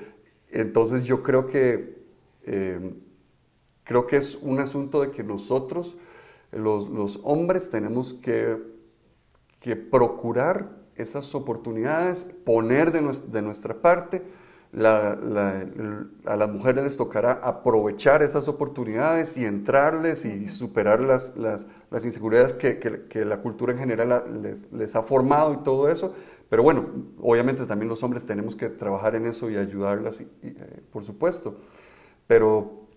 entonces 0.50 1.04
yo 1.04 1.22
creo 1.22 1.46
que, 1.46 2.02
eh, 2.42 2.94
creo 3.84 4.08
que 4.08 4.16
es 4.16 4.34
un 4.42 4.58
asunto 4.58 5.02
de 5.02 5.12
que 5.12 5.22
nosotros, 5.22 5.96
los, 6.50 7.20
hombres, 7.22 7.70
tenemos 7.70 8.14
que, 8.14 8.58
que, 9.60 9.76
procurar 9.76 10.80
esas 10.96 11.32
oportunidades, 11.36 12.24
poner 12.24 12.90
de, 12.90 13.42
nuestra 13.42 13.80
parte. 13.80 14.24
A 14.72 16.36
las 16.36 16.48
mujeres 16.48 16.84
les 16.84 16.96
tocará 16.96 17.32
aprovechar 17.32 18.22
esas 18.22 18.46
oportunidades 18.46 19.36
y 19.36 19.44
entrarles 19.44 20.24
y 20.24 20.46
superar 20.46 21.00
las, 21.00 21.36
las, 21.36 21.66
inseguridades 22.04 22.52
que, 22.52 23.24
la 23.24 23.40
cultura 23.40 23.72
en 23.72 23.78
general 23.78 24.42
les, 24.42 24.70
les 24.72 24.94
ha 24.94 25.02
formado 25.02 25.54
y 25.54 25.56
todo 25.64 25.90
eso, 25.90 26.14
pero 26.50 26.64
bueno, 26.64 26.88
obviamente 27.20 27.64
también 27.64 27.88
los 27.88 28.02
hombres 28.02 28.26
tenemos 28.26 28.56
que 28.56 28.68
trabajar 28.68 29.14
en 29.14 29.24
eso 29.26 29.48
y 29.48 29.56
ayudarlas, 29.56 30.20
eh, 30.20 30.82
por 30.92 31.04
supuesto. 31.04 31.60
Pero, 32.26 32.88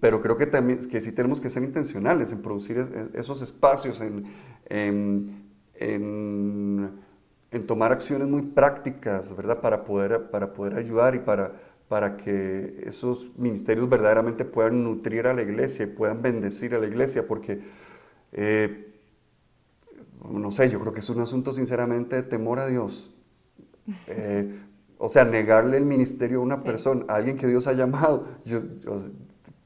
pero 0.00 0.20
creo 0.20 0.36
que 0.36 0.46
también 0.46 0.80
que 0.80 1.00
sí 1.00 1.12
tenemos 1.12 1.40
que 1.40 1.48
ser 1.48 1.62
intencionales 1.62 2.32
en 2.32 2.42
producir 2.42 3.10
esos 3.14 3.40
espacios, 3.40 4.00
en, 4.00 4.24
en, 4.68 5.48
en, 5.74 6.90
tomar 7.60 7.92
acciones 7.92 8.28
muy 8.28 8.42
prácticas, 8.42 9.36
¿verdad? 9.36 9.60
Para 9.60 9.84
poder, 9.84 10.30
para 10.30 10.52
poder 10.52 10.76
ayudar 10.76 11.14
y 11.14 11.18
para, 11.20 11.52
para 11.88 12.16
que 12.16 12.82
esos 12.86 13.30
ministerios 13.38 13.88
verdaderamente 13.88 14.44
puedan 14.44 14.82
nutrir 14.82 15.26
a 15.26 15.34
la 15.34 15.42
iglesia 15.42 15.84
y 15.84 15.88
puedan 15.88 16.22
bendecir 16.22 16.74
a 16.74 16.78
la 16.78 16.86
iglesia, 16.86 17.26
porque... 17.26 17.60
Eh, 18.32 18.88
no 20.30 20.52
sé, 20.52 20.68
yo 20.70 20.80
creo 20.80 20.92
que 20.92 21.00
es 21.00 21.10
un 21.10 21.20
asunto 21.20 21.52
sinceramente 21.52 22.16
de 22.16 22.22
temor 22.22 22.58
a 22.58 22.66
Dios. 22.66 23.10
Eh, 24.06 24.60
o 24.96 25.08
sea, 25.08 25.24
negarle 25.24 25.76
el 25.76 25.84
ministerio 25.84 26.38
a 26.38 26.42
una 26.42 26.62
persona, 26.62 27.04
a 27.08 27.16
alguien 27.16 27.36
que 27.36 27.48
Dios 27.48 27.66
ha 27.66 27.72
llamado, 27.72 28.28
yo, 28.44 28.60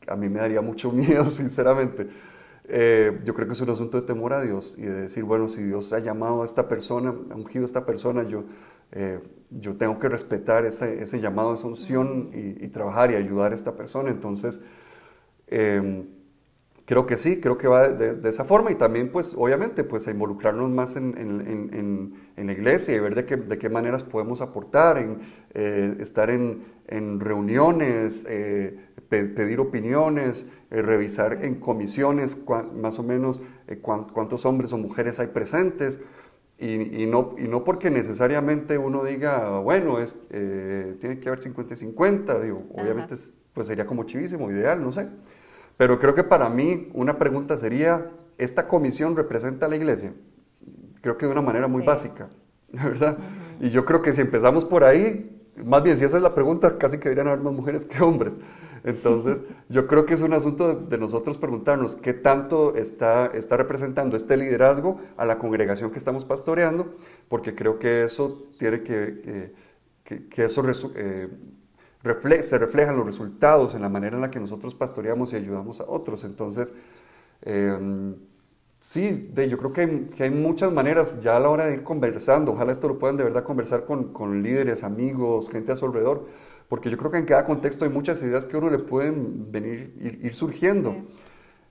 a 0.07 0.16
mí 0.16 0.30
me 0.30 0.39
daría 0.39 0.62
mucho 0.62 0.91
miedo, 0.93 1.28
sinceramente. 1.28 2.09
Eh, 2.69 3.19
yo 3.25 3.35
creo 3.35 3.47
que 3.47 3.53
es 3.53 3.61
un 3.61 3.71
asunto 3.71 4.01
de 4.01 4.07
temor 4.07 4.33
a 4.33 4.43
Dios 4.43 4.77
y 4.79 4.83
de 4.83 5.03
decir, 5.03 5.25
bueno, 5.25 5.49
si 5.49 5.62
Dios 5.62 5.93
ha 5.93 6.01
llamado 6.01 6.43
a 6.43 6.45
esta 6.45 6.69
persona, 6.69 7.14
ha 7.31 7.35
ungido 7.35 7.64
a 7.64 7.67
esta 7.67 7.87
persona, 7.87 8.25
yo, 8.25 8.45
eh, 8.93 9.21
yo 9.51 9.77
tengo 9.77 9.99
que 9.99 10.09
respetar 10.09 10.64
ese, 10.64 11.03
ese 11.03 11.21
llamado, 11.21 11.55
esa 11.55 11.67
unción 11.67 12.31
y, 12.33 12.67
trabajar 12.69 13.11
y 13.12 13.14
ayudar 13.14 13.53
a 13.53 13.55
esta 13.55 13.77
persona. 13.77 14.11
Entonces, 14.11 14.61
Creo 16.87 17.05
que 17.05 17.17
sí, 17.17 17.41
creo 17.41 17.59
que 17.59 17.67
va 17.67 17.89
de, 17.89 18.29
esa 18.29 18.45
forma 18.45 18.71
y 18.71 18.77
también 18.77 19.11
pues 19.11 19.35
obviamente 19.37 19.83
pues 19.83 20.07
a 20.07 20.12
involucrarnos 20.12 20.71
más 20.71 20.95
en, 20.95 21.19
en, 21.19 22.14
en, 22.37 22.47
la 22.47 22.53
iglesia 22.53 22.95
y 22.95 23.01
ver 23.01 23.17
de 23.17 23.25
qué, 23.27 23.37
de 23.37 23.59
qué 23.59 23.69
maneras 23.69 24.05
podemos 24.05 24.41
aportar, 24.41 24.97
en 24.97 25.19
eh, 25.53 25.97
estar 25.99 26.31
en, 26.31 26.62
reuniones, 27.19 28.25
eh, 28.29 28.79
pedir 29.09 29.61
opiniones, 29.61 30.47
eh, 30.71 30.83
revisar 30.83 31.45
en 31.45 31.57
comisiones 31.57 32.39
más 32.75 32.99
o 32.99 33.03
menos 33.03 33.41
cuántos 33.83 34.47
hombres 34.47 34.73
o 34.73 34.79
mujeres 34.79 35.19
hay 35.21 35.29
presentes. 35.29 35.99
Y, 36.59 37.03
y, 37.03 37.07
no, 37.07 37.35
y 37.37 37.49
no 37.49 37.65
porque 37.65 37.91
necesariamente 37.91 38.79
uno 38.79 39.05
diga, 39.05 39.59
bueno, 39.59 39.99
es, 39.99 40.17
tiene 40.31 41.21
que 41.21 41.29
haber 41.29 41.41
50-50, 41.41 42.41
digo, 42.41 42.63
obviamente 42.73 43.15
pues 43.53 43.67
sería 43.67 43.87
como 43.87 44.05
chivísimo, 44.05 44.51
ideal, 44.51 44.83
no 44.83 44.93
sé. 44.93 45.09
Pero 45.77 45.99
creo 45.99 46.15
que 46.15 46.25
para 46.25 46.49
mí 46.49 46.91
una 46.95 47.19
pregunta 47.19 47.57
sería, 47.57 48.11
¿esta 48.39 48.67
comisión 48.67 49.17
representa 49.17 49.67
a 49.67 49.69
la 49.69 49.77
iglesia? 49.77 50.13
Creo 51.01 51.17
que 51.17 51.27
de 51.27 51.33
una 51.33 51.43
manera 51.43 51.69
muy 51.69 51.85
básica, 51.85 52.29
¿verdad? 52.73 53.19
Y 53.61 53.71
yo 53.71 53.85
creo 53.85 54.03
que 54.03 54.13
si 54.13 54.21
empezamos 54.21 54.65
por 54.65 54.85
ahí, 54.85 55.43
más 55.65 55.83
bien 55.83 55.97
si 55.97 56.05
esa 56.05 56.17
es 56.17 56.23
la 56.23 56.35
pregunta, 56.35 56.79
casi 56.79 56.99
que 56.99 57.09
deberían 57.09 57.29
haber 57.29 57.43
más 57.43 57.53
mujeres 57.53 57.85
que 57.85 58.03
hombres. 58.03 58.39
Entonces, 58.85 59.45
yo 59.68 59.87
creo 59.87 60.07
que 60.07 60.14
es 60.14 60.22
un 60.22 60.33
asunto 60.33 60.74
de, 60.74 60.99
nosotros 60.99 61.39
preguntarnos 61.39 61.97
qué 61.97 62.12
tanto 62.12 62.74
está, 62.74 63.27
está 63.27 63.57
representando 63.57 64.16
este 64.16 64.37
liderazgo 64.37 65.01
a 65.16 65.24
la 65.24 65.39
congregación 65.39 65.91
que 65.91 65.99
estamos 65.99 66.24
pastoreando, 66.24 66.91
porque 67.29 67.55
creo 67.55 67.79
que 67.79 68.05
eso 68.05 68.45
tiene 68.59 68.83
que, 68.83 69.53
que, 70.05 70.29
que, 70.29 70.45
eso 70.45 70.62
eh, 70.95 71.29
se 72.43 72.59
los 72.59 73.07
resultados 73.07 73.74
en 73.74 73.83
la 73.83 73.89
manera 73.89 74.16
en 74.16 74.22
la 74.22 74.31
que 74.31 74.41
nosotros 74.41 74.74
pastoreamos 74.74 75.33
y 75.33 75.37
ayudamos 75.37 75.81
a 75.81 75.85
otros. 75.89 76.24
Entonces, 76.24 76.72
em, 77.43 78.14
sí, 78.81 79.31
de, 79.35 79.49
yo 79.49 79.59
creo 79.59 79.72
que 79.72 80.22
hay, 80.22 80.31
muchas 80.31 80.72
maneras 80.72 81.22
ya 81.22 81.37
a 81.37 81.41
la 81.41 81.49
hora 81.51 81.66
de 81.66 81.74
ir 81.74 81.83
conversando. 81.83 82.53
Ojalá 82.53 82.72
esto 82.72 82.89
lo 82.89 82.99
puedan 82.99 83.16
de 83.16 83.24
verdad 83.24 83.45
conversar 83.45 83.85
con, 83.85 84.12
con 84.12 84.43
líderes, 84.43 84.85
amigos, 84.85 85.51
gente 85.51 85.72
a 85.72 85.77
su 85.77 85.87
alrededor, 85.87 86.27
porque 86.69 86.91
yo 86.91 86.97
creo 86.97 87.11
que 87.11 87.19
en 87.19 87.27
cada 87.27 87.45
contexto 87.45 87.85
hay 87.85 87.91
muchas 87.91 88.23
ideas 88.23 88.47
que 88.47 88.57
uno 88.57 88.71
le 88.71 88.79
pueden 88.79 89.51
venir, 89.51 89.95
ir, 90.23 90.33
surgiendo. 90.33 90.97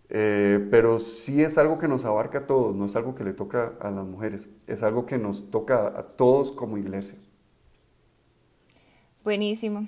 Eh, 0.10 0.68
pero 0.70 1.00
sí 1.00 1.42
es 1.42 1.58
algo 1.58 1.80
que 1.80 1.88
nos 1.88 2.06
abarca 2.06 2.40
a 2.40 2.48
todos, 2.48 2.76
no 2.76 2.86
es 2.86 2.96
algo 2.96 3.16
que 3.16 3.24
le 3.24 3.34
toca 3.34 3.74
a 3.80 3.90
las 3.90 4.06
mujeres, 4.06 4.50
es 4.68 4.84
algo 4.84 5.08
que 5.08 5.18
nos 5.18 5.50
toca 5.50 5.88
a 5.88 6.04
todos 6.04 6.52
como 6.52 6.78
iglesia. 6.78 7.18
Buenísimo 9.24 9.88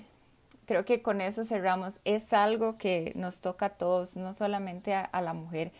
creo 0.67 0.85
que 0.85 1.01
con 1.01 1.21
eso 1.21 1.43
cerramos. 1.45 1.95
Es 2.05 2.33
algo 2.33 2.77
que 2.77 3.13
nos 3.15 3.39
toca 3.39 3.67
a 3.67 3.69
todos, 3.69 4.15
no 4.15 4.33
solamente 4.33 4.93
a, 4.93 5.21
la 5.21 5.33
mujer. 5.33 5.71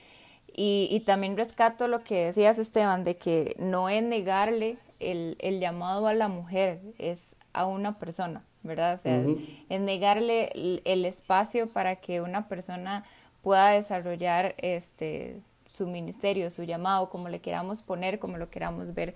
Y, 0.56 1.04
también 1.06 1.38
rescato 1.38 1.88
lo 1.88 2.00
que 2.00 2.26
decías, 2.26 2.58
Esteban, 2.58 3.04
de 3.04 3.16
que 3.16 3.56
no 3.60 3.90
es 3.90 4.02
negarle 4.02 4.80
el, 5.00 5.60
llamado 5.60 6.08
a 6.08 6.16
la 6.16 6.30
mujer, 6.30 6.82
es 6.98 7.36
a 7.54 7.68
una 7.68 8.00
persona, 8.00 8.44
¿verdad? 8.68 8.96
O 8.96 8.98
sea, 8.98 9.24
es, 9.70 9.82
negarle 9.82 10.52
el, 10.86 11.06
espacio 11.06 11.72
para 11.72 11.96
que 11.96 12.22
una 12.22 12.48
persona 12.48 13.04
pueda 13.42 13.72
desarrollar 13.72 14.54
este, 14.58 15.40
su 15.66 15.88
ministerio, 15.88 16.50
su 16.52 16.64
llamado, 16.64 17.10
como 17.10 17.30
le 17.30 17.40
queramos 17.40 17.82
poner, 17.82 18.20
como 18.20 18.38
lo 18.38 18.52
queramos 18.52 18.94
ver. 18.94 19.16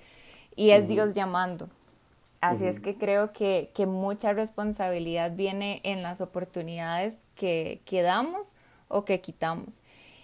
Y 0.56 0.72
es 0.72 0.88
Dios 0.88 1.14
llamando, 1.14 1.70
Así 2.42 2.66
es 2.66 2.80
que 2.80 2.98
creo 2.98 3.34
que, 3.34 3.70
mucha 3.86 4.34
responsabilidad 4.34 5.36
viene 5.36 5.80
en 5.84 6.02
las 6.02 6.22
oportunidades 6.22 7.20
que, 7.36 7.82
que 7.86 8.02
damos 8.02 8.56
o 8.88 9.06
que 9.06 9.22
quitamos. 9.22 9.80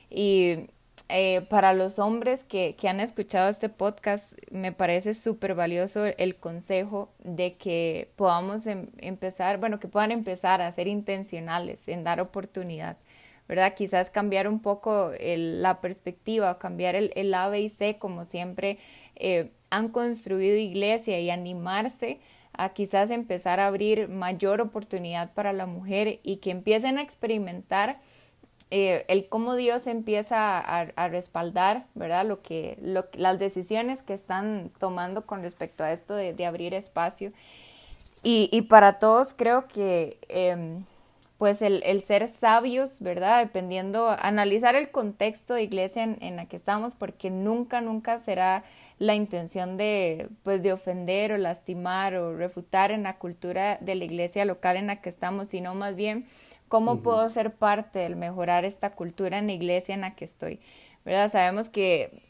Y 0.09 0.67
eh, 1.09 1.45
para 1.49 1.73
los 1.73 1.99
hombres 1.99 2.43
que, 2.43 2.75
han 2.87 2.99
escuchado 2.99 3.49
este 3.49 3.69
podcast, 3.69 4.33
me 4.51 4.71
parece 4.71 5.13
súper 5.13 5.55
valioso 5.55 6.05
el 6.05 6.37
consejo 6.37 7.09
de 7.23 7.53
que 7.53 8.11
podamos 8.15 8.67
em, 8.67 8.87
empezar, 8.97 9.57
bueno, 9.57 9.79
que 9.79 9.87
puedan 9.87 10.11
empezar 10.11 10.61
a 10.61 10.71
ser 10.71 10.87
intencionales 10.87 11.87
en 11.87 12.03
dar 12.03 12.19
oportunidad, 12.19 12.97
¿verdad? 13.47 13.73
Quizás 13.75 14.09
cambiar 14.09 14.47
un 14.47 14.61
poco 14.61 15.11
la 15.19 15.79
perspectiva, 15.79 16.59
cambiar 16.59 16.95
el, 16.95 17.13
el 17.15 17.33
A, 17.33 17.47
B 17.47 17.61
y 17.61 17.69
C, 17.69 17.97
como 17.97 18.25
siempre 18.25 18.77
eh, 19.15 19.51
han 19.69 19.89
construido 19.89 20.55
iglesia 20.55 21.19
y 21.19 21.29
animarse 21.29 22.19
a 22.53 22.69
quizás 22.69 23.11
empezar 23.11 23.59
a 23.59 23.67
abrir 23.67 24.09
mayor 24.09 24.61
oportunidad 24.61 25.33
para 25.33 25.53
la 25.53 25.65
mujer 25.65 26.19
y 26.23 26.37
que 26.37 26.51
empiecen 26.51 26.97
a 26.97 27.01
experimentar 27.01 27.99
eh, 28.69 29.05
el 29.07 29.29
cómo 29.29 29.55
Dios 29.55 29.87
empieza 29.87 30.59
a, 30.59 31.07
respaldar, 31.07 31.85
¿verdad? 31.95 32.25
Lo 32.25 32.41
que, 32.41 32.77
las 33.13 33.39
decisiones 33.39 34.01
que 34.01 34.13
están 34.13 34.71
tomando 34.77 35.25
con 35.25 35.41
respecto 35.41 35.83
a 35.83 35.93
esto 35.93 36.15
de, 36.15 36.45
abrir 36.45 36.73
espacio. 36.73 37.31
Y, 38.23 38.61
para 38.63 38.99
todos 38.99 39.33
creo 39.33 39.67
que 39.67 40.17
em, 40.27 40.83
pues 41.37 41.61
el, 41.61 42.01
ser 42.01 42.27
sabios, 42.27 42.99
¿verdad? 42.99 43.43
Dependiendo, 43.43 44.09
analizar 44.19 44.75
el 44.75 44.89
contexto 44.89 45.53
de 45.53 45.63
iglesia 45.63 46.03
en, 46.03 46.17
en, 46.21 46.35
la 46.35 46.45
que 46.47 46.57
estamos, 46.57 46.95
porque 46.95 47.29
nunca, 47.29 47.79
nunca 47.79 48.19
será 48.19 48.63
la 48.99 49.15
intención 49.15 49.77
de, 49.77 50.29
pues, 50.43 50.63
de 50.63 50.73
ofender 50.73 51.31
o 51.31 51.37
lastimar 51.37 52.15
o 52.15 52.35
refutar 52.35 52.91
en 52.91 53.03
la 53.03 53.15
cultura 53.17 53.77
de 53.79 53.95
la 53.95 54.05
iglesia 54.05 54.45
local 54.45 54.75
en 54.75 54.87
la 54.87 55.01
que 55.01 55.09
estamos, 55.09 55.49
sino 55.49 55.75
más 55.75 55.95
bien 55.95 56.25
cómo 56.67 56.99
puedo 56.99 57.29
ser 57.29 57.51
parte 57.51 57.99
del 57.99 58.15
mejorar 58.15 58.65
esta 58.65 58.91
cultura 58.91 59.37
en 59.37 59.47
la 59.47 59.53
iglesia 59.53 59.95
en 59.95 60.01
la 60.01 60.15
que 60.15 60.25
estoy, 60.25 60.59
¿verdad? 61.05 61.31
Sabemos 61.31 61.69
que 61.69 62.23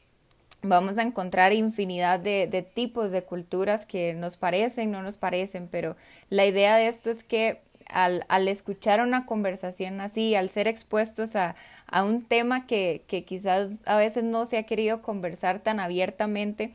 vamos 0.61 0.97
a 0.97 1.03
encontrar 1.03 1.53
infinidad 1.53 2.19
de, 2.19 2.47
de 2.47 2.61
tipos 2.61 3.11
de 3.11 3.23
culturas 3.23 3.85
que 3.85 4.13
nos 4.13 4.37
parecen, 4.37 4.91
no 4.91 5.01
nos 5.01 5.17
parecen, 5.17 5.67
pero 5.67 5.95
la 6.29 6.45
idea 6.45 6.75
de 6.77 6.87
esto 6.87 7.09
es 7.09 7.23
que 7.23 7.61
al, 7.89 8.25
al, 8.27 8.47
escuchar 8.47 9.01
una 9.01 9.25
conversación 9.25 10.01
así, 10.01 10.35
al 10.35 10.49
ser 10.49 10.67
expuestos 10.67 11.35
a, 11.35 11.55
a 11.87 12.03
un 12.03 12.23
tema 12.23 12.65
que, 12.67 13.03
que, 13.07 13.23
quizás 13.23 13.81
a 13.85 13.97
veces 13.97 14.23
no 14.23 14.45
se 14.45 14.57
ha 14.57 14.63
querido 14.63 15.01
conversar 15.01 15.59
tan 15.59 15.79
abiertamente, 15.79 16.73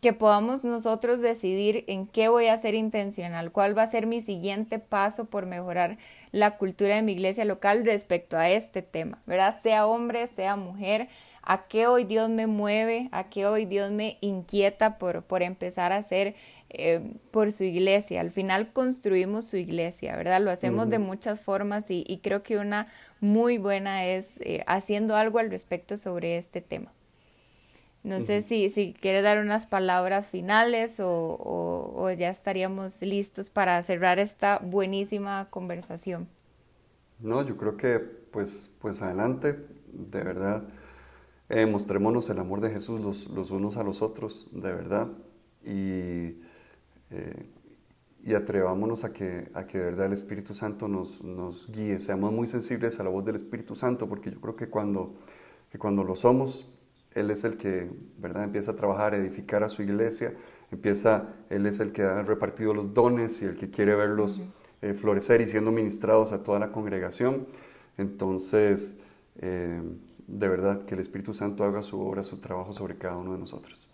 que 0.00 0.12
podamos 0.12 0.64
nosotros 0.64 1.20
decidir 1.20 1.84
en 1.88 2.06
qué 2.06 2.28
voy 2.28 2.46
a 2.46 2.56
ser 2.56 2.74
intencional, 2.74 3.50
cuál 3.50 3.76
va 3.76 3.82
a 3.82 3.90
ser 3.90 4.06
mi 4.06 4.20
siguiente 4.20 4.78
paso 4.78 5.24
por 5.24 5.46
mejorar 5.46 5.98
la 6.32 6.56
cultura 6.58 6.96
de 6.96 7.02
mi 7.02 7.12
iglesia 7.12 7.44
local 7.44 7.84
respecto 7.84 8.36
a 8.36 8.50
este 8.50 8.82
tema, 8.82 9.22
¿verdad? 9.26 9.54
Sea 9.60 9.86
hombre, 9.86 10.26
sea 10.26 10.56
mujer, 10.56 11.08
a 11.42 11.66
qué 11.66 11.86
hoy 11.86 12.04
Dios 12.04 12.28
me 12.28 12.46
mueve, 12.46 13.08
a 13.10 13.30
qué 13.30 13.46
hoy 13.46 13.64
Dios 13.64 13.90
me 13.90 14.18
inquieta 14.20 14.98
por, 14.98 15.22
por 15.22 15.42
empezar 15.42 15.92
a 15.92 15.96
hacer 15.96 16.36
eh, 16.70 17.00
por 17.30 17.50
su 17.50 17.64
iglesia. 17.64 18.20
Al 18.20 18.30
final 18.30 18.72
construimos 18.74 19.46
su 19.46 19.56
iglesia, 19.56 20.14
¿verdad? 20.16 20.42
Lo 20.42 20.50
hacemos 20.50 20.90
de 20.90 20.98
muchas 20.98 21.40
formas 21.40 21.86
y, 21.88 22.20
creo 22.22 22.42
que 22.42 22.58
una 22.58 22.88
muy 23.20 23.56
buena 23.56 24.04
es 24.04 24.38
eh, 24.40 24.62
haciendo 24.66 25.16
algo 25.16 25.38
al 25.38 25.50
respecto 25.50 25.96
sobre 25.96 26.36
este 26.36 26.60
tema. 26.60 26.92
No 28.04 28.20
sé 28.20 28.42
si, 28.42 28.68
si 28.68 28.94
quieres 28.94 29.22
dar 29.22 29.38
unas 29.38 29.66
palabras 29.66 30.26
finales 30.26 30.98
o, 31.00 32.10
ya 32.16 32.30
estaríamos 32.30 33.02
listos 33.02 33.50
para 33.50 33.82
cerrar 33.82 34.18
esta 34.18 34.58
buenísima 34.58 35.48
conversación. 35.50 36.28
No, 37.18 37.44
yo 37.44 37.56
creo 37.56 37.76
que 37.76 37.98
pues, 37.98 38.70
pues 38.80 39.02
adelante, 39.02 39.58
de 39.92 40.22
verdad. 40.22 40.62
Eh, 41.48 41.66
mostrémonos 41.66 42.28
el 42.30 42.38
amor 42.38 42.60
de 42.60 42.70
Jesús 42.70 43.00
los, 43.00 43.28
los, 43.28 43.50
unos 43.50 43.76
a 43.76 43.82
los 43.82 44.02
otros, 44.02 44.48
de 44.52 44.72
verdad. 44.72 45.08
Y 45.64 46.36
eh, 47.10 47.46
y 48.22 48.34
atrevámonos 48.34 49.04
a 49.04 49.12
que, 49.12 49.48
a 49.54 49.66
que 49.66 49.78
de 49.78 49.84
verdad 49.84 50.06
el 50.06 50.12
Espíritu 50.12 50.52
Santo 50.52 50.88
nos, 50.88 51.22
nos, 51.22 51.70
guíe, 51.70 52.00
seamos 52.00 52.32
muy 52.32 52.46
sensibles 52.46 52.98
a 53.00 53.04
la 53.04 53.10
voz 53.10 53.24
del 53.24 53.36
Espíritu 53.36 53.74
Santo, 53.74 54.08
porque 54.08 54.30
yo 54.30 54.40
creo 54.40 54.56
que 54.56 54.68
cuando, 54.68 55.14
que 55.70 55.78
cuando 55.78 56.04
lo 56.04 56.14
somos, 56.14 56.68
Él 57.18 57.30
es 57.30 57.44
el 57.44 57.56
que 57.56 57.90
¿verdad? 58.18 58.44
empieza 58.44 58.72
a 58.72 58.76
trabajar, 58.76 59.14
a 59.14 59.16
edificar 59.16 59.62
a 59.64 59.68
su 59.68 59.82
iglesia, 59.82 60.34
empieza, 60.70 61.34
Él 61.50 61.66
es 61.66 61.80
el 61.80 61.92
que 61.92 62.02
ha 62.02 62.22
repartido 62.22 62.74
los 62.74 62.94
dones 62.94 63.42
y 63.42 63.46
el 63.46 63.56
que 63.56 63.70
quiere 63.70 63.94
verlos 63.94 64.40
eh, 64.82 64.94
florecer 64.94 65.40
y 65.40 65.46
siendo 65.46 65.72
ministrados 65.72 66.32
a 66.32 66.42
toda 66.42 66.58
la 66.58 66.70
congregación. 66.70 67.46
Entonces, 67.96 68.96
eh, 69.40 69.82
de 70.26 70.48
verdad, 70.48 70.84
que 70.84 70.94
el 70.94 71.00
Espíritu 71.00 71.34
Santo 71.34 71.64
haga 71.64 71.82
su 71.82 72.00
obra, 72.00 72.22
su 72.22 72.38
trabajo 72.38 72.72
sobre 72.72 72.96
cada 72.96 73.16
uno 73.16 73.32
de 73.32 73.38
nosotros. 73.38 73.88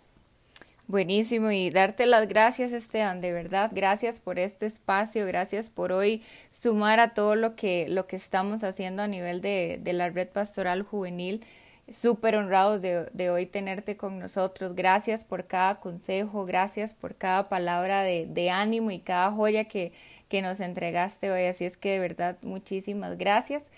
Buenísimo 0.87 1.49
y 1.49 1.71
darte 1.71 2.05
las 2.05 2.27
gracias 2.27 2.71
Esteban, 2.71 3.19
de 3.19 3.31
verdad, 3.31 3.71
gracias 3.73 4.19
por 4.19 4.37
este 4.37 4.67
espacio, 4.67 5.25
gracias 5.25 5.71
por 5.71 5.91
hoy 5.91 6.21
sumar 6.51 6.99
a 6.99 7.15
todo 7.15 7.35
lo 7.35 7.55
que, 7.55 7.87
lo 7.89 8.05
que 8.05 8.15
estamos 8.15 8.63
haciendo 8.63 9.01
a 9.01 9.07
nivel 9.07 9.41
de, 9.41 9.79
de 9.81 9.93
la 9.93 10.11
red 10.11 10.27
pastoral 10.27 10.83
juvenil. 10.83 11.43
Súper 11.91 12.35
honrados 12.35 12.81
de, 12.81 13.05
de, 13.13 13.29
hoy 13.29 13.45
tenerte 13.45 13.95
con 13.95 14.17
nosotros. 14.19 14.75
Gracias 14.75 15.23
por 15.23 15.45
cada 15.45 15.79
consejo, 15.79 16.45
gracias 16.45 16.93
por 16.93 17.15
cada 17.15 17.47
palabra 17.47 18.01
de, 18.01 18.25
de 18.25 18.49
ánimo 18.49 18.89
y 18.89 18.99
cada 18.99 19.31
joya 19.31 19.65
que, 19.65 19.91
que 20.27 20.41
nos 20.41 20.59
entregaste 20.59 21.31
hoy. 21.31 21.45
Así 21.45 21.65
es 21.65 21.77
que 21.77 21.91
de 21.91 21.99
verdad, 21.99 22.37
muchísimas 22.41 23.17
gracias. 23.17 23.69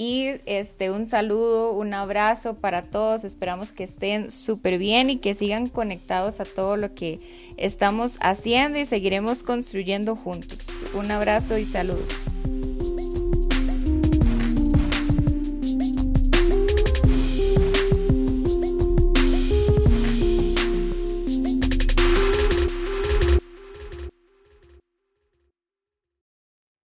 Y 0.00 0.28
este, 0.46 0.92
un 0.92 1.06
saludo, 1.06 1.72
un 1.72 1.92
abrazo 1.92 2.54
para 2.54 2.82
todos. 2.82 3.24
Esperamos 3.24 3.72
que 3.72 3.82
estén 3.82 4.30
súper 4.30 4.78
bien 4.78 5.10
y 5.10 5.16
que 5.16 5.34
sigan 5.34 5.66
conectados 5.66 6.38
a 6.38 6.44
todo 6.44 6.76
lo 6.76 6.94
que 6.94 7.18
estamos 7.56 8.16
haciendo 8.20 8.78
y 8.78 8.86
seguiremos 8.86 9.42
construyendo 9.42 10.14
juntos. 10.14 10.68
Un 10.94 11.10
abrazo 11.10 11.58
y 11.58 11.64
saludos. 11.64 12.10